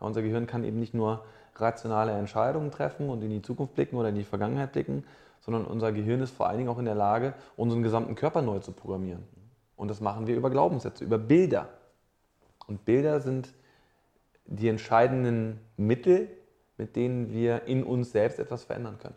Ja, 0.00 0.06
unser 0.06 0.22
Gehirn 0.22 0.46
kann 0.46 0.64
eben 0.64 0.80
nicht 0.80 0.94
nur 0.94 1.24
rationale 1.54 2.12
Entscheidungen 2.12 2.70
treffen 2.70 3.08
und 3.08 3.22
in 3.22 3.30
die 3.30 3.42
Zukunft 3.42 3.74
blicken 3.74 3.96
oder 3.96 4.08
in 4.08 4.14
die 4.14 4.24
Vergangenheit 4.24 4.72
blicken, 4.72 5.04
sondern 5.40 5.64
unser 5.64 5.92
Gehirn 5.92 6.20
ist 6.20 6.34
vor 6.34 6.48
allen 6.48 6.58
Dingen 6.58 6.70
auch 6.70 6.78
in 6.78 6.84
der 6.84 6.94
Lage, 6.94 7.34
unseren 7.56 7.82
gesamten 7.82 8.14
Körper 8.14 8.42
neu 8.42 8.58
zu 8.58 8.72
programmieren. 8.72 9.24
Und 9.76 9.88
das 9.88 10.00
machen 10.00 10.26
wir 10.26 10.36
über 10.36 10.50
Glaubenssätze, 10.50 11.04
über 11.04 11.18
Bilder. 11.18 11.68
Und 12.66 12.84
Bilder 12.84 13.20
sind 13.20 13.54
die 14.46 14.68
entscheidenden 14.68 15.60
Mittel, 15.76 16.28
mit 16.76 16.96
denen 16.96 17.32
wir 17.32 17.64
in 17.64 17.84
uns 17.84 18.12
selbst 18.12 18.38
etwas 18.38 18.64
verändern 18.64 18.98
können. 18.98 19.16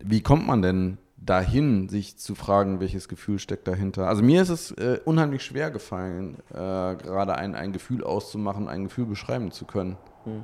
Wie 0.00 0.22
kommt 0.22 0.46
man 0.46 0.62
denn 0.62 0.98
dahin, 1.16 1.88
sich 1.88 2.18
zu 2.18 2.34
fragen, 2.34 2.80
welches 2.80 3.08
Gefühl 3.08 3.38
steckt 3.38 3.68
dahinter? 3.68 4.08
Also 4.08 4.22
mir 4.22 4.42
ist 4.42 4.48
es 4.48 4.72
äh, 4.72 5.00
unheimlich 5.04 5.44
schwer 5.44 5.70
gefallen, 5.70 6.38
äh, 6.50 6.54
gerade 6.54 7.36
ein, 7.36 7.54
ein 7.54 7.72
Gefühl 7.72 8.02
auszumachen, 8.02 8.68
ein 8.68 8.84
Gefühl 8.84 9.06
beschreiben 9.06 9.52
zu 9.52 9.64
können. 9.64 9.96
Hm. 10.24 10.42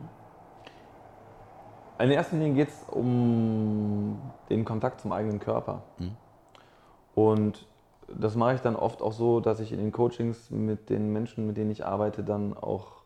In 1.98 2.10
erster 2.12 2.36
Linie 2.36 2.54
geht 2.54 2.68
es 2.68 2.84
um 2.90 4.20
den 4.48 4.64
Kontakt 4.64 5.00
zum 5.00 5.10
eigenen 5.10 5.40
Körper. 5.40 5.82
Hm. 5.96 6.16
Und 7.14 7.66
das 8.06 8.36
mache 8.36 8.54
ich 8.54 8.60
dann 8.60 8.76
oft 8.76 9.02
auch 9.02 9.12
so, 9.12 9.40
dass 9.40 9.58
ich 9.58 9.72
in 9.72 9.78
den 9.78 9.90
Coachings 9.90 10.50
mit 10.50 10.90
den 10.90 11.12
Menschen, 11.12 11.46
mit 11.46 11.56
denen 11.56 11.70
ich 11.70 11.84
arbeite, 11.84 12.22
dann 12.22 12.56
auch 12.56 13.02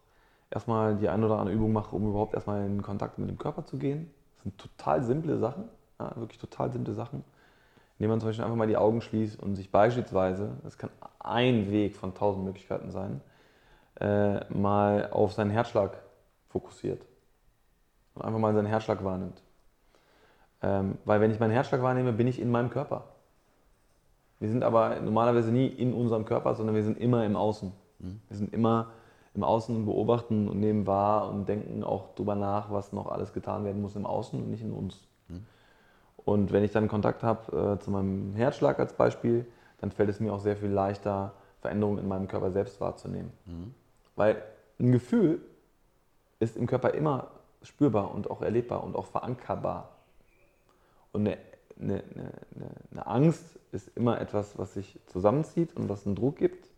erstmal 0.50 0.96
die 0.96 1.08
ein 1.08 1.24
oder 1.24 1.38
andere 1.38 1.56
Übung 1.56 1.72
mache, 1.72 1.96
um 1.96 2.06
überhaupt 2.06 2.34
erstmal 2.34 2.66
in 2.66 2.82
Kontakt 2.82 3.18
mit 3.18 3.30
dem 3.30 3.38
Körper 3.38 3.64
zu 3.64 3.78
gehen. 3.78 4.10
Das 4.36 4.42
sind 4.44 4.58
total 4.58 5.02
simple 5.02 5.38
Sachen. 5.38 5.64
Ja, 5.98 6.12
wirklich 6.16 6.38
total 6.38 6.70
simple 6.70 6.92
Sachen. 6.92 7.24
indem 7.98 8.10
man 8.10 8.20
zum 8.20 8.28
Beispiel 8.28 8.44
einfach 8.44 8.56
mal 8.56 8.66
die 8.66 8.76
Augen 8.76 9.00
schließt 9.00 9.42
und 9.42 9.54
sich 9.56 9.70
beispielsweise, 9.70 10.50
das 10.64 10.76
kann 10.76 10.90
ein 11.18 11.70
Weg 11.70 11.96
von 11.96 12.14
tausend 12.14 12.44
Möglichkeiten 12.44 12.90
sein, 12.90 13.22
äh, 14.00 14.44
mal 14.52 15.08
auf 15.12 15.32
seinen 15.32 15.50
Herzschlag 15.50 15.96
fokussiert 16.48 17.06
und 18.14 18.24
einfach 18.24 18.38
mal 18.38 18.54
seinen 18.54 18.66
Herzschlag 18.66 19.04
wahrnimmt. 19.04 19.42
Ähm, 20.62 20.98
weil 21.04 21.20
wenn 21.20 21.30
ich 21.30 21.40
meinen 21.40 21.50
Herzschlag 21.52 21.82
wahrnehme, 21.82 22.12
bin 22.12 22.26
ich 22.26 22.40
in 22.40 22.50
meinem 22.50 22.70
Körper. 22.70 23.04
Wir 24.38 24.48
sind 24.48 24.64
aber 24.64 25.00
normalerweise 25.00 25.50
nie 25.50 25.66
in 25.66 25.92
unserem 25.92 26.24
Körper, 26.24 26.54
sondern 26.54 26.74
wir 26.74 26.82
sind 26.82 26.98
immer 26.98 27.24
im 27.24 27.36
Außen. 27.36 27.72
Mhm. 27.98 28.20
Wir 28.28 28.36
sind 28.36 28.52
immer 28.52 28.90
im 29.34 29.44
Außen 29.44 29.74
und 29.74 29.86
beobachten 29.86 30.48
und 30.48 30.60
nehmen 30.60 30.86
wahr 30.86 31.30
und 31.30 31.48
denken 31.48 31.84
auch 31.84 32.14
darüber 32.14 32.34
nach, 32.34 32.70
was 32.70 32.92
noch 32.92 33.06
alles 33.06 33.32
getan 33.32 33.64
werden 33.64 33.80
muss 33.80 33.96
im 33.96 34.04
Außen 34.04 34.40
und 34.40 34.50
nicht 34.50 34.62
in 34.62 34.72
uns. 34.72 35.06
Mhm. 35.28 35.46
Und 36.24 36.52
wenn 36.52 36.64
ich 36.64 36.72
dann 36.72 36.88
Kontakt 36.88 37.22
habe 37.22 37.76
äh, 37.76 37.82
zu 37.82 37.90
meinem 37.90 38.34
Herzschlag 38.34 38.78
als 38.78 38.92
Beispiel, 38.92 39.46
dann 39.80 39.90
fällt 39.90 40.10
es 40.10 40.20
mir 40.20 40.32
auch 40.32 40.40
sehr 40.40 40.56
viel 40.56 40.70
leichter, 40.70 41.32
Veränderungen 41.60 41.98
in 41.98 42.08
meinem 42.08 42.28
Körper 42.28 42.50
selbst 42.50 42.80
wahrzunehmen. 42.80 43.32
Mhm. 43.46 43.74
Weil 44.16 44.42
ein 44.78 44.92
Gefühl 44.92 45.40
ist 46.40 46.56
im 46.56 46.66
Körper 46.66 46.94
immer 46.94 47.28
spürbar 47.62 48.14
und 48.14 48.30
auch 48.30 48.42
erlebbar 48.42 48.84
und 48.84 48.96
auch 48.96 49.06
verankerbar. 49.06 49.90
Und 51.12 51.26
eine, 51.26 51.38
eine, 51.80 52.02
eine, 52.14 52.32
eine 52.90 53.06
Angst 53.06 53.58
ist 53.72 53.88
immer 53.96 54.20
etwas, 54.20 54.58
was 54.58 54.74
sich 54.74 54.98
zusammenzieht 55.06 55.76
und 55.76 55.88
was 55.88 56.06
einen 56.06 56.16
Druck 56.16 56.36
gibt. 56.36 56.68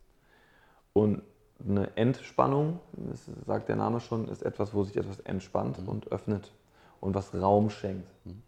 Und 0.92 1.22
eine 1.64 1.96
Entspannung, 1.96 2.80
das 2.92 3.30
sagt 3.46 3.68
der 3.68 3.76
Name 3.76 4.00
schon, 4.00 4.28
ist 4.28 4.42
etwas, 4.42 4.74
wo 4.74 4.84
sich 4.84 4.96
etwas 4.96 5.20
entspannt 5.20 5.80
mhm. 5.80 5.88
und 5.88 6.12
öffnet 6.12 6.52
und 7.00 7.14
was 7.14 7.34
Raum 7.34 7.70
schenkt. 7.70 8.08
Mhm. 8.24 8.42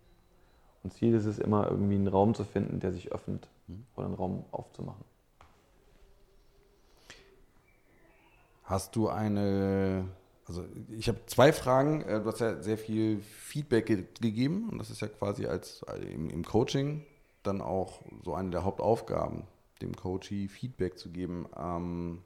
Und 0.82 0.92
Ziel 0.92 1.14
ist 1.14 1.26
es 1.26 1.38
immer, 1.38 1.70
irgendwie 1.70 1.96
einen 1.96 2.08
Raum 2.08 2.34
zu 2.34 2.44
finden, 2.44 2.80
der 2.80 2.92
sich 2.92 3.12
öffnet 3.12 3.48
mhm. 3.66 3.86
oder 3.96 4.06
einen 4.06 4.14
Raum 4.14 4.44
aufzumachen. 4.52 5.04
Hast 8.64 8.96
du 8.96 9.08
eine, 9.08 10.04
also 10.46 10.64
ich 10.90 11.08
habe 11.08 11.20
zwei 11.26 11.52
Fragen. 11.52 12.02
Äh, 12.02 12.20
du 12.20 12.26
hast 12.26 12.40
ja 12.40 12.62
sehr 12.62 12.78
viel 12.78 13.20
Feedback 13.20 13.86
ge 13.86 14.04
gegeben 14.20 14.68
und 14.70 14.78
das 14.78 14.90
ist 14.90 15.00
ja 15.00 15.08
quasi 15.08 15.46
als 15.46 15.84
im, 16.12 16.30
im 16.30 16.44
Coaching 16.44 17.04
dann 17.42 17.60
auch 17.60 18.02
so 18.24 18.34
eine 18.34 18.50
der 18.50 18.64
Hauptaufgaben, 18.64 19.44
dem 19.82 19.94
Coachee 19.94 20.48
Feedback 20.48 20.98
zu 20.98 21.10
geben. 21.10 21.46
Ähm, 21.56 22.22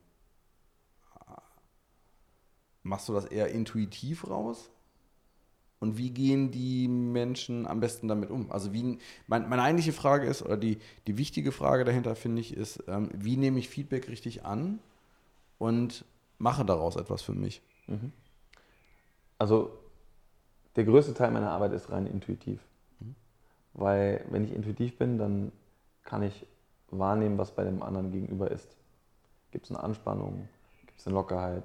machst 2.82 3.08
du 3.08 3.12
das 3.12 3.26
eher 3.26 3.48
intuitiv 3.48 4.28
raus? 4.28 4.70
Und 5.78 5.96
wie 5.96 6.10
gehen 6.10 6.50
die 6.50 6.88
Menschen 6.88 7.66
am 7.66 7.80
besten 7.80 8.06
damit 8.06 8.30
um? 8.30 8.52
Also 8.52 8.74
wie, 8.74 8.98
mein, 9.26 9.48
meine 9.48 9.62
eigentliche 9.62 9.94
Frage 9.94 10.26
ist, 10.26 10.42
oder 10.42 10.58
die, 10.58 10.78
die 11.06 11.16
wichtige 11.16 11.52
Frage 11.52 11.84
dahinter, 11.84 12.14
finde 12.16 12.42
ich, 12.42 12.54
ist, 12.54 12.84
ähm, 12.86 13.08
wie 13.14 13.38
nehme 13.38 13.58
ich 13.58 13.70
Feedback 13.70 14.08
richtig 14.08 14.44
an 14.44 14.78
und 15.58 16.04
mache 16.38 16.66
daraus 16.66 16.96
etwas 16.96 17.22
für 17.22 17.32
mich? 17.32 17.62
Also 19.38 19.70
der 20.76 20.84
größte 20.84 21.14
Teil 21.14 21.30
meiner 21.30 21.50
Arbeit 21.50 21.72
ist 21.72 21.90
rein 21.90 22.06
intuitiv. 22.06 22.60
Mhm. 23.00 23.14
Weil 23.74 24.24
wenn 24.30 24.44
ich 24.44 24.54
intuitiv 24.54 24.98
bin, 24.98 25.18
dann 25.18 25.52
kann 26.04 26.22
ich 26.22 26.46
wahrnehmen, 26.90 27.38
was 27.38 27.52
bei 27.52 27.64
dem 27.64 27.82
anderen 27.82 28.10
gegenüber 28.10 28.50
ist. 28.50 28.76
Gibt 29.50 29.64
es 29.64 29.70
eine 29.70 29.82
Anspannung? 29.82 30.48
Gibt 30.86 31.00
es 31.00 31.06
eine 31.06 31.14
Lockerheit? 31.14 31.64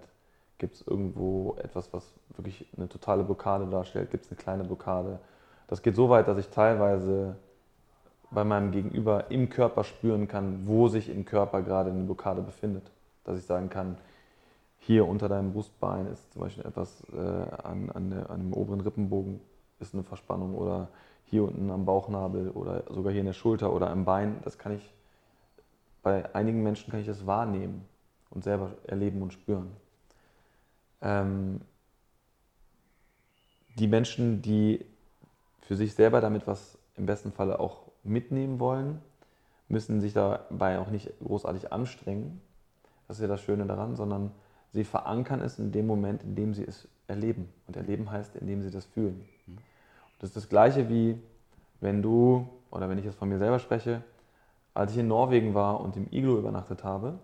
Gibt 0.57 0.75
es 0.75 0.87
irgendwo 0.87 1.55
etwas, 1.61 1.91
was 1.93 2.13
wirklich 2.35 2.65
eine 2.77 2.87
totale 2.87 3.23
Blockade 3.23 3.67
darstellt? 3.67 4.11
Gibt 4.11 4.25
es 4.25 4.31
eine 4.31 4.39
kleine 4.39 4.63
Blockade? 4.63 5.19
Das 5.67 5.81
geht 5.81 5.95
so 5.95 6.09
weit, 6.09 6.27
dass 6.27 6.37
ich 6.37 6.47
teilweise 6.49 7.35
bei 8.31 8.43
meinem 8.43 8.71
Gegenüber 8.71 9.29
im 9.31 9.49
Körper 9.49 9.83
spüren 9.83 10.27
kann, 10.27 10.67
wo 10.67 10.87
sich 10.87 11.09
im 11.09 11.25
Körper 11.25 11.61
gerade 11.61 11.91
eine 11.91 12.03
Blockade 12.03 12.41
befindet. 12.41 12.91
Dass 13.23 13.37
ich 13.37 13.45
sagen 13.45 13.69
kann, 13.69 13.97
hier 14.85 15.07
unter 15.07 15.27
deinem 15.27 15.51
Brustbein 15.51 16.05
ist 16.05 16.31
zum 16.33 16.43
Beispiel 16.43 16.63
etwas 16.63 17.01
äh, 17.11 17.17
an, 17.17 17.89
an, 17.89 18.11
der, 18.11 18.29
an, 18.29 18.39
dem 18.39 18.53
oberen 18.53 18.81
Rippenbogen 18.81 19.41
ist 19.79 19.95
eine 19.95 20.03
Verspannung 20.03 20.53
oder 20.53 20.89
hier 21.25 21.43
unten 21.43 21.71
am 21.71 21.85
Bauchnabel 21.85 22.51
oder 22.51 22.83
sogar 22.93 23.11
hier 23.11 23.21
in 23.21 23.25
der 23.25 23.33
Schulter 23.33 23.73
oder 23.73 23.89
am 23.89 24.05
Bein. 24.05 24.41
Das 24.43 24.59
kann 24.59 24.75
ich, 24.75 24.93
bei 26.03 26.33
einigen 26.35 26.61
Menschen 26.61 26.91
kann 26.91 26.99
ich 26.99 27.07
das 27.07 27.25
wahrnehmen 27.25 27.83
und 28.29 28.43
selber 28.43 28.75
erleben 28.85 29.23
und 29.23 29.33
spüren. 29.33 29.71
Ähm, 31.01 31.61
die 33.79 33.87
Menschen, 33.87 34.43
die 34.43 34.85
für 35.61 35.75
sich 35.75 35.95
selber 35.95 36.21
damit 36.21 36.45
was 36.45 36.77
im 36.95 37.07
besten 37.07 37.31
Falle 37.31 37.59
auch 37.59 37.87
mitnehmen 38.03 38.59
wollen, 38.59 39.01
müssen 39.67 39.99
sich 39.99 40.13
dabei 40.13 40.77
auch 40.77 40.91
nicht 40.91 41.11
großartig 41.23 41.73
anstrengen. 41.73 42.39
Das 43.07 43.17
ist 43.17 43.21
ja 43.23 43.27
das 43.27 43.41
Schöne 43.41 43.65
daran, 43.65 43.95
sondern 43.95 44.31
sie 44.75 44.83
verankern 44.83 45.41
es 45.41 45.57
in 45.57 45.71
dem 45.71 45.87
Moment, 45.87 46.21
in 46.23 46.35
dem 46.35 46.53
sie 46.53 46.63
es 46.63 46.87
erleben. 47.07 47.49
Und 47.65 47.77
erleben 47.77 48.11
heißt, 48.11 48.35
indem 48.35 48.61
sie 48.61 48.69
das 48.69 48.85
fühlen. 48.85 49.25
Und 49.47 49.59
das 50.19 50.29
ist 50.29 50.35
das 50.35 50.49
Gleiche 50.49 50.89
wie, 50.89 51.17
wenn 51.81 52.01
du, 52.01 52.47
oder 52.71 52.89
wenn 52.89 52.97
ich 52.97 53.05
jetzt 53.05 53.17
von 53.17 53.29
mir 53.29 53.37
selber 53.37 53.59
spreche, 53.59 54.03
als 54.73 54.91
ich 54.91 54.97
in 54.97 55.07
Norwegen 55.07 55.53
war 55.53 55.79
und 55.79 55.95
im 55.95 56.07
Iglo 56.11 56.37
übernachtet 56.37 56.83
habe 56.83 57.17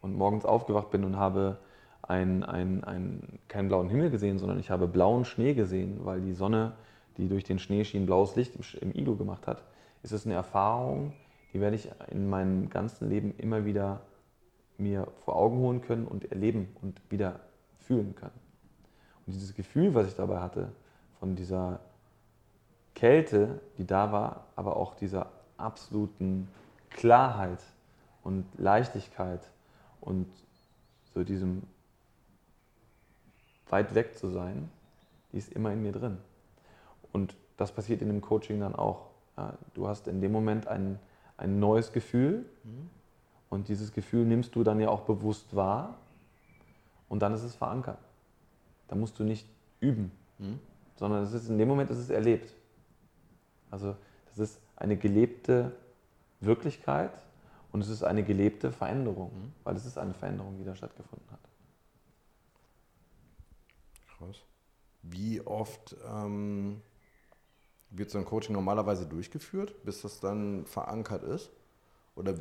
und 0.00 0.16
morgens 0.16 0.44
aufgewacht 0.44 0.90
bin 0.90 1.04
und 1.04 1.16
habe 1.16 1.58
ein, 2.02 2.44
ein, 2.44 2.84
ein, 2.84 3.40
keinen 3.48 3.68
blauen 3.68 3.88
Himmel 3.88 4.10
gesehen, 4.10 4.38
sondern 4.38 4.60
ich 4.60 4.70
habe 4.70 4.86
blauen 4.86 5.24
Schnee 5.24 5.54
gesehen, 5.54 6.00
weil 6.04 6.20
die 6.20 6.34
Sonne, 6.34 6.72
die 7.16 7.28
durch 7.28 7.42
den 7.42 7.58
Schnee 7.58 7.84
schien, 7.84 8.06
blaues 8.06 8.36
Licht 8.36 8.54
im, 8.54 8.62
im 8.80 8.94
Iglo 8.94 9.16
gemacht 9.16 9.48
hat, 9.48 9.62
ist 10.04 10.12
es 10.12 10.26
eine 10.26 10.34
Erfahrung, 10.34 11.12
die 11.52 11.60
werde 11.60 11.74
ich 11.74 11.90
in 12.10 12.28
meinem 12.30 12.70
ganzen 12.70 13.08
Leben 13.08 13.34
immer 13.38 13.64
wieder 13.64 14.00
mir 14.78 15.08
vor 15.24 15.36
Augen 15.36 15.58
holen 15.58 15.80
können 15.80 16.06
und 16.06 16.30
erleben 16.30 16.74
und 16.82 17.00
wieder 17.10 17.40
fühlen 17.80 18.14
können. 18.14 18.38
Und 19.26 19.34
dieses 19.34 19.54
Gefühl, 19.54 19.94
was 19.94 20.06
ich 20.08 20.14
dabei 20.14 20.40
hatte, 20.40 20.72
von 21.20 21.36
dieser 21.36 21.80
Kälte, 22.94 23.60
die 23.78 23.86
da 23.86 24.12
war, 24.12 24.46
aber 24.56 24.76
auch 24.76 24.94
dieser 24.94 25.30
absoluten 25.56 26.48
Klarheit 26.90 27.60
und 28.22 28.46
Leichtigkeit 28.58 29.40
und 30.00 30.26
so 31.14 31.24
diesem 31.24 31.62
weit 33.68 33.94
weg 33.94 34.16
zu 34.16 34.28
sein, 34.28 34.70
die 35.32 35.38
ist 35.38 35.52
immer 35.52 35.72
in 35.72 35.82
mir 35.82 35.92
drin. 35.92 36.18
Und 37.12 37.34
das 37.56 37.72
passiert 37.72 38.02
in 38.02 38.08
dem 38.08 38.20
Coaching 38.20 38.60
dann 38.60 38.74
auch. 38.74 39.06
Du 39.74 39.88
hast 39.88 40.06
in 40.06 40.20
dem 40.20 40.32
Moment 40.32 40.68
ein, 40.68 40.98
ein 41.36 41.58
neues 41.58 41.92
Gefühl 41.92 42.44
mhm. 42.62 42.90
Und 43.54 43.68
dieses 43.68 43.92
Gefühl 43.92 44.24
nimmst 44.24 44.54
du 44.56 44.64
dann 44.64 44.80
ja 44.80 44.88
auch 44.88 45.02
bewusst 45.02 45.54
wahr 45.54 45.96
und 47.08 47.20
dann 47.20 47.32
ist 47.32 47.44
es 47.44 47.54
verankert. 47.54 47.98
Da 48.88 48.96
musst 48.96 49.18
du 49.18 49.24
nicht 49.24 49.48
üben, 49.80 50.10
mhm. 50.38 50.58
sondern 50.96 51.22
es 51.22 51.32
ist, 51.32 51.48
in 51.48 51.56
dem 51.56 51.68
Moment 51.68 51.90
ist 51.90 51.98
es 51.98 52.10
erlebt. 52.10 52.52
Also 53.70 53.96
das 54.26 54.38
ist 54.38 54.60
eine 54.76 54.96
gelebte 54.96 55.72
Wirklichkeit 56.40 57.12
und 57.70 57.80
es 57.80 57.88
ist 57.88 58.02
eine 58.02 58.24
gelebte 58.24 58.72
Veränderung, 58.72 59.32
mhm. 59.32 59.52
weil 59.62 59.76
es 59.76 59.86
ist 59.86 59.98
eine 59.98 60.14
Veränderung, 60.14 60.58
die 60.58 60.64
da 60.64 60.74
stattgefunden 60.74 61.30
hat. 61.30 61.40
Krass. 64.18 64.42
Wie 65.02 65.40
oft 65.46 65.96
ähm, 66.08 66.80
wird 67.90 68.10
so 68.10 68.18
ein 68.18 68.24
Coaching 68.24 68.54
normalerweise 68.54 69.06
durchgeführt, 69.06 69.84
bis 69.84 70.02
das 70.02 70.18
dann 70.18 70.66
verankert 70.66 71.22
ist? 71.22 71.50
Oder 72.16 72.34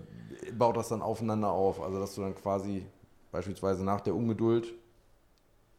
baut 0.57 0.77
das 0.77 0.89
dann 0.89 1.01
aufeinander 1.01 1.51
auf? 1.51 1.81
Also, 1.81 1.99
dass 1.99 2.15
du 2.15 2.21
dann 2.21 2.35
quasi 2.35 2.85
beispielsweise 3.31 3.83
nach 3.83 4.01
der 4.01 4.15
Ungeduld 4.15 4.73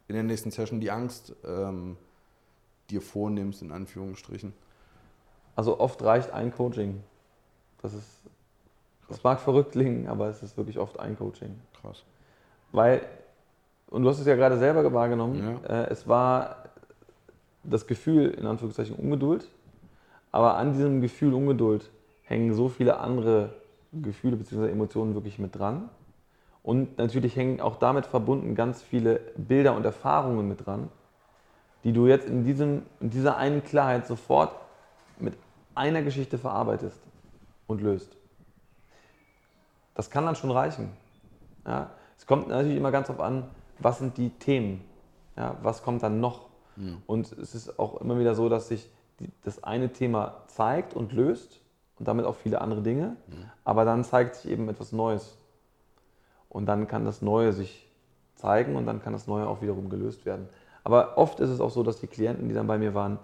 in 0.08 0.14
der 0.14 0.24
nächsten 0.24 0.50
Session 0.50 0.80
die 0.80 0.90
Angst 0.90 1.34
ähm, 1.44 1.96
dir 2.90 3.00
vornimmst, 3.00 3.62
in 3.62 3.72
Anführungsstrichen? 3.72 4.52
Also, 5.56 5.78
oft 5.78 6.02
reicht 6.02 6.32
ein 6.32 6.52
Coaching. 6.52 7.02
Das 7.82 7.94
ist, 7.94 8.20
das 9.08 9.22
mag 9.22 9.40
verrückt 9.40 9.72
klingen, 9.72 10.08
aber 10.08 10.28
es 10.28 10.42
ist 10.42 10.56
wirklich 10.56 10.78
oft 10.78 10.98
ein 10.98 11.16
Coaching. 11.16 11.60
Krass. 11.80 12.02
Weil 12.72 13.02
und 13.94 14.02
du 14.02 14.08
hast 14.08 14.18
es 14.18 14.26
ja 14.26 14.34
gerade 14.34 14.58
selber 14.58 14.92
wahrgenommen, 14.92 15.60
ja. 15.62 15.82
Äh, 15.82 15.90
es 15.90 16.08
war 16.08 16.64
das 17.62 17.86
Gefühl, 17.86 18.30
in 18.30 18.44
Anführungszeichen, 18.44 18.96
Ungeduld. 18.96 19.48
Aber 20.32 20.56
an 20.56 20.72
diesem 20.72 21.00
Gefühl 21.00 21.32
Ungeduld 21.32 21.90
hängen 22.24 22.54
so 22.54 22.68
viele 22.68 22.98
andere 22.98 23.54
Gefühle 24.02 24.36
bzw. 24.36 24.70
Emotionen 24.70 25.14
wirklich 25.14 25.38
mit 25.38 25.56
dran. 25.56 25.88
Und 26.62 26.96
natürlich 26.96 27.36
hängen 27.36 27.60
auch 27.60 27.76
damit 27.76 28.06
verbunden 28.06 28.54
ganz 28.54 28.82
viele 28.82 29.20
Bilder 29.36 29.76
und 29.76 29.84
Erfahrungen 29.84 30.48
mit 30.48 30.64
dran, 30.66 30.88
die 31.84 31.92
du 31.92 32.06
jetzt 32.06 32.26
in, 32.26 32.44
diesem, 32.44 32.82
in 33.00 33.10
dieser 33.10 33.36
einen 33.36 33.62
Klarheit 33.62 34.06
sofort 34.06 34.54
mit 35.18 35.34
einer 35.74 36.02
Geschichte 36.02 36.38
verarbeitest 36.38 37.00
und 37.66 37.82
löst. 37.82 38.16
Das 39.94 40.10
kann 40.10 40.24
dann 40.24 40.36
schon 40.36 40.50
reichen. 40.50 40.90
Ja? 41.66 41.90
Es 42.16 42.26
kommt 42.26 42.48
natürlich 42.48 42.76
immer 42.76 42.90
ganz 42.90 43.08
darauf 43.08 43.22
an, 43.22 43.44
was 43.78 43.98
sind 43.98 44.16
die 44.16 44.30
Themen? 44.30 44.84
Ja, 45.36 45.56
was 45.62 45.82
kommt 45.82 46.02
dann 46.02 46.20
noch? 46.20 46.48
Mhm. 46.76 47.02
Und 47.06 47.32
es 47.32 47.54
ist 47.54 47.78
auch 47.78 48.00
immer 48.00 48.18
wieder 48.18 48.34
so, 48.34 48.48
dass 48.48 48.68
sich 48.68 48.88
die, 49.20 49.30
das 49.42 49.62
eine 49.64 49.92
Thema 49.92 50.42
zeigt 50.46 50.94
und 50.94 51.12
löst 51.12 51.60
und 51.98 52.08
damit 52.08 52.24
auch 52.26 52.36
viele 52.36 52.60
andere 52.60 52.82
Dinge. 52.82 53.16
Aber 53.64 53.84
dann 53.84 54.04
zeigt 54.04 54.36
sich 54.36 54.50
eben 54.50 54.68
etwas 54.68 54.92
Neues. 54.92 55.36
Und 56.48 56.66
dann 56.66 56.86
kann 56.86 57.04
das 57.04 57.22
Neue 57.22 57.52
sich 57.52 57.88
zeigen 58.36 58.76
und 58.76 58.86
dann 58.86 59.02
kann 59.02 59.12
das 59.12 59.26
Neue 59.26 59.46
auch 59.46 59.62
wiederum 59.62 59.88
gelöst 59.88 60.26
werden. 60.26 60.48
Aber 60.84 61.16
oft 61.16 61.40
ist 61.40 61.50
es 61.50 61.60
auch 61.60 61.70
so, 61.70 61.82
dass 61.82 62.00
die 62.00 62.06
Klienten, 62.06 62.48
die 62.48 62.54
dann 62.54 62.66
bei 62.66 62.78
mir 62.78 62.94
waren, 62.94 63.18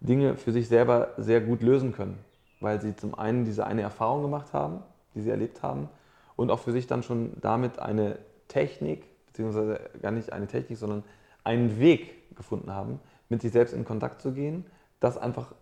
Dinge 0.00 0.36
für 0.36 0.52
sich 0.52 0.68
selber 0.68 1.10
sehr 1.16 1.40
gut 1.40 1.62
lösen 1.62 1.92
können, 1.92 2.18
weil 2.60 2.80
sie 2.80 2.94
zum 2.96 3.14
einen 3.14 3.44
diese 3.44 3.66
eine 3.66 3.82
Erfahrung 3.82 4.22
gemacht 4.22 4.52
haben, 4.52 4.82
die 5.14 5.20
sie 5.20 5.30
erlebt 5.30 5.62
haben 5.62 5.88
und 6.36 6.50
auch 6.50 6.58
für 6.58 6.72
sich 6.72 6.86
dann 6.86 7.02
schon 7.02 7.32
damit 7.40 7.78
eine 7.78 8.18
Technik, 8.48 9.04
beziehungsweise 9.26 9.80
gar 10.00 10.10
nicht 10.10 10.32
eine 10.32 10.46
Technik, 10.46 10.78
sondern 10.78 11.04
einen 11.44 11.78
Weg 11.78 12.34
gefunden 12.36 12.72
haben, 12.72 13.00
mit 13.28 13.42
sich 13.42 13.52
selbst 13.52 13.74
in 13.74 13.84
Kontakt 13.84 14.20
zu 14.20 14.32
gehen, 14.32 14.64
das 15.00 15.18
einfach 15.18 15.54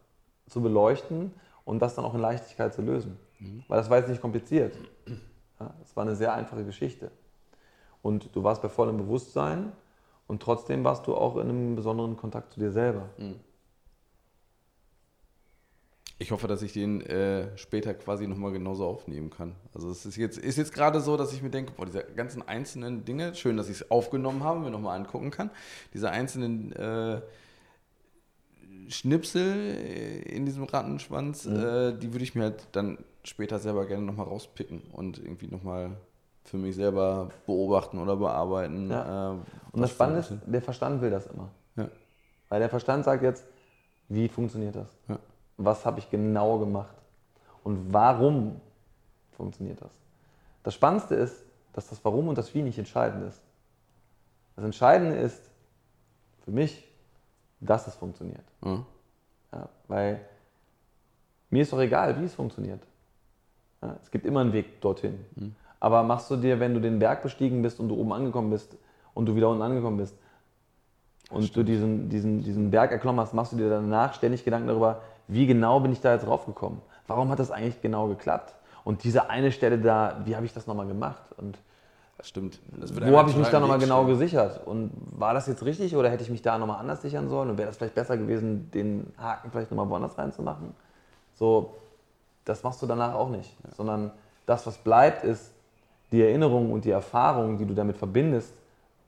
zu 0.46 0.60
beleuchten 0.60 1.32
und 1.64 1.80
das 1.80 1.94
dann 1.94 2.04
auch 2.04 2.14
in 2.14 2.20
Leichtigkeit 2.20 2.74
zu 2.74 2.82
lösen. 2.82 3.18
Mhm. 3.38 3.64
Weil 3.68 3.78
das 3.78 3.90
war 3.90 3.98
jetzt 3.98 4.08
nicht 4.08 4.20
kompliziert. 4.20 4.76
Ja, 5.58 5.74
das 5.78 5.94
war 5.94 6.04
eine 6.04 6.16
sehr 6.16 6.32
einfache 6.32 6.64
Geschichte. 6.64 7.10
Und 8.02 8.34
du 8.34 8.42
warst 8.42 8.62
bei 8.62 8.68
vollem 8.68 8.96
Bewusstsein 8.96 9.72
und 10.26 10.42
trotzdem 10.42 10.84
warst 10.84 11.06
du 11.06 11.14
auch 11.14 11.36
in 11.36 11.48
einem 11.48 11.76
besonderen 11.76 12.16
Kontakt 12.16 12.52
zu 12.52 12.60
dir 12.60 12.70
selber. 12.70 13.10
Mhm. 13.18 13.40
Ich 16.22 16.32
hoffe, 16.32 16.46
dass 16.46 16.60
ich 16.60 16.74
den 16.74 17.00
äh, 17.00 17.56
später 17.56 17.94
quasi 17.94 18.26
nochmal 18.26 18.52
genauso 18.52 18.84
aufnehmen 18.84 19.30
kann. 19.30 19.54
Also 19.72 19.90
es 19.90 20.04
ist 20.04 20.16
jetzt, 20.16 20.36
ist 20.36 20.58
jetzt 20.58 20.74
gerade 20.74 21.00
so, 21.00 21.16
dass 21.16 21.32
ich 21.32 21.42
mir 21.42 21.48
denke, 21.48 21.72
boah, 21.72 21.86
diese 21.86 22.04
ganzen 22.14 22.46
einzelnen 22.46 23.06
Dinge, 23.06 23.34
schön, 23.34 23.56
dass 23.56 23.70
ich 23.70 23.80
es 23.80 23.90
aufgenommen 23.90 24.44
habe, 24.44 24.60
mir 24.60 24.70
nochmal 24.70 24.98
angucken 24.98 25.30
kann. 25.30 25.50
Diese 25.94 26.10
einzelnen 26.10 26.72
äh, 26.72 27.22
Schnipsel 28.90 29.74
in 30.26 30.46
diesem 30.46 30.64
Rattenschwanz, 30.64 31.44
mhm. 31.44 31.56
äh, 31.56 31.92
die 31.92 32.12
würde 32.12 32.24
ich 32.24 32.34
mir 32.34 32.44
halt 32.44 32.66
dann 32.72 32.98
später 33.24 33.58
selber 33.58 33.86
gerne 33.86 34.04
nochmal 34.04 34.26
rauspicken 34.26 34.82
und 34.92 35.18
irgendwie 35.18 35.48
nochmal 35.48 35.92
für 36.44 36.56
mich 36.56 36.74
selber 36.74 37.30
beobachten 37.46 37.98
oder 37.98 38.16
bearbeiten. 38.16 38.90
Ja. 38.90 39.32
Äh, 39.32 39.36
und 39.72 39.80
das 39.80 39.90
Spannende 39.90 40.20
ist, 40.20 40.32
der 40.46 40.62
Verstand 40.62 41.00
will 41.00 41.10
das 41.10 41.26
immer. 41.26 41.50
Ja. 41.76 41.88
Weil 42.48 42.60
der 42.60 42.68
Verstand 42.68 43.04
sagt 43.04 43.22
jetzt, 43.22 43.44
wie 44.08 44.28
funktioniert 44.28 44.76
das? 44.76 44.88
Ja 45.08 45.18
was 45.64 45.84
habe 45.84 45.98
ich 45.98 46.10
genau 46.10 46.58
gemacht 46.58 46.94
und 47.64 47.92
warum 47.92 48.60
funktioniert 49.32 49.80
das. 49.80 49.92
Das 50.62 50.74
Spannendste 50.74 51.14
ist, 51.14 51.36
dass 51.72 51.88
das 51.88 52.04
Warum 52.04 52.28
und 52.28 52.36
das 52.36 52.54
Wie 52.54 52.62
nicht 52.62 52.78
entscheidend 52.78 53.28
ist. 53.28 53.40
Das 54.56 54.64
Entscheidende 54.64 55.16
ist 55.16 55.40
für 56.44 56.50
mich, 56.50 56.86
dass 57.60 57.86
es 57.86 57.94
funktioniert. 57.94 58.44
Mhm. 58.62 58.84
Ja, 59.52 59.68
weil 59.88 60.20
mir 61.50 61.62
ist 61.62 61.72
doch 61.72 61.80
egal, 61.80 62.20
wie 62.20 62.24
es 62.24 62.34
funktioniert. 62.34 62.82
Ja, 63.82 63.96
es 64.02 64.10
gibt 64.10 64.26
immer 64.26 64.40
einen 64.40 64.52
Weg 64.52 64.80
dorthin. 64.80 65.24
Mhm. 65.36 65.54
Aber 65.80 66.02
machst 66.02 66.30
du 66.30 66.36
dir, 66.36 66.60
wenn 66.60 66.74
du 66.74 66.80
den 66.80 66.98
Berg 66.98 67.22
bestiegen 67.22 67.62
bist 67.62 67.80
und 67.80 67.88
du 67.88 67.96
oben 67.96 68.12
angekommen 68.12 68.50
bist 68.50 68.76
und 69.14 69.26
du 69.26 69.34
wieder 69.34 69.48
unten 69.48 69.62
angekommen 69.62 69.96
bist 69.96 70.14
und 71.30 71.54
du 71.56 71.62
diesen, 71.62 72.08
diesen, 72.08 72.42
diesen 72.42 72.70
Berg 72.70 72.92
erklommen 72.92 73.20
hast, 73.20 73.32
machst 73.32 73.52
du 73.52 73.56
dir 73.56 73.70
danach 73.70 74.14
ständig 74.14 74.44
Gedanken 74.44 74.68
darüber, 74.68 75.00
wie 75.26 75.46
genau 75.46 75.80
bin 75.80 75.92
ich 75.92 76.00
da 76.00 76.12
jetzt 76.12 76.26
draufgekommen? 76.26 76.82
Warum 77.06 77.30
hat 77.30 77.38
das 77.38 77.50
eigentlich 77.50 77.80
genau 77.80 78.08
geklappt? 78.08 78.54
Und 78.84 79.04
diese 79.04 79.30
eine 79.30 79.52
Stelle 79.52 79.78
da, 79.78 80.20
wie 80.24 80.36
habe 80.36 80.46
ich 80.46 80.52
das 80.52 80.66
nochmal 80.66 80.86
gemacht? 80.86 81.22
Und 81.38 81.58
das 82.20 82.28
stimmt. 82.28 82.60
Das 82.78 82.94
wo 82.94 83.16
habe 83.16 83.30
ich 83.30 83.36
mich 83.36 83.48
da 83.48 83.60
nochmal 83.60 83.78
genau 83.78 84.04
gesichert? 84.04 84.66
Und 84.66 84.92
war 85.18 85.32
das 85.32 85.46
jetzt 85.46 85.64
richtig 85.64 85.96
oder 85.96 86.10
hätte 86.10 86.22
ich 86.22 86.28
mich 86.28 86.42
da 86.42 86.58
nochmal 86.58 86.78
anders 86.78 87.00
sichern 87.00 87.30
sollen? 87.30 87.48
Und 87.48 87.56
wäre 87.56 87.68
das 87.68 87.78
vielleicht 87.78 87.94
besser 87.94 88.18
gewesen, 88.18 88.70
den 88.72 89.10
Haken 89.16 89.50
vielleicht 89.50 89.70
nochmal 89.70 89.88
woanders 89.88 90.18
reinzumachen? 90.18 90.74
So, 91.32 91.76
das 92.44 92.62
machst 92.62 92.82
du 92.82 92.86
danach 92.86 93.14
auch 93.14 93.30
nicht. 93.30 93.56
Ja. 93.64 93.74
Sondern 93.74 94.10
das, 94.44 94.66
was 94.66 94.76
bleibt, 94.76 95.24
ist 95.24 95.54
die 96.12 96.20
Erinnerung 96.20 96.72
und 96.72 96.84
die 96.84 96.90
Erfahrung, 96.90 97.56
die 97.56 97.64
du 97.64 97.72
damit 97.72 97.96
verbindest, 97.96 98.52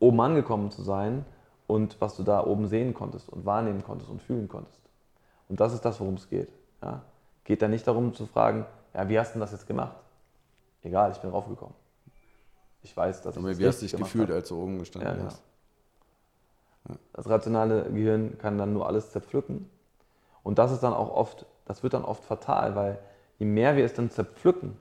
oben 0.00 0.18
angekommen 0.22 0.70
zu 0.70 0.80
sein 0.80 1.26
und 1.66 2.00
was 2.00 2.16
du 2.16 2.22
da 2.22 2.46
oben 2.46 2.66
sehen 2.66 2.94
konntest 2.94 3.28
und 3.28 3.44
wahrnehmen 3.44 3.84
konntest 3.84 4.10
und 4.10 4.22
fühlen 4.22 4.48
konntest. 4.48 4.80
Und 5.50 5.60
das 5.60 5.74
ist 5.74 5.84
das, 5.84 6.00
worum 6.00 6.14
es 6.14 6.30
geht. 6.30 6.48
Ja? 6.82 7.02
Geht 7.44 7.60
da 7.60 7.68
nicht 7.68 7.86
darum 7.86 8.14
zu 8.14 8.24
fragen, 8.24 8.64
ja, 8.94 9.06
wie 9.06 9.18
hast 9.18 9.34
du 9.34 9.38
das 9.38 9.52
jetzt 9.52 9.66
gemacht? 9.66 9.96
Egal, 10.82 11.12
ich 11.12 11.18
bin 11.18 11.28
raufgekommen. 11.28 11.81
Ich 12.82 12.96
weiß, 12.96 13.22
dass 13.22 13.36
Aber 13.36 13.50
ich 13.50 13.58
Wie 13.58 13.66
hast 13.66 13.80
du 13.80 13.86
dich 13.86 13.96
gefühlt, 13.96 14.28
habe. 14.28 14.34
als 14.34 14.48
du 14.48 14.60
oben 14.60 14.78
gestanden 14.78 15.08
ja, 15.08 15.14
genau. 15.14 15.26
hast? 15.26 15.42
Ja. 16.88 16.94
Das 17.12 17.28
rationale 17.28 17.84
Gehirn 17.84 18.38
kann 18.38 18.58
dann 18.58 18.72
nur 18.72 18.86
alles 18.86 19.10
zerpflücken. 19.10 19.68
Und 20.42 20.58
das 20.58 20.72
ist 20.72 20.82
dann 20.82 20.92
auch 20.92 21.14
oft, 21.14 21.46
das 21.64 21.82
wird 21.82 21.94
dann 21.94 22.04
oft 22.04 22.24
fatal, 22.24 22.74
weil 22.74 22.98
je 23.38 23.46
mehr 23.46 23.76
wir 23.76 23.84
es 23.84 23.94
dann 23.94 24.10
zerpflücken 24.10 24.76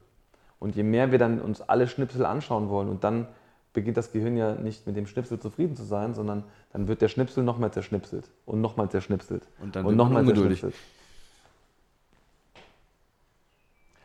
und 0.60 0.76
je 0.76 0.84
mehr 0.84 1.12
wir 1.12 1.20
dann 1.20 1.40
uns 1.40 1.62
alle 1.62 1.88
Schnipsel 1.88 2.26
anschauen 2.26 2.70
wollen 2.70 2.90
und 2.90 3.04
dann 3.04 3.28
beginnt 3.74 3.98
das 3.98 4.12
Gehirn 4.12 4.36
ja 4.36 4.54
nicht 4.56 4.86
mit 4.88 4.96
dem 4.98 5.08
Schnipsel 5.08 5.40
zufrieden 5.40 5.76
zu 5.76 5.84
sein, 5.84 6.14
sondern 6.14 6.44
dann 6.74 6.88
wird 6.88 7.02
der 7.02 7.08
Schnipsel 7.08 7.44
nochmal 7.44 7.72
zerschnipselt 7.72 8.30
und 8.46 8.62
nochmal 8.62 8.90
zerschnipselt 8.90 9.48
und, 9.62 9.76
dann 9.76 9.86
und 9.86 9.96
nochmal 9.96 10.26
zerschnipselt. 10.26 10.76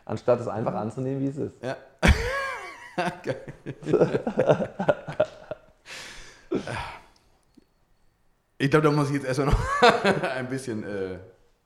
Anstatt 0.05 0.41
es 0.41 0.47
einfach 0.47 0.75
anzunehmen, 0.75 1.21
wie 1.21 1.29
es 1.29 1.37
ist. 1.37 1.63
Ja. 1.63 1.77
Ich 8.59 8.71
glaube, 8.71 8.87
da 8.87 8.91
muss 8.91 9.09
ich 9.09 9.15
jetzt 9.17 9.27
erstmal 9.27 9.49
noch 9.49 9.83
ein 10.37 10.49
bisschen 10.49 10.83
äh, 10.83 11.19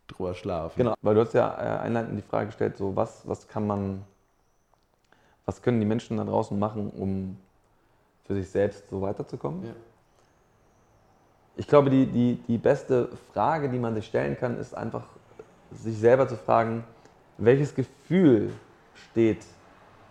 drüber 0.08 0.34
schlafen. 0.34 0.76
Genau, 0.76 0.94
weil 1.02 1.14
du 1.14 1.20
hast 1.20 1.34
ja 1.34 1.48
äh, 1.48 1.78
einleitend 1.80 2.18
die 2.18 2.22
Frage 2.22 2.46
gestellt, 2.46 2.76
so 2.76 2.96
was, 2.96 3.26
was 3.28 3.46
kann 3.46 3.66
man, 3.66 4.04
was 5.46 5.62
können 5.62 5.78
die 5.78 5.86
Menschen 5.86 6.16
da 6.16 6.24
draußen 6.24 6.58
machen, 6.58 6.90
um 6.90 7.36
für 8.26 8.34
sich 8.34 8.48
selbst 8.48 8.90
so 8.90 9.00
weiterzukommen? 9.02 9.66
Ja. 9.66 9.72
Ich 11.56 11.68
glaube, 11.68 11.90
die, 11.90 12.06
die, 12.06 12.42
die 12.48 12.58
beste 12.58 13.08
Frage, 13.32 13.68
die 13.68 13.78
man 13.78 13.94
sich 13.94 14.06
stellen 14.06 14.36
kann, 14.36 14.58
ist 14.58 14.74
einfach, 14.74 15.04
sich 15.72 15.96
selber 15.96 16.26
zu 16.26 16.36
fragen, 16.36 16.82
welches 17.38 17.74
Gefühl 17.74 18.52
steht 18.94 19.44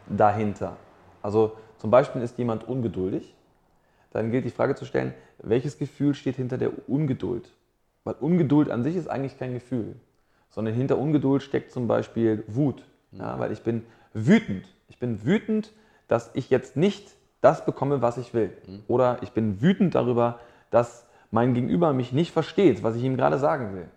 dahinter? 0.07 0.77
Also 1.21 1.53
zum 1.77 1.91
Beispiel 1.91 2.21
ist 2.21 2.37
jemand 2.37 2.67
ungeduldig, 2.67 3.35
dann 4.11 4.31
gilt 4.31 4.45
die 4.45 4.51
Frage 4.51 4.75
zu 4.75 4.85
stellen, 4.85 5.13
welches 5.37 5.77
Gefühl 5.77 6.13
steht 6.13 6.35
hinter 6.35 6.57
der 6.57 6.71
Ungeduld? 6.89 7.51
Weil 8.03 8.15
Ungeduld 8.19 8.69
an 8.69 8.83
sich 8.83 8.95
ist 8.95 9.07
eigentlich 9.07 9.37
kein 9.37 9.53
Gefühl, 9.53 9.95
sondern 10.49 10.73
hinter 10.73 10.97
Ungeduld 10.97 11.43
steckt 11.43 11.71
zum 11.71 11.87
Beispiel 11.87 12.43
Wut. 12.47 12.83
Ja, 13.11 13.39
weil 13.39 13.51
ich 13.51 13.61
bin 13.61 13.85
wütend. 14.13 14.65
Ich 14.87 14.99
bin 14.99 15.25
wütend, 15.25 15.71
dass 16.07 16.31
ich 16.33 16.49
jetzt 16.49 16.75
nicht 16.75 17.15
das 17.41 17.65
bekomme, 17.65 18.01
was 18.01 18.17
ich 18.17 18.33
will. 18.33 18.51
Mhm. 18.67 18.83
Oder 18.87 19.19
ich 19.21 19.31
bin 19.31 19.61
wütend 19.61 19.95
darüber, 19.95 20.39
dass 20.69 21.07
mein 21.31 21.53
Gegenüber 21.53 21.93
mich 21.93 22.11
nicht 22.11 22.31
versteht, 22.31 22.83
was 22.83 22.95
ich 22.95 23.03
ihm 23.03 23.15
gerade 23.15 23.37
sagen 23.37 23.75
will. 23.75 23.87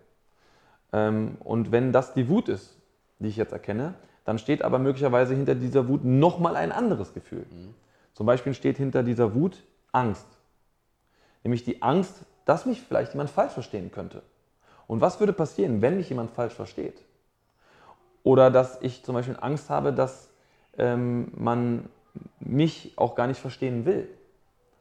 Ähm, 0.93 1.37
und 1.43 1.71
wenn 1.71 1.91
das 1.91 2.13
die 2.13 2.29
Wut 2.29 2.49
ist, 2.49 2.77
die 3.19 3.27
ich 3.27 3.37
jetzt 3.37 3.53
erkenne, 3.53 3.95
dann 4.25 4.37
steht 4.37 4.61
aber 4.61 4.79
möglicherweise 4.79 5.35
hinter 5.35 5.55
dieser 5.55 5.87
Wut 5.87 6.03
nochmal 6.03 6.55
ein 6.55 6.71
anderes 6.71 7.13
Gefühl. 7.13 7.45
Mhm. 7.49 7.73
Zum 8.13 8.25
Beispiel 8.25 8.53
steht 8.53 8.77
hinter 8.77 9.03
dieser 9.03 9.33
Wut 9.33 9.63
Angst. 9.91 10.27
Nämlich 11.43 11.63
die 11.63 11.81
Angst, 11.81 12.25
dass 12.45 12.65
mich 12.65 12.81
vielleicht 12.81 13.13
jemand 13.13 13.29
falsch 13.29 13.53
verstehen 13.53 13.91
könnte. 13.91 14.21
Und 14.87 15.01
was 15.01 15.19
würde 15.19 15.33
passieren, 15.33 15.81
wenn 15.81 15.97
mich 15.97 16.09
jemand 16.09 16.31
falsch 16.31 16.53
versteht? 16.53 17.03
Oder 18.23 18.51
dass 18.51 18.81
ich 18.81 19.03
zum 19.03 19.15
Beispiel 19.15 19.37
Angst 19.39 19.69
habe, 19.69 19.91
dass 19.91 20.29
ähm, 20.77 21.31
man 21.35 21.89
mich 22.39 22.93
auch 22.95 23.15
gar 23.15 23.27
nicht 23.27 23.39
verstehen 23.39 23.85
will, 23.85 24.07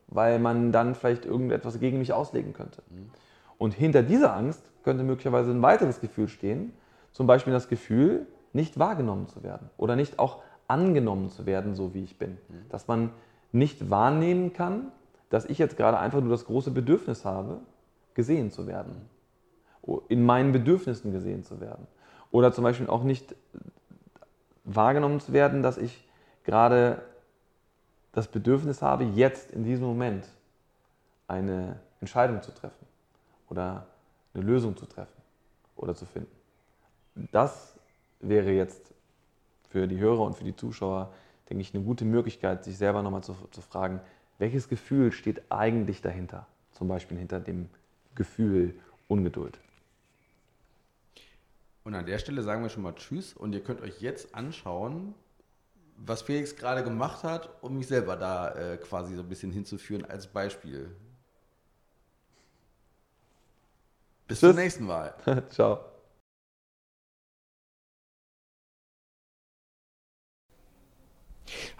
weil 0.06 0.38
man 0.38 0.70
dann 0.70 0.94
vielleicht 0.94 1.24
irgendetwas 1.24 1.80
gegen 1.80 1.98
mich 1.98 2.12
auslegen 2.12 2.52
könnte. 2.52 2.82
Mhm. 2.90 3.10
Und 3.58 3.74
hinter 3.74 4.02
dieser 4.02 4.34
Angst 4.34 4.70
könnte 4.84 5.04
möglicherweise 5.04 5.50
ein 5.50 5.62
weiteres 5.62 6.00
Gefühl 6.00 6.28
stehen, 6.28 6.72
zum 7.12 7.26
Beispiel 7.26 7.52
das 7.52 7.68
Gefühl, 7.68 8.26
nicht 8.52 8.78
wahrgenommen 8.78 9.28
zu 9.28 9.42
werden 9.42 9.70
oder 9.76 9.96
nicht 9.96 10.18
auch 10.18 10.42
angenommen 10.68 11.30
zu 11.30 11.46
werden, 11.46 11.74
so 11.74 11.94
wie 11.94 12.04
ich 12.04 12.18
bin. 12.18 12.32
Mhm. 12.32 12.68
Dass 12.68 12.88
man 12.88 13.10
nicht 13.52 13.90
wahrnehmen 13.90 14.52
kann, 14.52 14.92
dass 15.30 15.44
ich 15.44 15.58
jetzt 15.58 15.76
gerade 15.76 15.98
einfach 15.98 16.20
nur 16.20 16.30
das 16.30 16.44
große 16.44 16.70
Bedürfnis 16.70 17.24
habe, 17.24 17.60
gesehen 18.14 18.50
zu 18.50 18.66
werden. 18.66 19.08
In 20.08 20.24
meinen 20.24 20.52
Bedürfnissen 20.52 21.12
gesehen 21.12 21.42
zu 21.42 21.60
werden. 21.60 21.86
Oder 22.30 22.52
zum 22.52 22.64
Beispiel 22.64 22.86
auch 22.86 23.02
nicht 23.02 23.34
wahrgenommen 24.64 25.20
zu 25.20 25.32
werden, 25.32 25.62
dass 25.62 25.76
ich 25.76 26.06
gerade 26.44 27.02
das 28.12 28.28
Bedürfnis 28.28 28.82
habe, 28.82 29.04
jetzt 29.04 29.50
in 29.52 29.64
diesem 29.64 29.86
Moment 29.86 30.28
eine 31.26 31.80
Entscheidung 32.00 32.42
zu 32.42 32.52
treffen 32.52 32.86
oder 33.48 33.86
eine 34.34 34.44
Lösung 34.44 34.76
zu 34.76 34.86
treffen 34.86 35.20
oder 35.76 35.94
zu 35.94 36.04
finden. 36.04 36.30
Das 37.32 37.71
wäre 38.22 38.52
jetzt 38.52 38.94
für 39.68 39.86
die 39.86 39.98
Hörer 39.98 40.20
und 40.20 40.34
für 40.34 40.44
die 40.44 40.56
Zuschauer, 40.56 41.12
denke 41.48 41.62
ich, 41.62 41.74
eine 41.74 41.84
gute 41.84 42.04
Möglichkeit, 42.04 42.64
sich 42.64 42.78
selber 42.78 43.02
nochmal 43.02 43.22
zu, 43.22 43.36
zu 43.50 43.60
fragen, 43.60 44.00
welches 44.38 44.68
Gefühl 44.68 45.12
steht 45.12 45.42
eigentlich 45.50 46.00
dahinter? 46.02 46.46
Zum 46.72 46.88
Beispiel 46.88 47.18
hinter 47.18 47.40
dem 47.40 47.68
Gefühl 48.14 48.74
Ungeduld. 49.08 49.58
Und 51.84 51.94
an 51.94 52.06
der 52.06 52.18
Stelle 52.18 52.42
sagen 52.42 52.62
wir 52.62 52.70
schon 52.70 52.82
mal 52.82 52.94
Tschüss 52.94 53.34
und 53.34 53.52
ihr 53.52 53.62
könnt 53.62 53.80
euch 53.80 54.00
jetzt 54.00 54.34
anschauen, 54.34 55.14
was 55.96 56.22
Felix 56.22 56.56
gerade 56.56 56.82
gemacht 56.84 57.24
hat, 57.24 57.50
um 57.62 57.76
mich 57.76 57.86
selber 57.86 58.16
da 58.16 58.54
äh, 58.54 58.76
quasi 58.76 59.14
so 59.14 59.22
ein 59.22 59.28
bisschen 59.28 59.52
hinzuführen 59.52 60.04
als 60.04 60.26
Beispiel. 60.26 60.94
Bis 64.28 64.40
Tschüss. 64.40 64.50
zur 64.50 64.54
nächsten 64.54 64.84
Mal. 64.86 65.14
Ciao. 65.50 65.91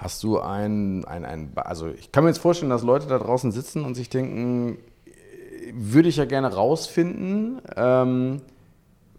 Hast 0.03 0.25
du 0.25 0.41
ein, 0.41 1.05
ein, 1.05 1.25
ein, 1.25 1.53
also 1.55 1.89
ich 1.89 2.11
kann 2.11 2.25
mir 2.25 2.31
jetzt 2.31 2.41
vorstellen, 2.41 2.71
dass 2.71 2.83
Leute 2.83 3.07
da 3.07 3.19
draußen 3.19 3.53
sitzen 3.53 3.85
und 3.85 3.95
sich 3.95 4.09
denken, 4.09 4.79
würde 5.73 6.09
ich 6.09 6.17
ja 6.17 6.25
gerne 6.25 6.53
rausfinden, 6.53 7.61
ähm, 7.77 8.43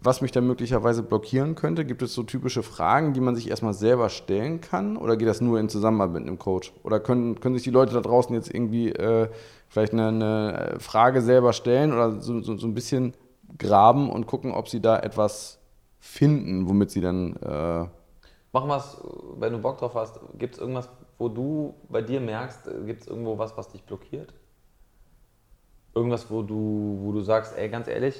was 0.00 0.20
mich 0.20 0.30
da 0.30 0.42
möglicherweise 0.42 1.02
blockieren 1.02 1.54
könnte. 1.54 1.86
Gibt 1.86 2.02
es 2.02 2.12
so 2.12 2.22
typische 2.22 2.62
Fragen, 2.62 3.14
die 3.14 3.20
man 3.20 3.34
sich 3.34 3.48
erstmal 3.48 3.72
selber 3.72 4.10
stellen 4.10 4.60
kann? 4.60 4.98
Oder 4.98 5.16
geht 5.16 5.26
das 5.26 5.40
nur 5.40 5.58
in 5.58 5.70
Zusammenarbeit 5.70 6.20
mit 6.20 6.28
einem 6.28 6.38
Coach? 6.38 6.74
Oder 6.82 7.00
können, 7.00 7.40
können 7.40 7.54
sich 7.54 7.64
die 7.64 7.70
Leute 7.70 7.94
da 7.94 8.00
draußen 8.00 8.34
jetzt 8.34 8.52
irgendwie 8.52 8.90
äh, 8.90 9.28
vielleicht 9.68 9.94
eine, 9.94 10.08
eine 10.08 10.76
Frage 10.80 11.22
selber 11.22 11.54
stellen 11.54 11.92
oder 11.92 12.20
so, 12.20 12.42
so, 12.42 12.58
so 12.58 12.66
ein 12.66 12.74
bisschen 12.74 13.14
graben 13.56 14.10
und 14.10 14.26
gucken, 14.26 14.52
ob 14.52 14.68
sie 14.68 14.80
da 14.80 14.98
etwas 14.98 15.58
finden, 15.98 16.68
womit 16.68 16.90
sie 16.90 17.00
dann 17.00 17.36
äh, 17.36 17.86
Machen 18.54 18.68
wir 18.68 18.76
es, 18.76 18.96
wenn 19.40 19.52
du 19.52 19.58
Bock 19.58 19.78
drauf 19.78 19.96
hast. 19.96 20.20
Gibt 20.38 20.54
es 20.54 20.60
irgendwas, 20.60 20.88
wo 21.18 21.28
du 21.28 21.74
bei 21.88 22.00
dir 22.02 22.20
merkst, 22.20 22.60
gibt 22.86 23.00
es 23.02 23.08
irgendwo 23.08 23.36
was, 23.36 23.56
was 23.56 23.66
dich 23.68 23.82
blockiert? 23.82 24.32
Irgendwas, 25.92 26.30
wo 26.30 26.40
du, 26.42 26.98
wo 27.02 27.10
du 27.10 27.20
sagst, 27.20 27.56
ey, 27.58 27.68
ganz 27.68 27.88
ehrlich, 27.88 28.14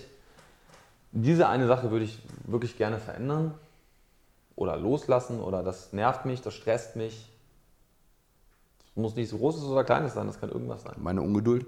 diese 1.13 1.49
eine 1.49 1.69
Sache 1.69 1.93
würde 1.93 2.05
ich 2.05 2.19
wirklich 2.47 2.77
gerne 2.77 2.99
verändern 2.99 3.55
oder 4.57 4.77
loslassen 4.77 5.39
oder 5.41 5.63
das 5.63 5.93
nervt 5.93 6.25
mich, 6.27 6.41
das 6.43 6.55
stresst 6.55 6.97
mich. 6.97 7.31
Das 8.87 8.97
muss 8.97 9.15
nicht 9.15 9.29
so 9.29 9.39
großes 9.39 9.63
oder 9.63 9.85
kleines 9.85 10.15
sein, 10.15 10.27
das 10.27 10.41
kann 10.41 10.51
irgendwas 10.51 10.83
sein. 10.83 10.95
meine 10.99 11.23
Ungeduld. 11.23 11.65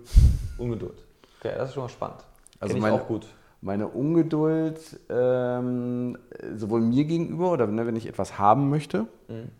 Ungeduld. 0.59 0.99
Okay, 1.39 1.55
das 1.57 1.69
ist 1.69 1.75
schon 1.75 1.85
mal 1.85 1.89
spannend. 1.89 2.19
Also 2.59 2.73
Kenn 2.75 2.79
ich 2.79 2.83
meine- 2.83 3.01
auch 3.01 3.07
gut. 3.07 3.29
Meine 3.67 3.89
Ungeduld 3.89 4.79
ähm, 5.11 6.17
sowohl 6.55 6.81
mir 6.83 7.05
gegenüber 7.05 7.51
oder 7.51 7.67
ne, 7.67 7.85
wenn 7.85 7.97
ich 7.97 8.07
etwas 8.07 8.39
haben 8.39 8.71
möchte. 8.71 9.09
Mhm. 9.27 9.51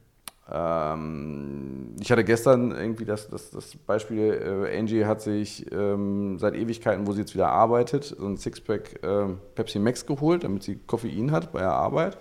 Ähm, 0.49 1.97
ich 2.01 2.13
hatte 2.13 2.23
gestern 2.23 2.71
irgendwie 2.71 3.05
das, 3.05 3.29
das, 3.29 3.51
das 3.51 3.75
Beispiel, 3.75 4.69
äh, 4.73 4.79
Angie 4.79 5.07
hat 5.07 5.23
sich 5.23 5.67
ähm, 5.73 6.39
seit 6.39 6.55
Ewigkeiten, 6.55 7.09
wo 7.09 7.13
sie 7.13 7.23
jetzt 7.23 7.35
wieder 7.35 7.49
arbeitet, 7.49 8.05
so 8.05 8.25
ein 8.25 8.37
Sixpack 8.37 9.01
ähm, 9.03 9.39
Pepsi 9.57 9.81
Max 9.81 10.07
geholt, 10.07 10.45
damit 10.45 10.63
sie 10.63 10.77
Koffein 10.87 11.33
hat 11.33 11.53
bei 11.53 11.59
der 11.59 11.73
Arbeit. 11.73 12.15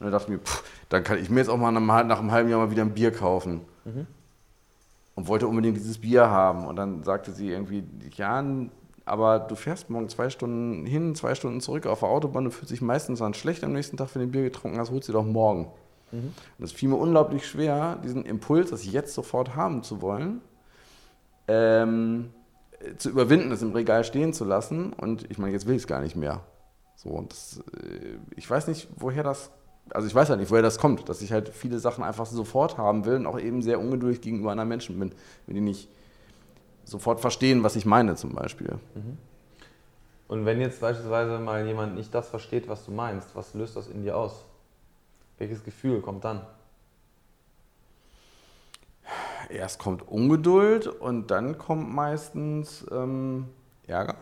Und 0.00 0.04
dann 0.06 0.12
dachte 0.12 0.32
ich 0.32 0.38
mir, 0.38 0.42
pff, 0.42 0.64
dann 0.88 1.04
kann 1.04 1.18
ich 1.18 1.28
mir 1.28 1.40
jetzt 1.40 1.50
auch 1.50 1.58
mal 1.58 1.70
nach, 1.72 2.04
nach 2.06 2.20
einem 2.20 2.32
halben 2.32 2.48
Jahr 2.48 2.58
mal 2.58 2.70
wieder 2.70 2.82
ein 2.82 2.94
Bier 2.94 3.12
kaufen. 3.12 3.60
Und 5.14 5.28
wollte 5.28 5.46
unbedingt 5.46 5.76
dieses 5.76 5.98
Bier 5.98 6.30
haben. 6.30 6.66
Und 6.66 6.76
dann 6.76 7.02
sagte 7.02 7.32
sie 7.32 7.50
irgendwie, 7.50 7.84
ja, 8.16 8.42
aber 9.04 9.40
du 9.40 9.54
fährst 9.54 9.90
morgen 9.90 10.08
zwei 10.08 10.30
Stunden 10.30 10.86
hin, 10.86 11.14
zwei 11.14 11.34
Stunden 11.34 11.60
zurück 11.60 11.86
auf 11.86 12.00
der 12.00 12.08
Autobahn, 12.08 12.44
du 12.44 12.50
fühlst 12.50 12.70
dich 12.70 12.82
meistens 12.82 13.18
dann 13.18 13.34
schlecht 13.34 13.64
am 13.64 13.72
nächsten 13.72 13.96
Tag, 13.96 14.14
wenn 14.14 14.22
du 14.22 14.28
ein 14.28 14.32
Bier 14.32 14.42
getrunken 14.42 14.78
hast, 14.78 14.90
holst 14.90 15.08
du 15.08 15.12
doch 15.12 15.24
morgen. 15.24 15.70
Und 16.58 16.64
es 16.64 16.72
fiel 16.72 16.88
mir 16.88 16.96
unglaublich 16.96 17.46
schwer, 17.46 17.98
diesen 18.04 18.24
Impuls, 18.24 18.70
das 18.70 18.84
jetzt 18.84 19.14
sofort 19.14 19.56
haben 19.56 19.82
zu 19.82 20.02
wollen, 20.02 20.42
ähm, 21.48 22.30
äh, 22.80 22.96
zu 22.96 23.10
überwinden, 23.10 23.50
es 23.50 23.62
im 23.62 23.72
Regal 23.72 24.04
stehen 24.04 24.32
zu 24.32 24.44
lassen. 24.44 24.92
Und 24.92 25.30
ich 25.30 25.38
meine, 25.38 25.52
jetzt 25.52 25.66
will 25.66 25.74
ich 25.74 25.82
es 25.82 25.86
gar 25.86 26.00
nicht 26.00 26.16
mehr. 26.16 26.40
So, 26.96 27.08
und 27.10 27.32
das, 27.32 27.62
äh, 27.82 28.18
ich 28.36 28.48
weiß 28.48 28.68
nicht, 28.68 28.88
woher 28.96 29.22
das, 29.22 29.50
also 29.90 30.06
ich 30.06 30.14
weiß 30.14 30.28
ja 30.28 30.36
nicht, 30.36 30.50
woher 30.50 30.62
das 30.62 30.78
kommt, 30.78 31.08
dass 31.08 31.22
ich 31.22 31.32
halt 31.32 31.48
viele 31.48 31.78
Sachen 31.78 32.04
einfach 32.04 32.26
sofort 32.26 32.76
haben 32.78 33.04
will 33.04 33.16
und 33.16 33.26
auch 33.26 33.40
eben 33.40 33.62
sehr 33.62 33.80
ungeduldig 33.80 34.20
gegenüber 34.20 34.52
anderen 34.52 34.68
Menschen 34.68 34.98
bin, 34.98 35.12
wenn 35.46 35.54
die 35.54 35.60
nicht 35.60 35.88
sofort 36.84 37.20
verstehen, 37.20 37.62
was 37.62 37.76
ich 37.76 37.86
meine 37.86 38.16
zum 38.16 38.34
Beispiel. 38.34 38.78
Und 40.28 40.46
wenn 40.46 40.60
jetzt 40.60 40.80
beispielsweise 40.80 41.38
mal 41.38 41.66
jemand 41.66 41.94
nicht 41.94 42.14
das 42.14 42.28
versteht, 42.28 42.68
was 42.68 42.84
du 42.84 42.90
meinst, 42.90 43.34
was 43.36 43.54
löst 43.54 43.76
das 43.76 43.88
in 43.88 44.02
dir 44.02 44.16
aus? 44.16 44.44
Welches 45.38 45.62
Gefühl 45.64 46.00
kommt 46.00 46.24
dann? 46.24 46.46
Erst 49.50 49.78
kommt 49.78 50.08
Ungeduld 50.08 50.86
und 50.86 51.30
dann 51.30 51.58
kommt 51.58 51.92
meistens 51.92 52.86
ähm, 52.90 53.48
Ärger. 53.86 54.14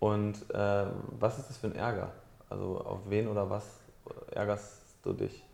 Und 0.00 0.50
äh, 0.50 0.86
was 1.18 1.38
ist 1.38 1.50
das 1.50 1.56
für 1.58 1.66
ein 1.66 1.74
Ärger? 1.74 2.12
Also 2.48 2.80
auf 2.80 3.00
wen 3.08 3.28
oder 3.28 3.50
was 3.50 3.80
ärgerst 4.30 4.80
du 5.02 5.12
dich? 5.12 5.44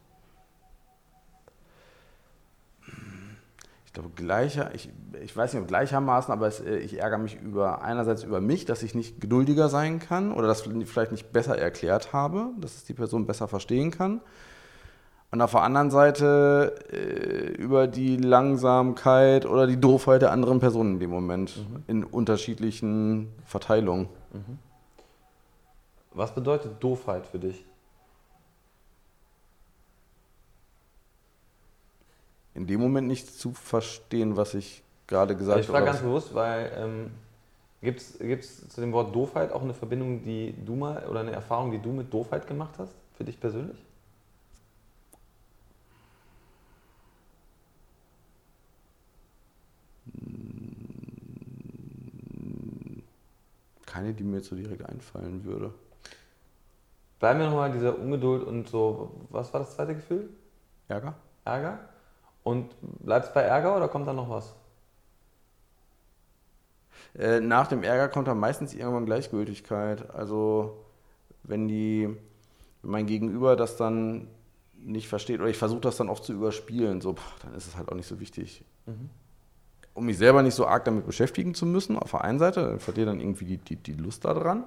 Ich 3.91 3.95
glaube, 3.95 4.11
gleicher, 4.14 4.72
ich, 4.72 4.88
ich 5.20 5.36
weiß 5.36 5.53
nicht, 5.53 5.62
ob 5.62 5.66
gleichermaßen, 5.66 6.32
aber 6.32 6.47
es, 6.47 6.61
äh, 6.61 6.76
ich 6.76 7.01
ärgere 7.01 7.18
mich 7.18 7.41
über 7.41 7.82
einerseits 7.82 8.22
über 8.22 8.41
mich, 8.41 8.64
dass 8.64 8.84
ich 8.84 8.95
nicht 8.95 9.20
geduldiger 9.20 9.68
sein 9.68 9.99
kann 9.99 10.32
oder 10.32 10.47
das 10.47 10.62
vielleicht 10.84 11.11
nicht 11.11 11.32
besser 11.32 11.59
erklärt 11.59 12.12
habe, 12.12 12.51
dass 12.61 12.76
es 12.76 12.84
die 12.84 12.95
Person 12.95 13.26
besser 13.26 13.49
verstehen 13.49 13.91
kann. 13.91 14.20
Und 15.32 15.43
auf 15.43 15.51
der 15.51 15.62
anderen 15.62 15.91
Seite 15.91 16.76
äh, 16.93 17.53
über 17.61 17.88
die 17.88 18.16
Langsamkeit 18.16 19.45
oder 19.45 19.66
die 19.66 19.80
Doofheit 19.80 20.22
der 20.22 20.30
anderen 20.30 20.61
Person 20.61 20.93
in 20.93 21.01
dem 21.01 21.11
Moment 21.11 21.66
in 21.88 22.05
unterschiedlichen 22.05 23.32
Verteilungen. 23.45 24.09
Was 26.12 26.32
bedeutet 26.32 26.80
Doofheit 26.80 27.26
für 27.26 27.41
dich? 27.41 27.64
In 32.55 32.66
dem 32.66 32.80
Moment 32.80 33.07
nicht 33.07 33.28
zu 33.28 33.53
verstehen, 33.53 34.36
was 34.36 34.55
ich 34.55 34.82
gerade 35.07 35.36
gesagt 35.36 35.61
ich 35.61 35.66
frage 35.66 35.86
habe. 35.86 35.92
ganz 35.92 36.03
bewusst, 36.03 36.34
weil 36.34 36.72
ähm, 36.76 37.11
gibt 37.80 38.01
es 38.01 38.68
zu 38.68 38.80
dem 38.80 38.92
Wort 38.92 39.14
Doofheit 39.14 39.53
auch 39.53 39.62
eine 39.62 39.74
Verbindung, 39.74 40.22
die 40.22 40.55
du 40.64 40.74
mal 40.74 41.07
oder 41.09 41.20
eine 41.20 41.32
Erfahrung, 41.32 41.70
die 41.70 41.78
du 41.78 41.90
mit 41.90 42.12
Doofheit 42.12 42.46
gemacht 42.46 42.74
hast, 42.78 42.94
für 43.16 43.24
dich 43.24 43.38
persönlich? 43.38 43.78
Keine, 53.86 54.14
die 54.14 54.22
mir 54.22 54.36
jetzt 54.36 54.48
so 54.48 54.57
direkt 54.57 54.88
einfallen 54.88 55.44
würde. 55.44 55.72
Bleiben 57.18 57.40
wir 57.40 57.46
nochmal 57.46 57.70
dieser 57.72 57.98
Ungeduld 57.98 58.44
und 58.44 58.68
so, 58.68 59.26
was 59.30 59.53
war 59.53 59.61
das 59.61 59.74
zweite 59.74 59.94
Gefühl? 59.94 60.30
Ärger? 60.88 61.14
Ärger? 61.44 61.78
Und 62.43 62.74
bleibt 62.80 63.26
es 63.26 63.32
bei 63.34 63.43
Ärger 63.43 63.76
oder 63.76 63.88
kommt 63.88 64.07
da 64.09 64.12
noch 64.12 64.30
was? 64.30 64.55
Äh, 67.18 67.41
nach 67.41 67.66
dem 67.66 67.82
Ärger 67.82 68.09
kommt 68.09 68.28
dann 68.28 68.38
meistens 68.38 68.74
irgendwann 68.74 69.07
Gleichgültigkeit. 69.07 70.14
Also 70.14 70.84
wenn 71.43 71.68
die, 71.68 72.09
wenn 72.82 72.91
mein 72.91 73.07
Gegenüber 73.07 73.57
das 73.57 73.76
dann 73.76 74.28
nicht 74.82 75.09
versteht 75.09 75.41
oder 75.41 75.51
ich 75.51 75.59
versuche 75.59 75.80
das 75.80 75.97
dann 75.97 76.09
oft 76.09 76.24
zu 76.24 76.32
überspielen, 76.32 77.01
so, 77.01 77.14
pff, 77.14 77.38
dann 77.43 77.55
ist 77.55 77.66
es 77.66 77.76
halt 77.76 77.91
auch 77.91 77.95
nicht 77.95 78.07
so 78.07 78.20
wichtig. 78.20 78.64
Um 79.93 80.07
mich 80.07 80.16
selber 80.16 80.43
nicht 80.43 80.55
so 80.55 80.66
arg 80.66 80.84
damit 80.84 81.05
beschäftigen 81.05 81.55
zu 81.55 81.66
müssen, 81.66 81.99
auf 81.99 82.12
der 82.12 82.22
einen 82.22 82.38
Seite, 82.38 82.62
dann 82.62 82.80
verliere 82.80 83.07
dann 83.07 83.20
irgendwie 83.20 83.45
die, 83.45 83.59
die, 83.59 83.76
die 83.76 83.93
Lust 83.93 84.24
daran. 84.24 84.64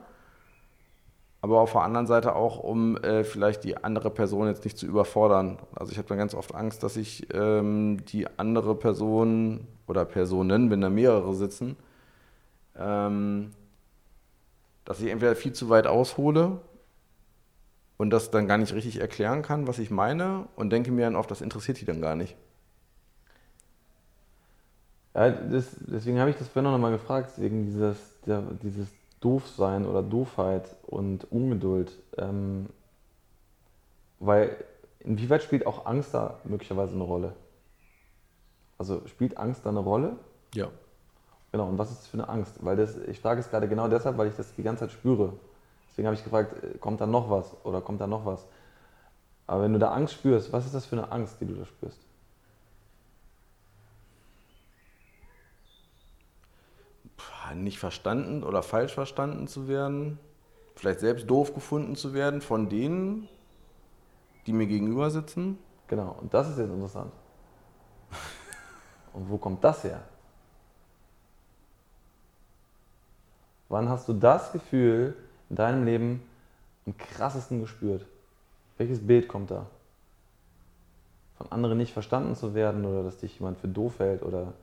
Aber 1.43 1.59
auf 1.59 1.73
der 1.73 1.81
anderen 1.81 2.07
Seite 2.07 2.37
auch, 2.37 2.57
um 2.59 2.95
äh, 3.03 3.25
vielleicht 3.25 3.65
die 3.65 3.75
andere 3.75 4.09
Person 4.09 4.47
jetzt 4.47 4.63
nicht 4.63 4.77
zu 4.77 4.85
überfordern. 4.85 5.57
Also 5.75 5.91
ich 5.91 5.97
habe 5.97 6.07
dann 6.07 6.17
ganz 6.17 6.33
oft 6.33 6.55
Angst, 6.55 6.83
dass 6.83 6.95
ich 6.95 7.27
ähm, 7.33 7.97
die 8.05 8.27
andere 8.39 8.75
Person 8.75 9.67
oder 9.85 10.05
Personen, 10.05 10.71
wenn 10.71 10.79
da 10.79 10.89
mehrere 10.89 11.33
sitzen, 11.33 11.75
ähm, 12.77 13.51
dass 14.85 15.01
ich 15.01 15.09
entweder 15.09 15.35
viel 15.35 15.51
zu 15.51 15.67
weit 15.67 15.85
aushole 15.85 16.61
und 17.97 18.11
das 18.11 18.31
dann 18.31 18.47
gar 18.47 18.57
nicht 18.57 18.73
richtig 18.73 19.01
erklären 19.01 19.41
kann, 19.41 19.67
was 19.67 19.79
ich 19.79 19.91
meine 19.91 20.47
und 20.55 20.69
denke 20.69 20.93
mir 20.93 21.03
dann 21.03 21.17
oft, 21.17 21.29
das 21.29 21.41
interessiert 21.41 21.81
die 21.81 21.85
dann 21.85 21.99
gar 21.99 22.15
nicht. 22.15 22.37
Ja, 25.13 25.29
das, 25.29 25.75
deswegen 25.81 26.21
habe 26.21 26.29
ich 26.29 26.37
das 26.37 26.47
vorhin 26.47 26.71
noch 26.71 26.77
mal 26.77 26.91
gefragt, 26.91 27.33
wegen 27.35 27.65
dieses, 27.65 27.97
der, 28.25 28.43
dieses 28.61 28.87
Doofsein 29.23 29.85
oder 29.85 30.03
Doofheit 30.03 30.75
und 30.85 31.31
Ungeduld. 31.31 31.91
Ähm, 32.17 32.67
weil 34.19 34.55
inwieweit 34.99 35.43
spielt 35.43 35.65
auch 35.65 35.85
Angst 35.85 36.13
da 36.13 36.39
möglicherweise 36.43 36.93
eine 36.93 37.03
Rolle? 37.03 37.33
Also 38.77 39.01
spielt 39.07 39.37
Angst 39.37 39.65
da 39.65 39.69
eine 39.69 39.79
Rolle? 39.79 40.17
Ja. 40.53 40.69
Genau, 41.51 41.67
und 41.67 41.77
was 41.77 41.91
ist 41.91 42.01
das 42.01 42.07
für 42.07 42.17
eine 42.17 42.27
Angst? 42.29 42.65
Weil 42.65 42.75
das, 42.75 42.97
ich 42.97 43.19
frage 43.19 43.39
es 43.39 43.49
gerade 43.49 43.67
genau 43.67 43.87
deshalb, 43.87 44.17
weil 44.17 44.27
ich 44.27 44.35
das 44.35 44.53
die 44.55 44.63
ganze 44.63 44.81
Zeit 44.81 44.91
spüre. 44.91 45.33
Deswegen 45.89 46.07
habe 46.07 46.15
ich 46.15 46.23
gefragt, 46.23 46.63
äh, 46.63 46.77
kommt 46.79 46.99
da 46.99 47.05
noch 47.05 47.29
was 47.29 47.55
oder 47.63 47.81
kommt 47.81 48.01
da 48.01 48.07
noch 48.07 48.25
was? 48.25 48.45
Aber 49.45 49.63
wenn 49.63 49.73
du 49.73 49.79
da 49.79 49.91
Angst 49.91 50.15
spürst, 50.15 50.51
was 50.51 50.65
ist 50.65 50.73
das 50.73 50.85
für 50.85 50.97
eine 50.97 51.11
Angst, 51.11 51.39
die 51.39 51.45
du 51.45 51.53
da 51.53 51.65
spürst? 51.65 51.99
Pff, 57.17 57.42
Nicht 57.55 57.79
verstanden 57.79 58.43
oder 58.43 58.63
falsch 58.63 58.93
verstanden 58.93 59.47
zu 59.47 59.67
werden. 59.67 60.19
vielleicht 60.75 61.01
selbst 61.01 61.29
doof 61.29 61.53
gefunden 61.53 61.95
zu 61.95 62.13
werden 62.13 62.41
von 62.41 62.67
denen, 62.67 63.29
die 64.47 64.53
mir 64.53 64.65
gegenüber 64.65 65.11
sitzen. 65.11 65.57
Genau, 65.87 66.17
und 66.19 66.33
das 66.33 66.49
ist 66.49 66.57
jetzt 66.57 66.71
interessant. 66.71 67.11
Und 69.13 69.29
wo 69.29 69.37
kommt 69.37 69.63
das 69.63 69.83
her? 69.83 70.01
Wann 73.69 73.89
hast 73.89 74.07
du 74.07 74.13
das 74.13 74.51
Gefühl 74.51 75.15
in 75.49 75.55
deinem 75.55 75.83
Leben 75.83 76.23
am 76.85 76.97
krassesten 76.97 77.61
gespürt? 77.61 78.05
Welches 78.77 79.05
Bild 79.05 79.27
kommt 79.27 79.51
da? 79.51 79.67
Von 81.37 81.51
anderen 81.51 81.77
nicht 81.77 81.93
verstanden 81.93 82.35
zu 82.35 82.53
werden 82.53 82.85
oder 82.85 83.03
dass 83.03 83.17
dich 83.17 83.39
jemand 83.39 83.57
für 83.59 83.67
doof 83.67 83.99
hält 83.99 84.23
oder 84.23 84.53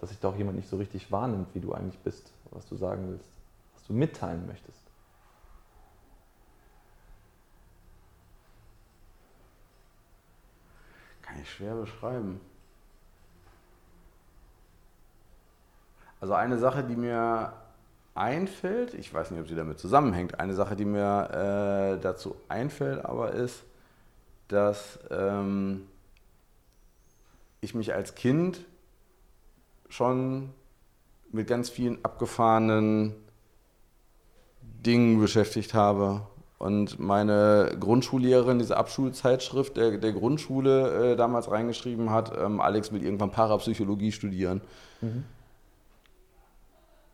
dass 0.00 0.08
sich 0.08 0.18
da 0.18 0.28
auch 0.28 0.36
jemand 0.36 0.56
nicht 0.56 0.68
so 0.68 0.76
richtig 0.76 1.12
wahrnimmt, 1.12 1.54
wie 1.54 1.60
du 1.60 1.72
eigentlich 1.72 1.98
bist, 1.98 2.32
was 2.50 2.66
du 2.66 2.76
sagen 2.76 3.10
willst, 3.10 3.28
was 3.74 3.84
du 3.84 3.92
mitteilen 3.92 4.46
möchtest. 4.46 4.80
Kann 11.22 11.40
ich 11.40 11.50
schwer 11.50 11.74
beschreiben. 11.74 12.40
Also 16.20 16.34
eine 16.34 16.58
Sache, 16.58 16.82
die 16.82 16.96
mir 16.96 17.52
einfällt, 18.14 18.94
ich 18.94 19.12
weiß 19.12 19.30
nicht, 19.30 19.40
ob 19.40 19.48
sie 19.48 19.54
damit 19.54 19.78
zusammenhängt, 19.78 20.40
eine 20.40 20.54
Sache, 20.54 20.76
die 20.76 20.84
mir 20.84 21.96
äh, 21.96 22.00
dazu 22.00 22.36
einfällt, 22.48 23.04
aber 23.04 23.32
ist, 23.32 23.62
dass 24.48 24.98
ähm, 25.10 25.86
ich 27.60 27.74
mich 27.74 27.94
als 27.94 28.14
Kind 28.14 28.64
schon 29.90 30.50
mit 31.32 31.46
ganz 31.46 31.68
vielen 31.68 32.02
abgefahrenen 32.04 33.14
Dingen 34.62 35.20
beschäftigt 35.20 35.74
habe. 35.74 36.26
Und 36.58 36.98
meine 36.98 37.74
Grundschullehrerin, 37.78 38.58
diese 38.58 38.76
Abschulzeitschrift 38.76 39.76
der, 39.76 39.98
der 39.98 40.12
Grundschule 40.12 41.12
äh, 41.12 41.16
damals 41.16 41.50
reingeschrieben 41.50 42.10
hat, 42.10 42.36
ähm, 42.36 42.60
Alex 42.60 42.92
will 42.92 43.02
irgendwann 43.02 43.30
Parapsychologie 43.30 44.12
studieren. 44.12 44.60
Mhm. 45.00 45.24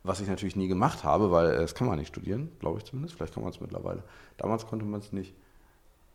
Was 0.03 0.21
ich 0.21 0.29
natürlich 0.29 0.57
nie 0.57 0.69
gemacht 0.69 1.05
habe, 1.05 1.31
weil 1.31 1.51
äh, 1.51 1.59
das 1.59 1.75
kann 1.75 1.87
man 1.87 1.99
nicht 1.99 2.09
studieren, 2.09 2.51
glaube 2.59 2.79
ich 2.79 2.85
zumindest. 2.85 3.17
Vielleicht 3.17 3.35
kann 3.35 3.45
man 3.45 3.53
es 3.53 3.61
mittlerweile. 3.61 4.03
Damals 4.37 4.67
konnte 4.67 4.85
man 4.85 5.01
es 5.01 5.13
nicht. 5.13 5.33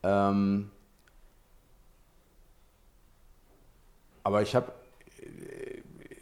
Ähm, 0.03 0.69
aber 4.23 4.41
ich 4.41 4.55
habe 4.55 4.73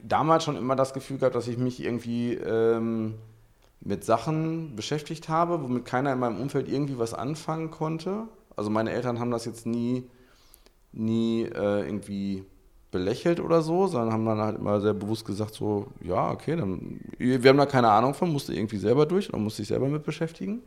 damals 0.03 0.43
schon 0.43 0.55
immer 0.55 0.75
das 0.75 0.93
Gefühl 0.93 1.17
gehabt, 1.17 1.35
dass 1.35 1.47
ich 1.47 1.57
mich 1.57 1.83
irgendwie 1.83 2.33
ähm, 2.33 3.15
mit 3.81 4.03
Sachen 4.03 4.75
beschäftigt 4.75 5.29
habe, 5.29 5.61
womit 5.63 5.85
keiner 5.85 6.13
in 6.13 6.19
meinem 6.19 6.39
Umfeld 6.39 6.67
irgendwie 6.67 6.99
was 6.99 7.13
anfangen 7.13 7.71
konnte. 7.71 8.23
Also 8.55 8.69
meine 8.69 8.91
Eltern 8.91 9.19
haben 9.19 9.31
das 9.31 9.45
jetzt 9.45 9.65
nie, 9.65 10.09
nie 10.91 11.43
äh, 11.43 11.85
irgendwie 11.85 12.43
belächelt 12.91 13.39
oder 13.39 13.61
so, 13.61 13.87
sondern 13.87 14.11
haben 14.11 14.25
dann 14.25 14.39
halt 14.39 14.57
immer 14.57 14.81
sehr 14.81 14.93
bewusst 14.93 15.25
gesagt, 15.25 15.53
so, 15.53 15.87
ja, 16.01 16.31
okay, 16.31 16.55
dann, 16.55 16.99
wir 17.17 17.49
haben 17.49 17.57
da 17.57 17.65
keine 17.65 17.89
Ahnung 17.89 18.13
von, 18.15 18.31
musste 18.31 18.53
irgendwie 18.53 18.77
selber 18.77 19.05
durch 19.05 19.29
oder 19.29 19.37
musste 19.37 19.61
ich 19.61 19.67
selber 19.67 19.87
mit 19.87 20.03
beschäftigen. 20.03 20.63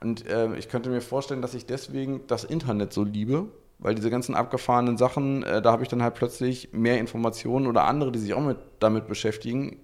Und 0.00 0.26
äh, 0.26 0.54
ich 0.56 0.68
könnte 0.68 0.90
mir 0.90 1.00
vorstellen, 1.00 1.42
dass 1.42 1.54
ich 1.54 1.66
deswegen 1.66 2.20
das 2.26 2.44
Internet 2.44 2.92
so 2.92 3.02
liebe, 3.02 3.48
weil 3.78 3.94
diese 3.94 4.10
ganzen 4.10 4.34
abgefahrenen 4.34 4.96
Sachen, 4.96 5.42
äh, 5.42 5.60
da 5.62 5.72
habe 5.72 5.82
ich 5.82 5.88
dann 5.88 6.02
halt 6.02 6.14
plötzlich 6.14 6.70
mehr 6.72 6.98
Informationen 6.98 7.66
oder 7.66 7.84
andere, 7.84 8.12
die 8.12 8.18
sich 8.18 8.34
auch 8.34 8.40
mit, 8.40 8.58
damit 8.78 9.06
beschäftigen, 9.06 9.78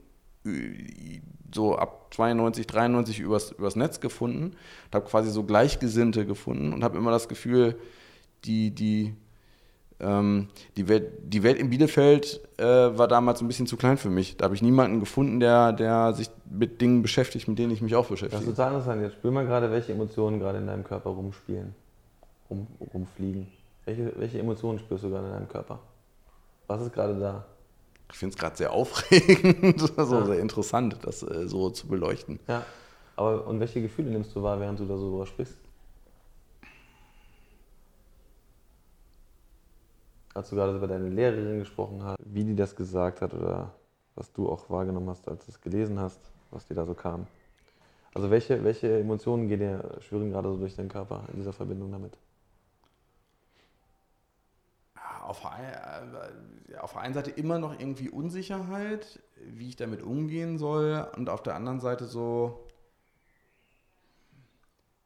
so 1.54 1.76
ab 1.76 2.12
92, 2.14 2.66
93 2.66 3.20
übers, 3.20 3.52
übers 3.52 3.76
Netz 3.76 4.00
gefunden. 4.00 4.44
und 4.86 4.94
habe 4.94 5.04
quasi 5.06 5.30
so 5.30 5.44
Gleichgesinnte 5.44 6.26
gefunden 6.26 6.72
und 6.72 6.82
habe 6.84 6.98
immer 6.98 7.10
das 7.10 7.28
Gefühl, 7.28 7.76
die, 8.44 8.70
die, 8.74 9.14
ähm, 10.00 10.48
die, 10.76 10.88
Welt, 10.88 11.12
die 11.22 11.42
Welt 11.42 11.58
in 11.58 11.70
Bielefeld 11.70 12.40
äh, 12.58 12.64
war 12.64 13.06
damals 13.06 13.40
ein 13.40 13.46
bisschen 13.46 13.66
zu 13.66 13.76
klein 13.76 13.98
für 13.98 14.10
mich. 14.10 14.36
Da 14.36 14.46
habe 14.46 14.54
ich 14.54 14.62
niemanden 14.62 15.00
gefunden, 15.00 15.38
der, 15.38 15.72
der 15.72 16.12
sich 16.14 16.30
mit 16.50 16.80
Dingen 16.80 17.02
beschäftigt, 17.02 17.46
mit 17.46 17.58
denen 17.58 17.72
ich 17.72 17.82
mich 17.82 17.94
auch 17.94 18.08
beschäftige. 18.08 18.40
Das 18.40 18.48
ist 18.48 18.56
total 18.56 18.72
interessant. 18.72 19.02
Jetzt 19.02 19.14
spür 19.14 19.30
mal 19.30 19.46
gerade, 19.46 19.70
welche 19.70 19.92
Emotionen 19.92 20.40
gerade 20.40 20.58
in 20.58 20.66
deinem 20.66 20.84
Körper 20.84 21.10
rumspielen, 21.10 21.74
rum, 22.50 22.66
rumfliegen. 22.92 23.46
Welche, 23.84 24.12
welche 24.16 24.38
Emotionen 24.38 24.78
spürst 24.78 25.04
du 25.04 25.10
gerade 25.10 25.26
in 25.26 25.32
deinem 25.32 25.48
Körper? 25.48 25.80
Was 26.68 26.82
ist 26.82 26.92
gerade 26.92 27.18
da? 27.18 27.44
Ich 28.10 28.18
finde 28.18 28.34
es 28.34 28.38
gerade 28.38 28.56
sehr 28.56 28.72
aufregend, 28.72 29.80
so 29.96 30.14
ja. 30.14 30.26
sehr 30.26 30.38
interessant, 30.38 30.98
das 31.02 31.22
äh, 31.22 31.48
so 31.48 31.70
zu 31.70 31.88
beleuchten. 31.88 32.38
Ja, 32.46 32.64
aber 33.16 33.46
und 33.46 33.58
welche 33.58 33.82
Gefühle 33.82 34.10
nimmst 34.10 34.36
du 34.36 34.42
wahr, 34.42 34.60
während 34.60 34.78
du 34.78 34.84
da 34.84 34.96
so 34.96 35.10
drüber 35.10 35.26
sprichst? 35.26 35.56
Als 40.34 40.48
du 40.50 40.56
gerade 40.56 40.76
über 40.76 40.86
deine 40.86 41.08
Lehrerin 41.08 41.58
gesprochen 41.58 42.02
hast, 42.04 42.18
wie 42.24 42.44
die 42.44 42.54
das 42.54 42.76
gesagt 42.76 43.20
hat 43.20 43.34
oder 43.34 43.74
was 44.14 44.32
du 44.32 44.48
auch 44.48 44.70
wahrgenommen 44.70 45.08
hast, 45.08 45.26
als 45.28 45.44
du 45.46 45.52
es 45.52 45.60
gelesen 45.60 45.98
hast, 45.98 46.20
was 46.50 46.66
dir 46.66 46.74
da 46.74 46.86
so 46.86 46.94
kam. 46.94 47.26
Also 48.14 48.30
welche, 48.30 48.62
welche 48.62 49.00
Emotionen 49.00 49.48
gehen 49.48 49.60
dir, 49.60 49.96
schwören 50.00 50.30
gerade 50.30 50.50
so 50.50 50.58
durch 50.58 50.76
deinen 50.76 50.88
Körper 50.88 51.24
in 51.32 51.38
dieser 51.38 51.52
Verbindung 51.52 51.90
damit? 51.90 52.16
Auf, 55.22 55.44
äh, 55.44 56.76
auf 56.76 56.92
der 56.92 57.00
einen 57.02 57.14
Seite 57.14 57.30
immer 57.30 57.58
noch 57.58 57.78
irgendwie 57.78 58.10
Unsicherheit, 58.10 59.22
wie 59.36 59.68
ich 59.68 59.76
damit 59.76 60.02
umgehen 60.02 60.58
soll, 60.58 61.08
und 61.16 61.28
auf 61.28 61.42
der 61.42 61.54
anderen 61.54 61.80
Seite 61.80 62.06
so, 62.06 62.66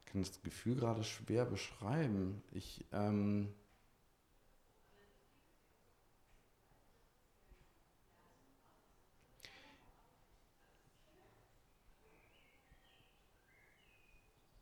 ich 0.05 0.11
kann 0.11 0.21
das 0.21 0.41
Gefühl 0.41 0.75
gerade 0.75 1.03
schwer 1.03 1.45
beschreiben. 1.45 2.41
Ich, 2.51 2.85
ähm, 2.91 3.53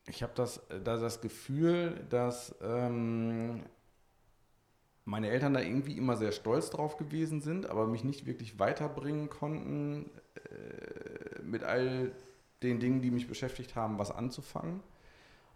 ich 0.08 0.24
habe 0.24 0.34
das, 0.36 0.62
das 0.84 1.22
Gefühl, 1.22 2.06
dass 2.10 2.56
ähm, 2.62 3.64
meine 5.06 5.30
Eltern 5.30 5.54
da 5.54 5.62
irgendwie 5.62 5.98
immer 5.98 6.18
sehr 6.18 6.32
stolz 6.32 6.72
drauf 6.72 6.98
gewesen 6.98 7.42
sind, 7.42 7.70
aber 7.70 7.86
mich 7.86 8.04
nicht 8.04 8.26
wirklich 8.26 8.60
weiterbringen 8.60 9.30
konnten, 9.30 10.10
äh, 10.36 11.42
mit 11.44 11.64
all 11.64 12.12
den 12.64 12.80
Dingen, 12.80 13.02
die 13.02 13.12
mich 13.12 13.28
beschäftigt 13.28 13.76
haben, 13.76 14.00
was 14.00 14.12
anzufangen. 14.12 14.82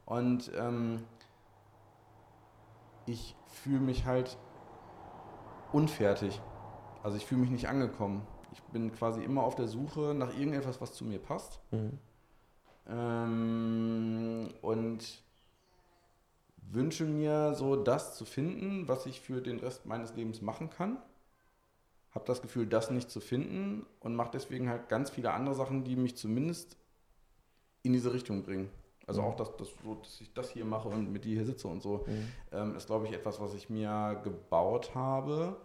Und 0.05 0.51
ähm, 0.55 1.03
ich 3.07 3.35
fühle 3.47 3.79
mich 3.79 4.05
halt 4.05 4.37
unfertig. 5.71 6.39
Also 7.01 7.17
ich 7.17 7.25
fühle 7.25 7.41
mich 7.41 7.49
nicht 7.49 7.67
angekommen. 7.67 8.25
Ich 8.51 8.61
bin 8.63 8.91
quasi 8.91 9.23
immer 9.23 9.43
auf 9.43 9.55
der 9.55 9.67
Suche 9.67 10.13
nach 10.13 10.33
irgendetwas, 10.33 10.79
was 10.79 10.93
zu 10.93 11.05
mir 11.05 11.19
passt. 11.19 11.59
Mhm. 11.71 11.97
Ähm, 12.87 14.49
und 14.61 15.23
wünsche 16.71 17.05
mir 17.05 17.53
so 17.55 17.75
das 17.75 18.15
zu 18.15 18.25
finden, 18.25 18.87
was 18.87 19.05
ich 19.05 19.21
für 19.21 19.41
den 19.41 19.59
Rest 19.59 19.85
meines 19.85 20.15
Lebens 20.15 20.41
machen 20.41 20.69
kann. 20.69 20.97
Habe 22.11 22.25
das 22.25 22.41
Gefühl, 22.41 22.67
das 22.67 22.91
nicht 22.91 23.09
zu 23.09 23.19
finden 23.19 23.85
und 23.99 24.15
mache 24.15 24.31
deswegen 24.33 24.69
halt 24.69 24.89
ganz 24.89 25.09
viele 25.09 25.31
andere 25.31 25.55
Sachen, 25.55 25.83
die 25.83 25.95
mich 25.95 26.17
zumindest 26.17 26.77
in 27.83 27.93
diese 27.93 28.13
Richtung 28.13 28.43
bringen. 28.43 28.69
Also 29.05 29.21
mhm. 29.21 29.27
auch, 29.27 29.35
dass, 29.35 29.55
dass, 29.57 29.69
so, 29.83 29.95
dass, 29.95 30.21
ich 30.21 30.33
das 30.33 30.51
hier 30.51 30.65
mache 30.65 30.87
und 30.89 31.11
mit 31.11 31.25
dir 31.25 31.35
hier 31.35 31.45
sitze 31.45 31.67
und 31.67 31.81
so, 31.81 32.05
mhm. 32.07 32.27
ähm, 32.51 32.75
ist, 32.75 32.87
glaube 32.87 33.07
ich, 33.07 33.13
etwas, 33.13 33.39
was 33.39 33.53
ich 33.53 33.69
mir 33.69 34.19
gebaut 34.23 34.93
habe, 34.95 35.57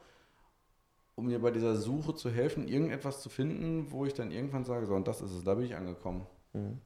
um 1.14 1.26
mir 1.26 1.40
bei 1.40 1.50
dieser 1.50 1.76
Suche 1.76 2.14
zu 2.14 2.30
helfen, 2.30 2.66
irgendetwas 2.66 3.20
zu 3.20 3.28
finden, 3.28 3.90
wo 3.90 4.04
ich 4.06 4.14
dann 4.14 4.30
irgendwann 4.30 4.64
sage, 4.64 4.86
so, 4.86 4.94
und 4.94 5.06
das 5.06 5.20
ist 5.20 5.32
es, 5.32 5.44
da 5.44 5.54
bin 5.54 5.66
ich 5.66 5.76
angekommen. 5.76 6.26
Mhm. 6.52 6.80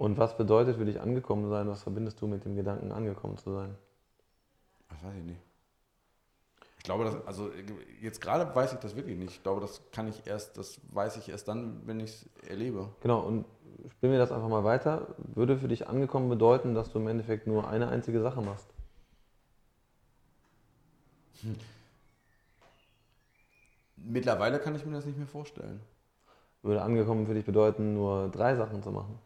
Und 0.00 0.16
was 0.16 0.34
bedeutet 0.34 0.78
für 0.78 0.86
dich 0.86 0.98
angekommen 0.98 1.50
sein? 1.50 1.68
Was 1.68 1.82
verbindest 1.82 2.22
du 2.22 2.26
mit 2.26 2.46
dem 2.46 2.56
Gedanken, 2.56 2.90
angekommen 2.90 3.36
zu 3.36 3.52
sein? 3.52 3.76
Das 4.88 5.04
weiß 5.04 5.14
ich 5.18 5.24
nicht. 5.24 5.40
Ich 6.78 6.84
glaube, 6.84 7.04
dass, 7.04 7.26
also 7.26 7.50
jetzt 8.00 8.22
gerade 8.22 8.54
weiß 8.56 8.72
ich 8.72 8.78
das 8.78 8.96
wirklich 8.96 9.18
nicht. 9.18 9.32
Ich 9.32 9.42
glaube, 9.42 9.60
das 9.60 9.82
kann 9.92 10.08
ich 10.08 10.26
erst, 10.26 10.56
das 10.56 10.80
weiß 10.90 11.18
ich 11.18 11.28
erst 11.28 11.48
dann, 11.48 11.86
wenn 11.86 12.00
ich 12.00 12.12
es 12.12 12.48
erlebe. 12.48 12.88
Genau, 13.02 13.20
und 13.20 13.44
spielen 13.90 14.12
wir 14.12 14.18
das 14.18 14.32
einfach 14.32 14.48
mal 14.48 14.64
weiter. 14.64 15.06
Würde 15.18 15.58
für 15.58 15.68
dich 15.68 15.86
angekommen 15.86 16.30
bedeuten, 16.30 16.74
dass 16.74 16.90
du 16.90 16.98
im 16.98 17.06
Endeffekt 17.06 17.46
nur 17.46 17.68
eine 17.68 17.90
einzige 17.90 18.22
Sache 18.22 18.40
machst? 18.40 18.72
Hm. 21.42 21.56
Mittlerweile 23.96 24.60
kann 24.60 24.74
ich 24.74 24.86
mir 24.86 24.92
das 24.94 25.04
nicht 25.04 25.18
mehr 25.18 25.26
vorstellen. 25.26 25.82
Würde 26.62 26.80
angekommen 26.80 27.26
für 27.26 27.34
dich 27.34 27.44
bedeuten, 27.44 27.92
nur 27.92 28.30
drei 28.30 28.56
Sachen 28.56 28.82
zu 28.82 28.92
machen? 28.92 29.18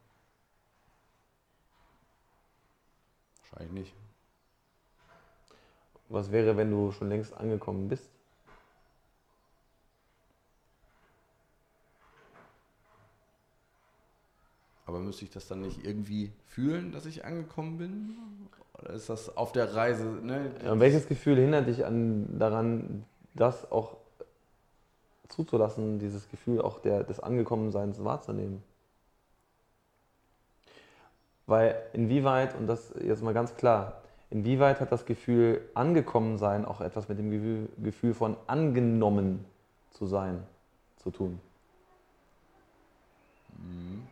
Wahrscheinlich 3.55 3.85
nicht. 3.85 3.95
Was 6.09 6.33
wäre, 6.33 6.57
wenn 6.57 6.71
du 6.71 6.91
schon 6.91 7.09
längst 7.09 7.35
angekommen 7.35 7.89
bist? 7.89 8.11
Aber 14.87 14.99
müsste 14.99 15.25
ich 15.25 15.31
das 15.31 15.47
dann 15.49 15.63
nicht 15.63 15.85
irgendwie 15.85 16.33
fühlen, 16.47 16.93
dass 16.93 17.07
ich 17.07 17.25
angekommen 17.25 17.79
bin? 17.79 18.17
Oder 18.79 18.91
ist 18.91 19.09
das 19.09 19.35
auf 19.37 19.53
der 19.53 19.75
Reise? 19.75 20.05
Ne? 20.05 20.55
Ja, 20.63 20.79
welches 20.79 21.07
Gefühl 21.07 21.37
hindert 21.37 21.69
dich 21.69 21.87
an, 21.87 22.39
daran, 22.39 23.05
das 23.35 23.71
auch 23.71 23.97
zuzulassen, 25.29 25.99
dieses 26.01 26.29
Gefühl 26.31 26.61
auch 26.61 26.81
der, 26.81 27.05
des 27.05 27.19
Angekommenseins 27.21 28.05
wahrzunehmen? 28.05 28.63
Weil 31.47 31.77
inwieweit, 31.93 32.55
und 32.55 32.67
das 32.67 32.95
jetzt 33.03 33.23
mal 33.23 33.35
ganz 33.35 33.57
klar, 33.57 34.01
inwieweit 34.31 34.81
hat 34.81 34.93
das 34.93 35.05
Gefühl 35.05 35.61
angekommen 35.75 36.39
sein 36.39 36.65
auch 36.65 36.81
etwas 36.81 37.09
mit 37.09 37.19
dem 37.19 37.31
Gefühl, 37.83 38.15
von 38.15 38.37
angenommen 38.47 39.45
zu 39.91 40.07
sein 40.07 40.43
zu 40.97 41.11
tun? 41.11 41.41
Mhm. 43.59 44.07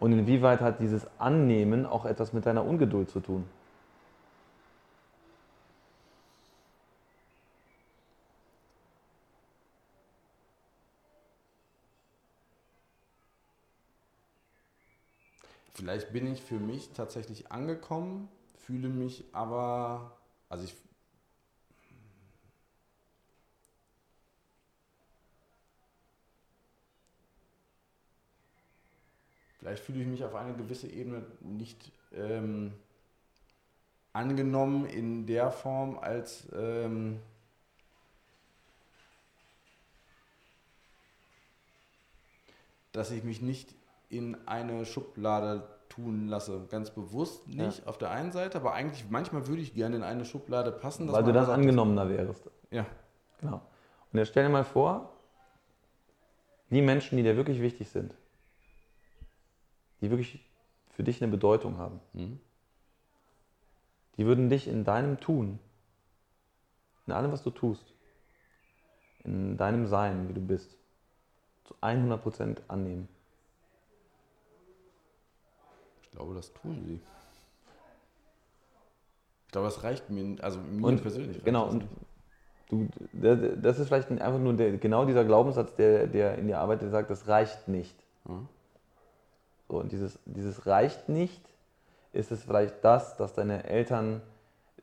Und 0.00 0.12
inwieweit 0.12 0.60
hat 0.60 0.80
dieses 0.80 1.06
Annehmen 1.18 1.84
auch 1.84 2.04
etwas 2.04 2.32
mit 2.32 2.46
deiner 2.46 2.64
Ungeduld 2.64 3.10
zu 3.10 3.20
tun? 3.20 3.44
Vielleicht 15.78 16.12
bin 16.12 16.26
ich 16.26 16.42
für 16.42 16.58
mich 16.58 16.90
tatsächlich 16.90 17.52
angekommen, 17.52 18.28
fühle 18.66 18.88
mich 18.88 19.22
aber, 19.30 20.18
also 20.48 20.64
ich 20.64 20.74
vielleicht 29.60 29.84
fühle 29.84 30.00
ich 30.00 30.08
mich 30.08 30.24
auf 30.24 30.34
eine 30.34 30.52
gewisse 30.54 30.88
Ebene 30.88 31.24
nicht 31.42 31.92
ähm, 32.12 32.72
angenommen 34.12 34.84
in 34.84 35.26
der 35.26 35.52
Form, 35.52 35.96
als 35.96 36.48
ähm, 36.56 37.20
dass 42.90 43.12
ich 43.12 43.22
mich 43.22 43.42
nicht 43.42 43.77
in 44.08 44.36
eine 44.46 44.84
Schublade 44.84 45.68
tun 45.88 46.28
lasse. 46.28 46.66
Ganz 46.70 46.90
bewusst 46.90 47.46
nicht 47.48 47.80
ja. 47.80 47.86
auf 47.86 47.98
der 47.98 48.10
einen 48.10 48.32
Seite, 48.32 48.58
aber 48.58 48.72
eigentlich 48.72 49.08
manchmal 49.10 49.46
würde 49.46 49.62
ich 49.62 49.74
gerne 49.74 49.96
in 49.96 50.02
eine 50.02 50.24
Schublade 50.24 50.72
passen. 50.72 51.10
Weil 51.12 51.24
du 51.24 51.32
das 51.32 51.48
angenommener 51.48 52.08
wärst. 52.08 52.50
Ja. 52.70 52.86
Genau. 53.40 53.60
Und 54.12 54.18
jetzt 54.18 54.28
stell 54.28 54.44
dir 54.44 54.50
mal 54.50 54.64
vor, 54.64 55.12
die 56.70 56.82
Menschen, 56.82 57.16
die 57.16 57.22
dir 57.22 57.36
wirklich 57.36 57.60
wichtig 57.60 57.88
sind, 57.88 58.14
die 60.00 60.10
wirklich 60.10 60.44
für 60.90 61.02
dich 61.02 61.22
eine 61.22 61.30
Bedeutung 61.30 61.78
haben, 61.78 62.00
mhm. 62.12 62.40
die 64.16 64.26
würden 64.26 64.50
dich 64.50 64.68
in 64.68 64.84
deinem 64.84 65.20
Tun, 65.20 65.58
in 67.06 67.12
allem, 67.12 67.32
was 67.32 67.42
du 67.42 67.50
tust, 67.50 67.94
in 69.24 69.56
deinem 69.56 69.86
Sein, 69.86 70.28
wie 70.28 70.34
du 70.34 70.40
bist, 70.40 70.76
zu 71.64 71.74
100% 71.80 72.58
annehmen. 72.68 73.08
Ich 76.02 76.07
glaube, 76.18 76.34
das 76.34 76.52
tun 76.52 76.82
sie. 76.84 77.00
Ich 79.46 79.52
glaube, 79.52 79.68
das 79.68 79.82
reicht 79.84 80.10
mir, 80.10 80.36
also 80.42 80.58
mir 80.58 80.86
und, 80.86 81.00
persönlich. 81.00 81.42
Genau, 81.44 81.68
und 81.68 81.84
du, 82.68 82.88
das 83.12 83.78
ist 83.78 83.86
vielleicht 83.86 84.10
einfach 84.10 84.40
nur 84.40 84.54
der, 84.54 84.76
genau 84.78 85.04
dieser 85.04 85.24
Glaubenssatz, 85.24 85.74
der, 85.76 86.06
der 86.06 86.36
in 86.36 86.48
dir 86.48 86.58
arbeitet, 86.58 86.82
der 86.82 86.90
sagt, 86.90 87.10
das 87.10 87.28
reicht 87.28 87.68
nicht. 87.68 87.96
Mhm. 88.24 88.48
So, 89.68 89.78
und 89.78 89.92
dieses, 89.92 90.18
dieses 90.26 90.66
reicht 90.66 91.08
nicht, 91.08 91.42
ist 92.12 92.32
es 92.32 92.42
vielleicht 92.42 92.82
das, 92.82 93.16
dass 93.16 93.34
deine 93.34 93.64
Eltern 93.64 94.20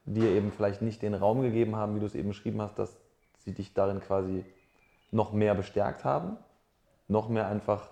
dir 0.05 0.29
eben 0.29 0.51
vielleicht 0.51 0.81
nicht 0.81 1.01
den 1.01 1.15
Raum 1.15 1.41
gegeben 1.41 1.75
haben, 1.75 1.95
wie 1.95 1.99
du 1.99 2.05
es 2.05 2.15
eben 2.15 2.29
beschrieben 2.29 2.61
hast, 2.61 2.79
dass 2.79 2.95
sie 3.39 3.53
dich 3.53 3.73
darin 3.73 3.99
quasi 3.99 4.45
noch 5.11 5.33
mehr 5.33 5.53
bestärkt 5.53 6.05
haben, 6.05 6.38
noch 7.07 7.27
mehr 7.27 7.47
einfach 7.47 7.89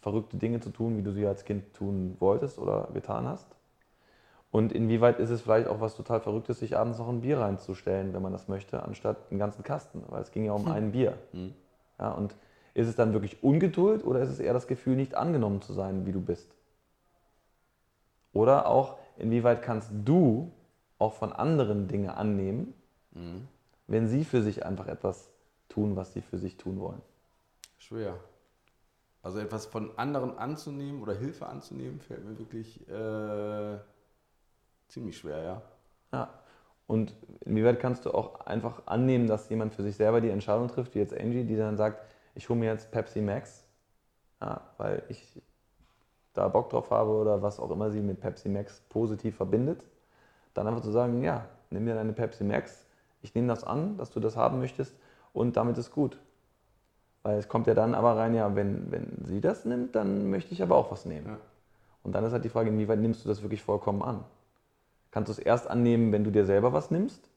verrückte 0.00 0.36
Dinge 0.36 0.60
zu 0.60 0.70
tun, 0.70 0.96
wie 0.96 1.02
du 1.02 1.12
sie 1.12 1.26
als 1.26 1.44
Kind 1.44 1.74
tun 1.74 2.16
wolltest 2.18 2.58
oder 2.58 2.88
getan 2.92 3.26
hast? 3.26 3.46
Und 4.50 4.72
inwieweit 4.72 5.20
ist 5.20 5.30
es 5.30 5.42
vielleicht 5.42 5.68
auch 5.68 5.80
was 5.80 5.94
total 5.94 6.20
Verrücktes, 6.20 6.58
sich 6.58 6.76
abends 6.76 6.98
noch 6.98 7.08
ein 7.08 7.20
Bier 7.20 7.38
reinzustellen, 7.38 8.12
wenn 8.12 8.22
man 8.22 8.32
das 8.32 8.48
möchte, 8.48 8.82
anstatt 8.82 9.16
einen 9.30 9.38
ganzen 9.38 9.62
Kasten? 9.62 10.02
Weil 10.08 10.22
es 10.22 10.32
ging 10.32 10.44
ja 10.44 10.52
um 10.52 10.66
hm. 10.66 10.72
ein 10.72 10.92
Bier. 10.92 11.16
Hm. 11.32 11.54
Ja, 11.98 12.10
und 12.12 12.34
ist 12.74 12.88
es 12.88 12.96
dann 12.96 13.12
wirklich 13.12 13.42
Ungeduld 13.44 14.04
oder 14.04 14.20
ist 14.20 14.30
es 14.30 14.40
eher 14.40 14.52
das 14.52 14.66
Gefühl, 14.66 14.96
nicht 14.96 15.14
angenommen 15.14 15.62
zu 15.62 15.72
sein, 15.72 16.06
wie 16.06 16.12
du 16.12 16.20
bist? 16.20 16.52
Oder 18.32 18.66
auch, 18.66 18.96
inwieweit 19.18 19.62
kannst 19.62 19.90
du 20.04 20.50
auch 20.98 21.12
von 21.14 21.32
anderen 21.32 21.88
Dinge 21.88 22.16
annehmen, 22.16 22.74
hm. 23.12 23.46
wenn 23.86 24.08
sie 24.08 24.24
für 24.24 24.42
sich 24.42 24.64
einfach 24.64 24.88
etwas 24.88 25.30
tun, 25.68 25.94
was 25.94 26.12
sie 26.12 26.22
für 26.22 26.38
sich 26.38 26.56
tun 26.56 26.80
wollen? 26.80 27.00
Schwer. 27.78 28.18
Also 29.22 29.38
etwas 29.38 29.66
von 29.66 29.96
anderen 29.98 30.38
anzunehmen 30.38 31.02
oder 31.02 31.14
Hilfe 31.14 31.46
anzunehmen, 31.46 32.00
fällt 32.00 32.24
mir 32.24 32.38
wirklich 32.38 32.88
äh, 32.88 33.78
ziemlich 34.88 35.18
schwer, 35.18 35.42
ja. 35.42 35.62
Ja. 36.12 36.30
Und 36.86 37.14
inwieweit 37.44 37.78
kannst 37.78 38.04
du 38.04 38.10
auch 38.10 38.40
einfach 38.40 38.86
annehmen, 38.86 39.28
dass 39.28 39.48
jemand 39.48 39.74
für 39.74 39.82
sich 39.82 39.94
selber 39.96 40.20
die 40.20 40.30
Entscheidung 40.30 40.68
trifft, 40.68 40.94
wie 40.94 40.98
jetzt 40.98 41.16
Angie, 41.16 41.44
die 41.44 41.56
dann 41.56 41.76
sagt, 41.76 42.02
ich 42.34 42.48
hole 42.48 42.58
mir 42.58 42.66
jetzt 42.72 42.90
Pepsi 42.90 43.20
Max, 43.20 43.64
ja, 44.40 44.60
weil 44.76 45.02
ich 45.08 45.40
da 46.32 46.48
Bock 46.48 46.70
drauf 46.70 46.90
habe 46.90 47.10
oder 47.10 47.42
was 47.42 47.60
auch 47.60 47.70
immer 47.70 47.90
sie 47.90 48.00
mit 48.00 48.20
Pepsi 48.20 48.48
Max 48.48 48.80
positiv 48.88 49.36
verbindet, 49.36 49.84
dann 50.54 50.66
einfach 50.66 50.82
zu 50.82 50.90
sagen, 50.90 51.22
ja, 51.22 51.46
nimm 51.70 51.86
dir 51.86 51.94
deine 51.94 52.12
Pepsi 52.12 52.42
Max, 52.42 52.86
ich 53.22 53.34
nehme 53.34 53.48
das 53.48 53.64
an, 53.64 53.96
dass 53.96 54.10
du 54.10 54.18
das 54.18 54.36
haben 54.36 54.58
möchtest 54.58 54.96
und 55.32 55.56
damit 55.56 55.78
ist 55.78 55.92
gut. 55.92 56.18
Weil 57.22 57.38
es 57.38 57.48
kommt 57.48 57.66
ja 57.66 57.74
dann 57.74 57.94
aber 57.94 58.16
rein, 58.16 58.34
ja, 58.34 58.54
wenn, 58.56 58.90
wenn 58.90 59.24
sie 59.24 59.40
das 59.40 59.64
nimmt, 59.64 59.94
dann 59.94 60.30
möchte 60.30 60.54
ich 60.54 60.62
aber 60.62 60.76
auch 60.76 60.90
was 60.90 61.04
nehmen. 61.04 61.26
Ja. 61.26 61.36
Und 62.02 62.12
dann 62.12 62.24
ist 62.24 62.32
halt 62.32 62.44
die 62.44 62.48
Frage, 62.48 62.70
inwieweit 62.70 62.98
nimmst 62.98 63.24
du 63.24 63.28
das 63.28 63.42
wirklich 63.42 63.62
vollkommen 63.62 64.02
an? 64.02 64.24
Kannst 65.10 65.28
du 65.28 65.32
es 65.32 65.38
erst 65.38 65.68
annehmen, 65.68 66.12
wenn 66.12 66.24
du 66.24 66.30
dir 66.30 66.46
selber 66.46 66.72
was 66.72 66.90
nimmst? 66.90 67.28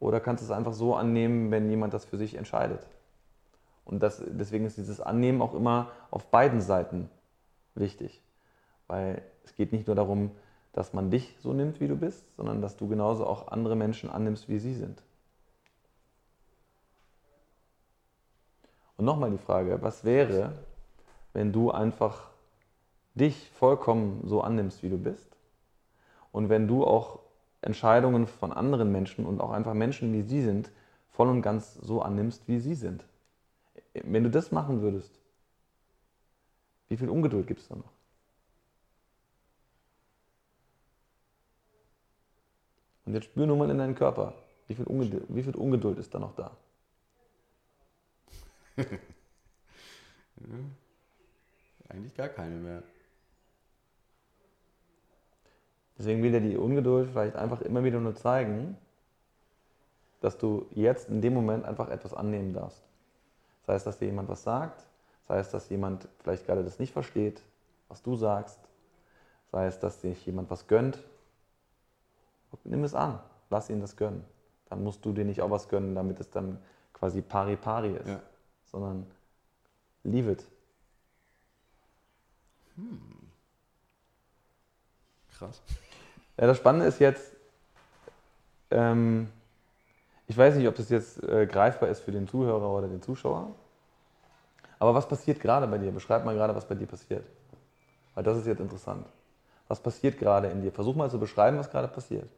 Oder 0.00 0.18
kannst 0.18 0.42
du 0.42 0.46
es 0.46 0.50
einfach 0.50 0.72
so 0.72 0.94
annehmen, 0.96 1.50
wenn 1.50 1.68
jemand 1.68 1.94
das 1.94 2.04
für 2.04 2.16
sich 2.16 2.34
entscheidet? 2.34 2.86
Und 3.84 4.02
das, 4.02 4.22
deswegen 4.26 4.64
ist 4.64 4.78
dieses 4.78 5.00
Annehmen 5.00 5.42
auch 5.42 5.54
immer 5.54 5.90
auf 6.10 6.26
beiden 6.30 6.60
Seiten 6.60 7.10
wichtig. 7.74 8.22
Weil 8.86 9.22
es 9.44 9.54
geht 9.54 9.72
nicht 9.72 9.86
nur 9.86 9.96
darum, 9.96 10.30
dass 10.72 10.92
man 10.92 11.10
dich 11.10 11.36
so 11.40 11.52
nimmt, 11.52 11.80
wie 11.80 11.88
du 11.88 11.96
bist, 11.96 12.24
sondern 12.36 12.62
dass 12.62 12.76
du 12.76 12.88
genauso 12.88 13.26
auch 13.26 13.48
andere 13.48 13.76
Menschen 13.76 14.10
annimmst, 14.10 14.48
wie 14.48 14.58
sie 14.58 14.74
sind. 14.74 15.02
Und 19.00 19.06
nochmal 19.06 19.30
die 19.30 19.38
Frage, 19.38 19.80
was 19.80 20.04
wäre, 20.04 20.52
wenn 21.32 21.54
du 21.54 21.70
einfach 21.70 22.28
dich 23.14 23.48
vollkommen 23.52 24.20
so 24.26 24.42
annimmst, 24.42 24.82
wie 24.82 24.90
du 24.90 24.98
bist? 24.98 25.38
Und 26.32 26.50
wenn 26.50 26.68
du 26.68 26.84
auch 26.84 27.20
Entscheidungen 27.62 28.26
von 28.26 28.52
anderen 28.52 28.92
Menschen 28.92 29.24
und 29.24 29.40
auch 29.40 29.52
einfach 29.52 29.72
Menschen, 29.72 30.12
wie 30.12 30.20
sie 30.20 30.42
sind, 30.42 30.70
voll 31.08 31.28
und 31.30 31.40
ganz 31.40 31.76
so 31.76 32.02
annimmst, 32.02 32.46
wie 32.46 32.58
sie 32.58 32.74
sind? 32.74 33.06
Wenn 33.94 34.22
du 34.22 34.28
das 34.28 34.52
machen 34.52 34.82
würdest, 34.82 35.18
wie 36.90 36.98
viel 36.98 37.08
Ungeduld 37.08 37.46
gibt 37.46 37.60
es 37.60 37.68
da 37.68 37.76
noch? 37.76 37.92
Und 43.06 43.14
jetzt 43.14 43.24
spür 43.24 43.46
nur 43.46 43.56
mal 43.56 43.70
in 43.70 43.78
deinen 43.78 43.94
Körper, 43.94 44.34
wie 44.68 44.74
viel, 44.74 44.84
Ungeduld, 44.84 45.24
wie 45.30 45.42
viel 45.42 45.56
Ungeduld 45.56 45.98
ist 45.98 46.12
da 46.12 46.18
noch 46.18 46.34
da? 46.34 46.50
Ja. 48.80 50.58
Eigentlich 51.90 52.14
gar 52.14 52.28
keine 52.28 52.54
mehr. 52.56 52.82
Deswegen 55.98 56.22
will 56.22 56.30
dir 56.30 56.40
die 56.40 56.56
Ungeduld 56.56 57.10
vielleicht 57.10 57.36
einfach 57.36 57.60
immer 57.60 57.84
wieder 57.84 58.00
nur 58.00 58.14
zeigen, 58.14 58.76
dass 60.20 60.38
du 60.38 60.66
jetzt 60.70 61.08
in 61.08 61.20
dem 61.20 61.34
Moment 61.34 61.64
einfach 61.64 61.88
etwas 61.90 62.14
annehmen 62.14 62.54
darfst. 62.54 62.82
Sei 63.66 63.74
es, 63.74 63.84
dass 63.84 63.98
dir 63.98 64.06
jemand 64.06 64.28
was 64.28 64.42
sagt, 64.42 64.86
sei 65.26 65.38
es, 65.38 65.50
dass 65.50 65.68
jemand 65.68 66.08
vielleicht 66.22 66.46
gerade 66.46 66.64
das 66.64 66.78
nicht 66.78 66.92
versteht, 66.92 67.42
was 67.88 68.02
du 68.02 68.16
sagst, 68.16 68.60
sei 69.50 69.66
es, 69.66 69.78
dass 69.78 70.00
sich 70.00 70.24
jemand 70.24 70.50
was 70.50 70.68
gönnt. 70.68 70.98
Nimm 72.64 72.84
es 72.84 72.94
an, 72.94 73.20
lass 73.50 73.68
ihn 73.68 73.80
das 73.80 73.96
gönnen. 73.96 74.24
Dann 74.68 74.82
musst 74.82 75.04
du 75.04 75.12
dir 75.12 75.24
nicht 75.24 75.42
auch 75.42 75.50
was 75.50 75.68
gönnen, 75.68 75.94
damit 75.94 76.20
es 76.20 76.30
dann 76.30 76.58
quasi 76.92 77.20
pari 77.20 77.56
pari 77.56 77.92
ist. 77.96 78.08
Ja 78.08 78.20
sondern 78.70 79.06
leave 80.04 80.30
it. 80.32 80.44
Hm. 82.76 83.30
Krass. 85.38 85.62
Ja, 86.38 86.46
das 86.46 86.58
Spannende 86.58 86.86
ist 86.86 86.98
jetzt, 87.00 87.32
ähm, 88.70 89.28
ich 90.28 90.36
weiß 90.36 90.56
nicht, 90.56 90.68
ob 90.68 90.76
das 90.76 90.88
jetzt 90.90 91.22
äh, 91.24 91.46
greifbar 91.46 91.88
ist 91.90 92.00
für 92.00 92.12
den 92.12 92.28
Zuhörer 92.28 92.70
oder 92.70 92.88
den 92.88 93.02
Zuschauer, 93.02 93.54
Aber 94.80 94.94
was 94.94 95.06
passiert 95.08 95.40
gerade 95.40 95.66
bei 95.68 95.78
dir? 95.78 95.92
Beschreib 95.92 96.24
mal 96.24 96.34
gerade, 96.34 96.54
was 96.54 96.66
bei 96.66 96.74
dir 96.74 96.86
passiert. 96.86 97.24
Weil 98.14 98.24
das 98.24 98.38
ist 98.38 98.46
jetzt 98.46 98.60
interessant. 98.60 99.06
Was 99.68 99.80
passiert 99.80 100.18
gerade 100.18 100.48
in 100.48 100.62
dir? 100.62 100.72
Versuch 100.72 100.96
mal 100.96 101.10
zu 101.10 101.18
beschreiben, 101.20 101.58
was 101.58 101.70
gerade 101.70 101.88
passiert. 101.88 102.28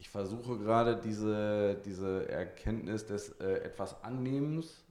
Ich 0.00 0.08
versuche 0.08 0.56
gerade 0.58 0.96
diese, 0.96 1.76
diese 1.84 2.26
Erkenntnis 2.26 3.04
des 3.04 3.28
äh, 3.38 3.58
etwas 3.58 4.02
Annehmens 4.02 4.82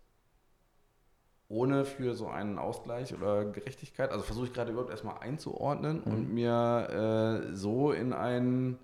ohne 1.47 1.84
für 1.84 2.14
so 2.14 2.28
einen 2.28 2.60
Ausgleich 2.60 3.16
oder 3.16 3.43
Gerechtigkeit, 3.45 4.12
also 4.12 4.24
versuche 4.24 4.45
ich 4.45 4.53
gerade 4.53 4.72
überhaupt 4.72 4.91
erstmal 4.91 5.18
einzuordnen 5.18 6.03
Mhm. 6.05 6.12
und 6.14 6.32
mir 6.32 7.41
äh, 7.49 7.55
so 7.55 7.91
in 7.91 8.14
ein 8.14 8.78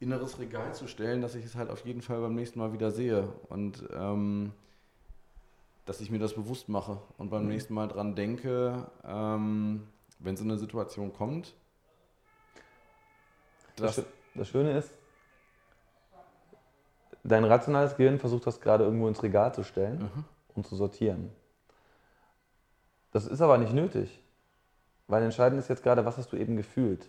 inneres 0.00 0.40
Regal 0.40 0.74
zu 0.74 0.88
stellen, 0.88 1.22
dass 1.22 1.36
ich 1.36 1.44
es 1.44 1.54
halt 1.54 1.70
auf 1.70 1.84
jeden 1.86 2.02
Fall 2.02 2.20
beim 2.20 2.34
nächsten 2.34 2.58
Mal 2.58 2.72
wieder 2.72 2.90
sehe 2.90 3.28
und 3.48 3.88
ähm, 3.92 4.52
dass 5.84 6.00
ich 6.00 6.10
mir 6.10 6.18
das 6.18 6.34
bewusst 6.34 6.68
mache 6.68 7.00
und 7.16 7.30
beim 7.30 7.44
Mhm. 7.44 7.48
nächsten 7.50 7.74
Mal 7.74 7.86
dran 7.86 8.16
denke, 8.16 8.90
ähm, 9.04 9.86
wenn 10.18 10.36
so 10.36 10.42
eine 10.42 10.58
Situation 10.58 11.12
kommt, 11.12 11.54
Das, 13.76 14.02
das 14.34 14.48
Schöne 14.48 14.76
ist, 14.76 14.90
dein 17.24 17.44
rationales 17.44 17.96
Gehirn 17.96 18.18
versucht 18.18 18.46
das 18.46 18.60
gerade 18.60 18.84
irgendwo 18.84 19.08
ins 19.08 19.22
Regal 19.22 19.54
zu 19.54 19.62
stellen 19.62 19.98
Mhm. 20.02 20.24
und 20.56 20.66
zu 20.66 20.76
sortieren. 20.76 21.30
Das 23.12 23.26
ist 23.26 23.40
aber 23.40 23.58
nicht 23.58 23.72
nötig. 23.72 24.20
Weil 25.08 25.22
entscheidend 25.24 25.58
ist 25.58 25.68
jetzt 25.68 25.82
gerade, 25.82 26.04
was 26.04 26.16
hast 26.18 26.32
du 26.32 26.36
eben 26.36 26.56
gefühlt, 26.56 27.08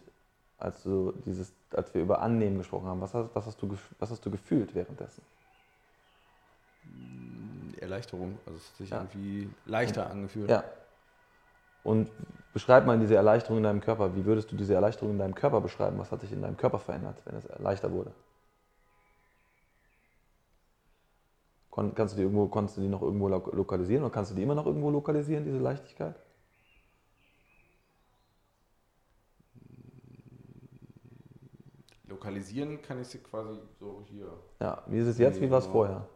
als, 0.57 0.81
du 0.83 1.11
dieses, 1.25 1.53
als 1.71 1.93
wir 1.93 2.01
über 2.01 2.21
Annehmen 2.21 2.57
gesprochen 2.57 2.87
haben. 2.87 2.99
Was 3.01 3.13
hast, 3.13 3.29
was, 3.35 3.45
hast 3.45 3.61
du, 3.61 3.77
was 3.99 4.09
hast 4.09 4.25
du 4.25 4.31
gefühlt 4.31 4.73
währenddessen? 4.73 5.21
Erleichterung, 7.79 8.37
also 8.45 8.57
es 8.57 8.69
hat 8.69 8.77
sich 8.77 8.89
Ja. 8.89 8.97
irgendwie 8.97 9.49
leichter 9.65 10.09
angefühlt. 10.09 10.49
Ja. 10.49 10.63
Und 11.83 12.09
beschreib 12.53 12.85
mal 12.85 12.99
diese 12.99 13.15
Erleichterung 13.15 13.57
in 13.57 13.63
deinem 13.63 13.81
Körper. 13.81 14.15
Wie 14.15 14.25
würdest 14.25 14.51
du 14.51 14.55
diese 14.55 14.73
Erleichterung 14.75 15.11
in 15.11 15.19
deinem 15.19 15.33
Körper 15.35 15.61
beschreiben? 15.61 15.97
Was 15.97 16.11
hat 16.11 16.21
sich 16.21 16.31
in 16.31 16.41
deinem 16.41 16.57
Körper 16.57 16.77
verändert, 16.79 17.21
wenn 17.25 17.35
es 17.35 17.47
leichter 17.59 17.91
wurde? 17.91 18.11
Kon 21.71 21.95
kannst 21.95 22.13
du 22.13 22.17
die 22.17 22.23
irgendwo, 22.23 22.47
konntest 22.47 22.77
du 22.77 22.81
die 22.81 22.89
noch 22.89 23.01
irgendwo 23.01 23.27
lo 23.29 23.41
lokalisieren 23.53 24.03
oder 24.03 24.13
kannst 24.13 24.31
du 24.31 24.35
die 24.35 24.43
immer 24.43 24.55
noch 24.55 24.65
irgendwo 24.67 24.89
lokalisieren, 24.91 25.45
diese 25.45 25.57
Leichtigkeit? 25.59 26.15
Lokalisieren 32.07 32.81
kann 32.81 33.01
ich 33.01 33.07
sie 33.07 33.19
quasi 33.19 33.57
so 33.79 34.03
hier. 34.09 34.31
Ja, 34.59 34.83
wie 34.87 34.99
ist 34.99 35.07
es 35.07 35.17
jetzt, 35.17 35.39
wie 35.41 35.49
war 35.49 35.59
es 35.59 35.65
Ja. 35.65 35.71
vorher? 35.71 36.07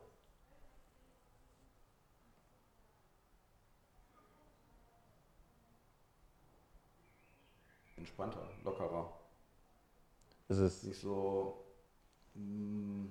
entspannter, 7.97 8.47
lockerer. 8.64 9.12
Ist 10.47 10.58
es, 10.60 10.84
Nicht 10.84 11.01
so. 11.01 11.66
mm, 12.36 13.06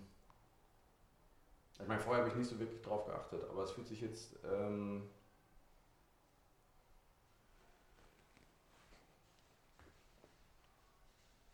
Ich 1.81 1.89
meine, 1.89 2.01
vorher 2.01 2.23
habe 2.23 2.31
ich 2.31 2.37
nicht 2.37 2.49
so 2.49 2.59
wirklich 2.59 2.81
drauf 2.83 3.05
geachtet, 3.07 3.43
aber 3.51 3.65
es 3.65 3.73
fühlt 3.73 3.89
sich 3.89 4.01
jetzt. 4.01 4.37
Ähm, 4.45 5.03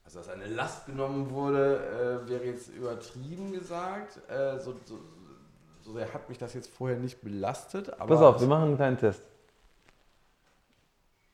also, 0.04 0.18
dass 0.18 0.28
eine 0.28 0.46
Last 0.46 0.86
genommen 0.86 1.30
wurde, 1.30 2.22
äh, 2.26 2.28
wäre 2.28 2.44
jetzt 2.44 2.68
übertrieben 2.68 3.52
gesagt. 3.52 4.20
Äh, 4.30 4.58
so, 4.60 4.74
so, 4.84 4.98
so 5.82 5.92
sehr 5.92 6.12
hat 6.12 6.28
mich 6.28 6.38
das 6.38 6.54
jetzt 6.54 6.70
vorher 6.70 6.98
nicht 6.98 7.22
belastet. 7.22 7.92
Aber 7.98 8.14
pass 8.14 8.22
auf, 8.22 8.40
wir 8.40 8.48
machen 8.48 8.64
einen 8.64 8.76
kleinen 8.76 8.98
Test. 8.98 9.22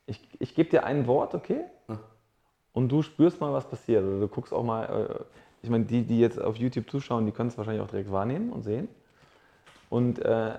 Ich, 0.07 0.21
ich 0.39 0.55
gebe 0.55 0.71
dir 0.71 0.85
ein 0.85 1.07
Wort, 1.07 1.35
okay? 1.35 1.65
Hm. 1.89 1.99
Und 2.73 2.89
du 2.89 3.03
spürst 3.03 3.41
mal, 3.41 3.53
was 3.53 3.69
passiert. 3.69 4.05
Oder 4.05 4.21
du 4.21 4.29
guckst 4.29 4.53
auch 4.53 4.63
mal, 4.63 4.85
äh, 4.85 5.25
ich 5.67 5.71
meine, 5.71 5.85
die, 5.85 6.05
die 6.05 6.21
jetzt 6.21 6.41
auf 6.41 6.57
YouTube 6.57 6.89
zuschauen, 6.89 7.27
die 7.27 7.33
können 7.33 7.49
es 7.49 7.59
wahrscheinlich 7.59 7.83
auch 7.83 7.91
direkt 7.91 8.13
wahrnehmen 8.13 8.53
und 8.53 8.63
sehen. 8.63 8.89
Und 9.91 10.21
äh, 10.21 10.55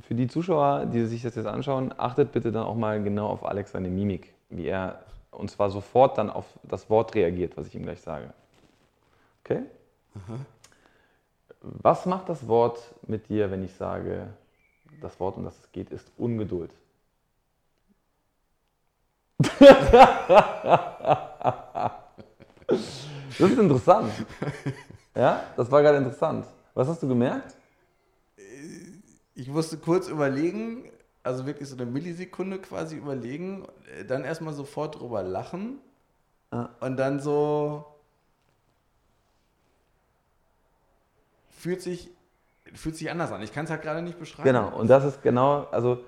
für 0.00 0.14
die 0.14 0.28
Zuschauer, 0.28 0.86
die 0.86 1.04
sich 1.06 1.22
das 1.22 1.34
jetzt 1.34 1.46
anschauen, 1.46 1.92
achtet 1.96 2.32
bitte 2.32 2.52
dann 2.52 2.64
auch 2.64 2.76
mal 2.76 3.02
genau 3.02 3.28
auf 3.28 3.44
Alex 3.44 3.72
seine 3.72 3.88
Mimik, 3.88 4.32
wie 4.48 4.66
er 4.66 5.00
und 5.30 5.50
zwar 5.50 5.70
sofort 5.70 6.18
dann 6.18 6.30
auf 6.30 6.46
das 6.62 6.88
Wort 6.88 7.14
reagiert, 7.14 7.56
was 7.56 7.66
ich 7.66 7.74
ihm 7.74 7.82
gleich 7.82 8.00
sage. 8.00 8.32
Okay? 9.44 9.62
Was 11.60 12.06
macht 12.06 12.28
das 12.28 12.46
Wort 12.46 12.94
mit 13.06 13.28
dir, 13.28 13.50
wenn 13.50 13.64
ich 13.64 13.74
sage, 13.74 14.28
das 15.00 15.18
Wort, 15.20 15.36
um 15.36 15.44
das 15.44 15.58
es 15.58 15.72
geht, 15.72 15.90
ist 15.90 16.10
Ungeduld? 16.16 16.70
Das 23.38 23.50
ist 23.50 23.58
interessant. 23.58 24.12
Ja, 25.14 25.44
das 25.56 25.70
war 25.70 25.82
gerade 25.82 25.98
interessant. 25.98 26.46
Was 26.74 26.88
hast 26.88 27.02
du 27.02 27.08
gemerkt? 27.08 27.56
Ich 29.34 29.48
musste 29.48 29.76
kurz 29.78 30.08
überlegen, 30.08 30.90
also 31.22 31.46
wirklich 31.46 31.68
so 31.68 31.76
eine 31.76 31.86
Millisekunde 31.86 32.58
quasi 32.58 32.96
überlegen, 32.96 33.66
dann 34.08 34.24
erstmal 34.24 34.54
sofort 34.54 35.00
drüber 35.00 35.22
lachen 35.22 35.78
Ah. 36.50 36.70
und 36.80 36.96
dann 36.96 37.20
so 37.20 37.84
fühlt 41.50 41.82
sich 41.82 42.08
fühlt 42.74 42.96
sich 42.96 43.10
anders 43.10 43.32
an. 43.32 43.42
Ich 43.42 43.52
kann 43.52 43.64
es 43.66 43.70
halt 43.70 43.82
gerade 43.82 44.02
nicht 44.02 44.18
beschreiben. 44.18 44.44
Genau, 44.46 44.68
und 44.78 44.88
das 44.88 45.04
ist 45.04 45.22
genau, 45.22 45.66
also 45.70 45.98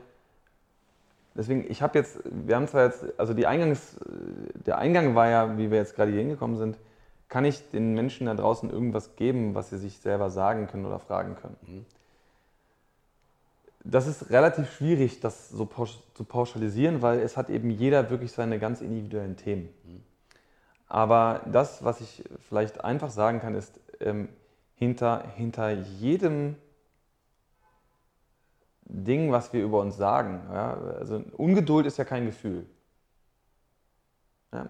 deswegen, 1.35 1.70
ich 1.70 1.83
habe 1.83 1.99
jetzt, 1.99 2.20
wir 2.24 2.57
haben 2.57 2.68
zwar 2.68 2.87
jetzt, 2.87 3.05
also 3.18 3.35
die 3.35 3.47
Eingangs, 3.47 3.97
der 4.66 4.78
Eingang 4.78 5.14
war 5.14 5.28
ja, 5.28 5.57
wie 5.59 5.70
wir 5.70 5.78
jetzt 5.78 5.95
gerade 5.95 6.11
hier 6.11 6.20
hingekommen 6.20 6.57
sind, 6.57 6.78
kann 7.31 7.45
ich 7.45 7.70
den 7.70 7.95
Menschen 7.95 8.26
da 8.26 8.35
draußen 8.35 8.68
irgendwas 8.68 9.16
geben, 9.16 9.55
was 9.55 9.70
sie 9.70 9.78
sich 9.78 9.99
selber 10.01 10.28
sagen 10.31 10.66
können 10.66 10.85
oder 10.85 10.99
fragen 10.99 11.37
können? 11.37 11.57
Mhm. 11.62 11.87
Das 13.83 14.07
ist 14.07 14.31
relativ 14.31 14.70
schwierig, 14.70 15.20
das 15.20 15.49
so 15.49 15.64
pausch 15.64 15.99
zu 16.12 16.24
pauschalisieren, 16.24 17.01
weil 17.01 17.20
es 17.20 17.39
hat 17.39 17.49
eben 17.49 17.70
jeder 17.70 18.11
wirklich 18.11 18.33
seine 18.33 18.59
ganz 18.59 18.83
individuellen 18.83 19.37
Themen. 19.37 19.70
Aber 20.87 21.43
das, 21.47 21.83
was 21.83 22.03
ich 22.03 22.24
vielleicht 22.49 22.85
einfach 22.85 23.11
sagen 23.11 23.41
kann, 23.41 23.55
ist, 23.55 23.81
ähm, 24.01 24.28
hinter, 24.74 25.24
hinter 25.37 25.70
jedem 25.70 26.57
Ding, 28.85 29.31
was 29.31 29.53
wir 29.53 29.62
über 29.62 29.81
uns 29.81 29.97
sagen, 29.97 30.43
ja, 30.53 30.74
also 30.99 31.22
Ungeduld 31.37 31.87
ist 31.87 31.97
ja 31.97 32.05
kein 32.05 32.26
Gefühl. 32.26 32.66
Ja, 34.53 34.68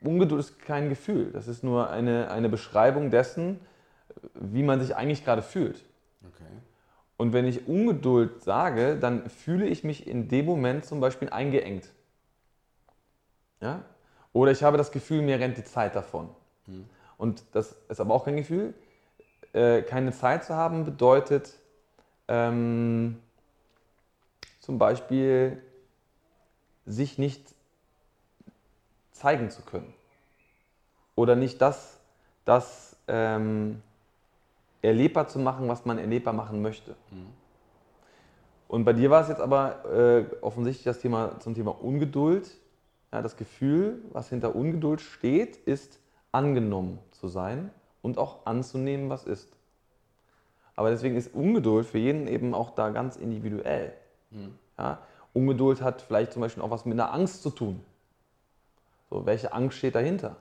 Ungeduld 0.00 0.40
ist 0.40 0.58
kein 0.60 0.88
Gefühl, 0.88 1.30
das 1.32 1.48
ist 1.48 1.62
nur 1.62 1.90
eine, 1.90 2.30
eine 2.30 2.48
Beschreibung 2.48 3.10
dessen, 3.10 3.60
wie 4.34 4.62
man 4.62 4.80
sich 4.80 4.96
eigentlich 4.96 5.24
gerade 5.24 5.42
fühlt. 5.42 5.84
Okay. 6.22 6.44
Und 7.16 7.32
wenn 7.32 7.46
ich 7.46 7.68
Ungeduld 7.68 8.42
sage, 8.42 8.96
dann 8.96 9.28
fühle 9.30 9.66
ich 9.66 9.84
mich 9.84 10.06
in 10.06 10.28
dem 10.28 10.46
Moment 10.46 10.84
zum 10.84 11.00
Beispiel 11.00 11.30
eingeengt. 11.30 11.88
Ja? 13.60 13.82
Oder 14.32 14.50
ich 14.50 14.62
habe 14.62 14.76
das 14.76 14.90
Gefühl, 14.90 15.22
mir 15.22 15.38
rennt 15.38 15.56
die 15.56 15.64
Zeit 15.64 15.94
davon. 15.94 16.28
Und 17.18 17.44
das 17.52 17.76
ist 17.88 18.00
aber 18.00 18.14
auch 18.14 18.24
kein 18.24 18.36
Gefühl. 18.36 18.74
Äh, 19.52 19.82
keine 19.82 20.12
Zeit 20.12 20.44
zu 20.44 20.54
haben 20.54 20.84
bedeutet 20.84 21.54
ähm, 22.28 23.20
zum 24.60 24.78
Beispiel 24.78 25.62
sich 26.86 27.18
nicht 27.18 27.54
zeigen 29.22 29.50
zu 29.50 29.62
können. 29.62 29.94
Oder 31.14 31.36
nicht 31.36 31.60
das, 31.62 32.00
das 32.44 32.96
ähm, 33.06 33.80
erlebbar 34.82 35.28
zu 35.28 35.38
machen, 35.38 35.68
was 35.68 35.84
man 35.84 35.98
erlebbar 35.98 36.34
machen 36.34 36.60
möchte. 36.60 36.96
Und 38.66 38.84
bei 38.84 38.92
dir 38.92 39.10
war 39.10 39.22
es 39.22 39.28
jetzt 39.28 39.40
aber 39.40 39.84
äh, 39.84 40.24
offensichtlich 40.40 40.84
das 40.84 40.98
Thema 40.98 41.38
zum 41.38 41.54
Thema 41.54 41.70
Ungeduld. 41.70 42.50
Ja, 43.12 43.22
das 43.22 43.36
Gefühl, 43.36 44.02
was 44.12 44.28
hinter 44.30 44.56
Ungeduld 44.56 45.00
steht, 45.00 45.56
ist 45.56 46.00
angenommen 46.32 46.98
zu 47.12 47.28
sein 47.28 47.70
und 48.00 48.18
auch 48.18 48.46
anzunehmen, 48.46 49.08
was 49.10 49.24
ist. 49.24 49.54
Aber 50.74 50.90
deswegen 50.90 51.16
ist 51.16 51.34
Ungeduld 51.34 51.86
für 51.86 51.98
jeden 51.98 52.26
eben 52.26 52.54
auch 52.54 52.70
da 52.70 52.88
ganz 52.88 53.16
individuell. 53.16 53.92
Ja, 54.78 54.98
Ungeduld 55.34 55.82
hat 55.82 56.02
vielleicht 56.02 56.32
zum 56.32 56.40
Beispiel 56.40 56.62
auch 56.62 56.70
was 56.70 56.86
mit 56.86 56.98
einer 56.98 57.12
Angst 57.12 57.42
zu 57.42 57.50
tun. 57.50 57.84
So, 59.12 59.26
welche 59.26 59.52
Angst 59.52 59.76
steht 59.76 59.94
dahinter? 59.94 60.36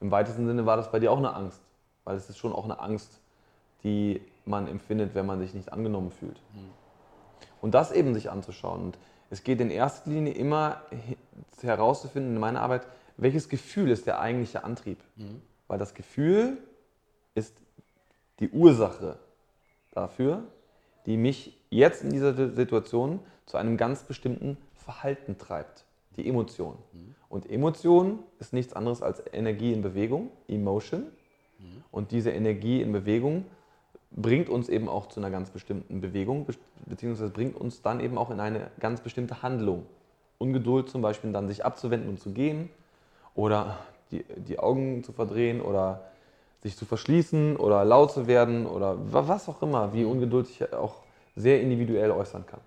Im 0.00 0.12
weitesten 0.12 0.46
Sinne 0.46 0.66
war 0.66 0.76
das 0.76 0.92
bei 0.92 1.00
dir 1.00 1.10
auch 1.10 1.18
eine 1.18 1.34
Angst, 1.34 1.60
weil 2.04 2.16
es 2.16 2.30
ist 2.30 2.38
schon 2.38 2.52
auch 2.52 2.62
eine 2.62 2.78
Angst, 2.78 3.20
die 3.82 4.20
man 4.44 4.68
empfindet, 4.68 5.16
wenn 5.16 5.26
man 5.26 5.40
sich 5.40 5.52
nicht 5.52 5.72
angenommen 5.72 6.12
fühlt. 6.12 6.40
Und 7.60 7.74
das 7.74 7.90
eben 7.90 8.14
sich 8.14 8.30
anzuschauen. 8.30 8.82
Und 8.82 8.98
es 9.30 9.42
geht 9.42 9.60
in 9.60 9.70
erster 9.70 10.10
Linie 10.10 10.32
immer 10.34 10.82
he- 10.90 11.16
herauszufinden 11.66 12.34
in 12.34 12.40
meiner 12.40 12.60
Arbeit, 12.60 12.86
welches 13.16 13.48
Gefühl 13.48 13.90
ist 13.90 14.06
der 14.06 14.20
eigentliche 14.20 14.62
Antrieb. 14.62 15.02
Weil 15.66 15.78
das 15.78 15.94
Gefühl 15.94 16.58
ist 17.34 17.56
die 18.38 18.50
Ursache 18.50 19.18
dafür, 19.90 20.44
die 21.06 21.16
mich 21.16 21.58
jetzt 21.70 22.04
in 22.04 22.10
dieser 22.10 22.32
Situation 22.54 23.18
zu 23.46 23.56
einem 23.56 23.76
ganz 23.76 24.04
bestimmten 24.04 24.56
Verhalten 24.74 25.36
treibt. 25.36 25.84
Die 26.16 26.28
Emotion. 26.28 26.76
Und 27.28 27.50
Emotion 27.50 28.20
ist 28.38 28.52
nichts 28.52 28.72
anderes 28.74 29.02
als 29.02 29.22
Energie 29.32 29.72
in 29.72 29.82
Bewegung, 29.82 30.30
Emotion. 30.48 31.04
Und 31.90 32.10
diese 32.10 32.30
Energie 32.30 32.82
in 32.82 32.92
Bewegung 32.92 33.44
bringt 34.10 34.48
uns 34.48 34.68
eben 34.68 34.88
auch 34.88 35.06
zu 35.08 35.20
einer 35.20 35.30
ganz 35.30 35.50
bestimmten 35.50 36.00
Bewegung, 36.00 36.46
beziehungsweise 36.86 37.30
bringt 37.30 37.56
uns 37.56 37.82
dann 37.82 38.00
eben 38.00 38.18
auch 38.18 38.30
in 38.30 38.40
eine 38.40 38.70
ganz 38.78 39.00
bestimmte 39.00 39.42
Handlung. 39.42 39.86
Ungeduld 40.38 40.88
zum 40.88 41.02
Beispiel 41.02 41.32
dann 41.32 41.48
sich 41.48 41.64
abzuwenden 41.64 42.10
und 42.10 42.20
zu 42.20 42.30
gehen 42.30 42.70
oder 43.34 43.78
die, 44.10 44.24
die 44.36 44.58
Augen 44.58 45.02
zu 45.02 45.12
verdrehen 45.12 45.60
oder 45.60 46.02
sich 46.62 46.76
zu 46.76 46.84
verschließen 46.84 47.56
oder 47.56 47.84
laut 47.84 48.12
zu 48.12 48.26
werden 48.26 48.66
oder 48.66 48.96
was 49.12 49.48
auch 49.48 49.62
immer, 49.62 49.92
wie 49.92 50.04
Ungeduld 50.04 50.46
sich 50.46 50.72
auch 50.72 51.02
sehr 51.36 51.60
individuell 51.60 52.10
äußern 52.10 52.46
kann. 52.46 52.60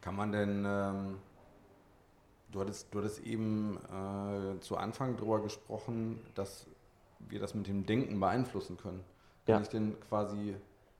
Kann 0.00 0.16
man 0.16 0.32
denn, 0.32 0.64
ähm, 0.66 1.18
du, 2.50 2.60
hattest, 2.60 2.92
du 2.92 2.98
hattest 2.98 3.20
eben 3.20 3.76
äh, 3.76 4.60
zu 4.60 4.76
Anfang 4.76 5.16
darüber 5.16 5.40
gesprochen, 5.42 6.20
dass 6.34 6.66
wir 7.18 7.38
das 7.38 7.54
mit 7.54 7.66
dem 7.66 7.84
Denken 7.84 8.18
beeinflussen 8.18 8.76
können. 8.76 9.04
Kann 9.46 9.56
ja. 9.56 9.60
ich 9.60 9.68
denn 9.68 9.98
quasi 10.08 10.56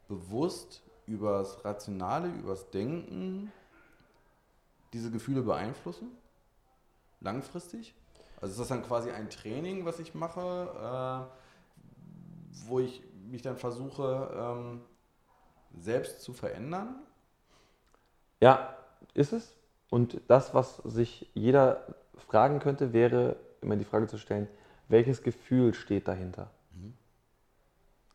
bewusst 0.08 0.82
übers 1.06 1.64
Rationale, 1.64 2.28
übers 2.28 2.68
Denken 2.70 3.50
diese 4.92 5.10
Gefühle 5.10 5.42
beeinflussen? 5.42 6.08
Langfristig? 7.20 7.94
Also 8.40 8.52
ist 8.52 8.60
das 8.60 8.68
dann 8.68 8.82
quasi 8.82 9.10
ein 9.10 9.28
Training, 9.30 9.84
was 9.84 9.98
ich 9.98 10.14
mache, 10.14 11.28
äh, 11.30 12.66
wo 12.68 12.80
ich 12.80 13.02
mich 13.30 13.42
dann 13.42 13.56
versuche, 13.56 14.30
ähm, 14.34 14.80
selbst 15.78 16.22
zu 16.22 16.32
verändern? 16.32 16.96
Ja, 18.40 18.79
ist 19.14 19.32
es. 19.32 19.56
Und 19.90 20.20
das, 20.28 20.54
was 20.54 20.76
sich 20.78 21.30
jeder 21.34 21.84
fragen 22.16 22.60
könnte, 22.60 22.92
wäre 22.92 23.36
immer 23.60 23.76
die 23.76 23.84
Frage 23.84 24.06
zu 24.06 24.18
stellen, 24.18 24.48
welches 24.88 25.22
Gefühl 25.22 25.74
steht 25.74 26.08
dahinter? 26.08 26.50
Mhm. 26.72 26.94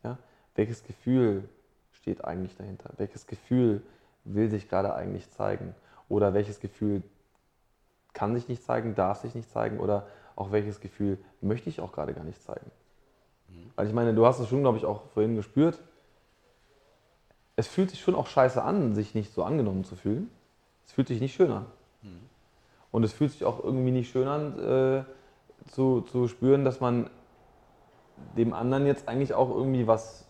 Ja? 0.02 0.18
Welches 0.54 0.84
Gefühl 0.84 1.48
steht 1.92 2.24
eigentlich 2.24 2.56
dahinter? 2.56 2.90
Welches 2.96 3.26
Gefühl 3.26 3.82
will 4.24 4.50
sich 4.50 4.68
gerade 4.68 4.94
eigentlich 4.94 5.30
zeigen? 5.30 5.74
Oder 6.08 6.34
welches 6.34 6.60
Gefühl 6.60 7.02
kann 8.12 8.34
sich 8.34 8.48
nicht 8.48 8.62
zeigen, 8.62 8.94
darf 8.94 9.20
sich 9.20 9.34
nicht 9.34 9.50
zeigen? 9.50 9.80
Oder 9.80 10.06
auch 10.34 10.52
welches 10.52 10.80
Gefühl 10.80 11.18
möchte 11.40 11.68
ich 11.68 11.80
auch 11.80 11.92
gerade 11.92 12.14
gar 12.14 12.24
nicht 12.24 12.42
zeigen? 12.42 12.70
Mhm. 13.48 13.70
Also 13.76 13.90
ich 13.90 13.94
meine, 13.94 14.14
du 14.14 14.26
hast 14.26 14.38
es 14.38 14.48
schon, 14.48 14.62
glaube 14.62 14.78
ich, 14.78 14.84
auch 14.84 15.02
vorhin 15.12 15.36
gespürt. 15.36 15.82
Es 17.56 17.66
fühlt 17.66 17.90
sich 17.90 18.00
schon 18.00 18.14
auch 18.14 18.26
scheiße 18.26 18.62
an, 18.62 18.94
sich 18.94 19.14
nicht 19.14 19.32
so 19.32 19.42
angenommen 19.42 19.84
zu 19.84 19.96
fühlen. 19.96 20.30
Es 20.86 20.92
fühlt 20.92 21.08
sich 21.08 21.20
nicht 21.20 21.34
schön 21.34 21.50
an. 21.50 21.66
Mhm. 22.02 22.20
Und 22.90 23.04
es 23.04 23.12
fühlt 23.12 23.32
sich 23.32 23.44
auch 23.44 23.62
irgendwie 23.62 23.90
nicht 23.90 24.10
schön 24.10 24.28
an, 24.28 24.58
äh, 24.58 25.04
zu, 25.70 26.02
zu 26.02 26.28
spüren, 26.28 26.64
dass 26.64 26.80
man 26.80 27.10
dem 28.36 28.52
anderen 28.52 28.86
jetzt 28.86 29.08
eigentlich 29.08 29.34
auch 29.34 29.50
irgendwie 29.50 29.86
was 29.86 30.26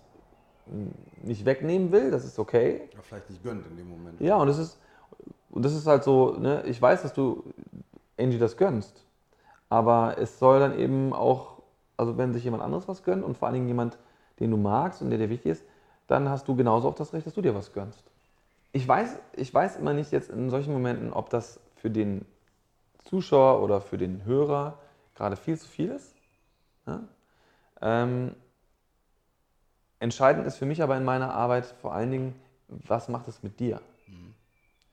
nicht 1.22 1.44
wegnehmen 1.44 1.92
will, 1.92 2.10
das 2.10 2.24
ist 2.24 2.38
okay. 2.38 2.88
Ja, 2.92 3.00
vielleicht 3.02 3.30
nicht 3.30 3.42
gönnt 3.42 3.66
in 3.66 3.76
dem 3.76 3.88
Moment. 3.88 4.20
Ja, 4.20 4.36
und 4.36 4.48
das 4.48 4.58
ist, 4.58 4.78
und 5.50 5.64
das 5.64 5.74
ist 5.74 5.86
halt 5.86 6.02
so, 6.02 6.32
ne, 6.32 6.64
ich 6.66 6.80
weiß, 6.80 7.02
dass 7.02 7.12
du 7.12 7.44
Angie 8.18 8.38
das 8.38 8.56
gönnst, 8.56 9.04
aber 9.68 10.16
es 10.18 10.38
soll 10.38 10.58
dann 10.58 10.78
eben 10.78 11.12
auch, 11.12 11.62
also 11.96 12.18
wenn 12.18 12.32
sich 12.32 12.44
jemand 12.44 12.62
anderes 12.62 12.88
was 12.88 13.02
gönnt 13.02 13.24
und 13.24 13.36
vor 13.36 13.46
allen 13.46 13.54
Dingen 13.54 13.68
jemand, 13.68 13.98
den 14.40 14.50
du 14.50 14.56
magst 14.56 15.02
und 15.02 15.10
der 15.10 15.18
dir 15.18 15.30
wichtig 15.30 15.52
ist, 15.52 15.64
dann 16.08 16.28
hast 16.28 16.46
du 16.48 16.56
genauso 16.56 16.88
auch 16.88 16.94
das 16.94 17.12
Recht, 17.12 17.26
dass 17.26 17.34
du 17.34 17.42
dir 17.42 17.54
was 17.54 17.72
gönnst. 17.72 18.02
Ich 18.76 18.86
weiß, 18.86 19.18
ich 19.36 19.54
weiß 19.54 19.76
immer 19.76 19.94
nicht 19.94 20.12
jetzt 20.12 20.28
in 20.28 20.50
solchen 20.50 20.70
Momenten, 20.70 21.10
ob 21.14 21.30
das 21.30 21.60
für 21.76 21.88
den 21.88 22.26
Zuschauer 23.04 23.62
oder 23.62 23.80
für 23.80 23.96
den 23.96 24.26
Hörer 24.26 24.78
gerade 25.14 25.36
viel 25.36 25.56
zu 25.56 25.66
viel 25.66 25.88
ist. 25.88 26.14
Ja? 26.86 27.00
Ähm, 27.80 28.36
entscheidend 29.98 30.46
ist 30.46 30.58
für 30.58 30.66
mich 30.66 30.82
aber 30.82 30.94
in 30.98 31.04
meiner 31.04 31.32
Arbeit 31.32 31.64
vor 31.64 31.94
allen 31.94 32.10
Dingen, 32.10 32.34
was 32.68 33.08
macht 33.08 33.28
es 33.28 33.42
mit 33.42 33.60
dir? 33.60 33.80
Mhm. 34.08 34.34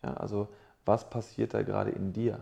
Ja, 0.02 0.14
also 0.14 0.48
was 0.86 1.10
passiert 1.10 1.54
da 1.54 1.62
gerade 1.62 1.92
in 1.92 2.14
dir? 2.14 2.40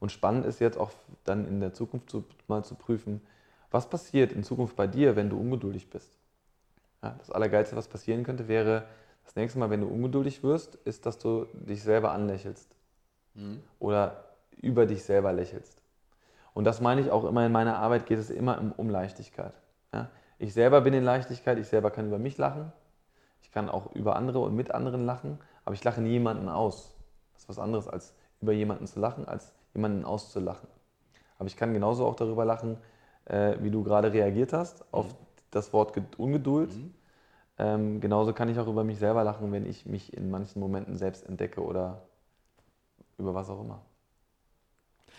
Und 0.00 0.10
spannend 0.10 0.46
ist 0.46 0.58
jetzt 0.58 0.78
auch 0.78 0.90
dann 1.22 1.46
in 1.46 1.60
der 1.60 1.74
Zukunft 1.74 2.10
zu, 2.10 2.24
mal 2.48 2.64
zu 2.64 2.74
prüfen, 2.74 3.24
was 3.70 3.88
passiert 3.88 4.32
in 4.32 4.42
Zukunft 4.42 4.74
bei 4.74 4.88
dir, 4.88 5.14
wenn 5.14 5.30
du 5.30 5.38
ungeduldig 5.38 5.90
bist. 5.90 6.18
Ja, 7.04 7.14
das 7.20 7.30
Allergeilste, 7.30 7.76
was 7.76 7.86
passieren 7.86 8.24
könnte, 8.24 8.48
wäre, 8.48 8.88
das 9.26 9.36
nächste 9.36 9.58
Mal, 9.58 9.70
wenn 9.70 9.80
du 9.80 9.88
ungeduldig 9.88 10.42
wirst, 10.42 10.76
ist, 10.76 11.04
dass 11.04 11.18
du 11.18 11.46
dich 11.52 11.82
selber 11.82 12.12
anlächelst. 12.12 12.74
Mhm. 13.34 13.60
Oder 13.78 14.24
über 14.56 14.86
dich 14.86 15.04
selber 15.04 15.32
lächelst. 15.32 15.82
Und 16.54 16.64
das 16.64 16.80
meine 16.80 17.02
ich 17.02 17.10
auch 17.10 17.24
immer 17.24 17.44
in 17.44 17.52
meiner 17.52 17.76
Arbeit, 17.76 18.06
geht 18.06 18.18
es 18.18 18.30
immer 18.30 18.72
um, 18.76 18.88
Leichtigkeit. 18.88 19.52
Ja? 19.92 20.08
Ich 20.38 20.54
selber 20.54 20.80
bin 20.80 20.94
in 20.94 21.04
Leichtigkeit, 21.04 21.58
ich 21.58 21.68
selber 21.68 21.90
kann 21.90 22.06
über 22.06 22.18
mich 22.18 22.38
lachen, 22.38 22.72
ich 23.42 23.50
kann 23.50 23.68
auch 23.68 23.94
über 23.94 24.16
andere 24.16 24.38
und 24.38 24.54
mit 24.54 24.70
anderen 24.70 25.04
lachen, 25.04 25.38
aber 25.64 25.74
ich 25.74 25.84
lache 25.84 26.00
nie 26.00 26.10
jemanden 26.10 26.48
aus. 26.48 26.94
Das 27.34 27.42
ist 27.42 27.48
was 27.50 27.58
anderes, 27.58 27.88
als 27.88 28.14
über 28.40 28.52
jemanden 28.52 28.86
zu 28.86 29.00
lachen, 29.00 29.28
als 29.28 29.52
jemanden 29.74 30.04
auszulachen. 30.04 30.68
Aber 31.38 31.46
ich 31.46 31.56
kann 31.56 31.74
genauso 31.74 32.06
auch 32.06 32.16
darüber 32.16 32.44
lachen, 32.44 32.78
äh, 33.26 33.56
wie 33.60 33.70
du 33.70 33.82
gerade 33.82 34.12
reagiert 34.12 34.52
hast 34.52 34.84
auf 34.92 35.06
mhm. 35.06 35.16
das 35.50 35.72
Wort 35.72 35.92
Ungeduld. 36.16 36.74
Mhm. 36.74 36.94
Ähm, 37.58 38.00
genauso 38.00 38.32
kann 38.32 38.48
ich 38.48 38.58
auch 38.58 38.66
über 38.66 38.84
mich 38.84 38.98
selber 38.98 39.24
lachen, 39.24 39.50
wenn 39.52 39.66
ich 39.66 39.86
mich 39.86 40.14
in 40.16 40.30
manchen 40.30 40.60
Momenten 40.60 40.96
selbst 40.96 41.26
entdecke 41.26 41.62
oder 41.62 42.02
über 43.18 43.34
was 43.34 43.48
auch 43.48 43.60
immer. 43.60 43.80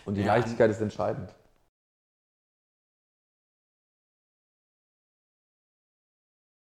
Und 0.04 0.14
die 0.14 0.22
ja, 0.22 0.28
Leichtigkeit 0.28 0.70
ist 0.70 0.80
entscheidend. 0.80 1.34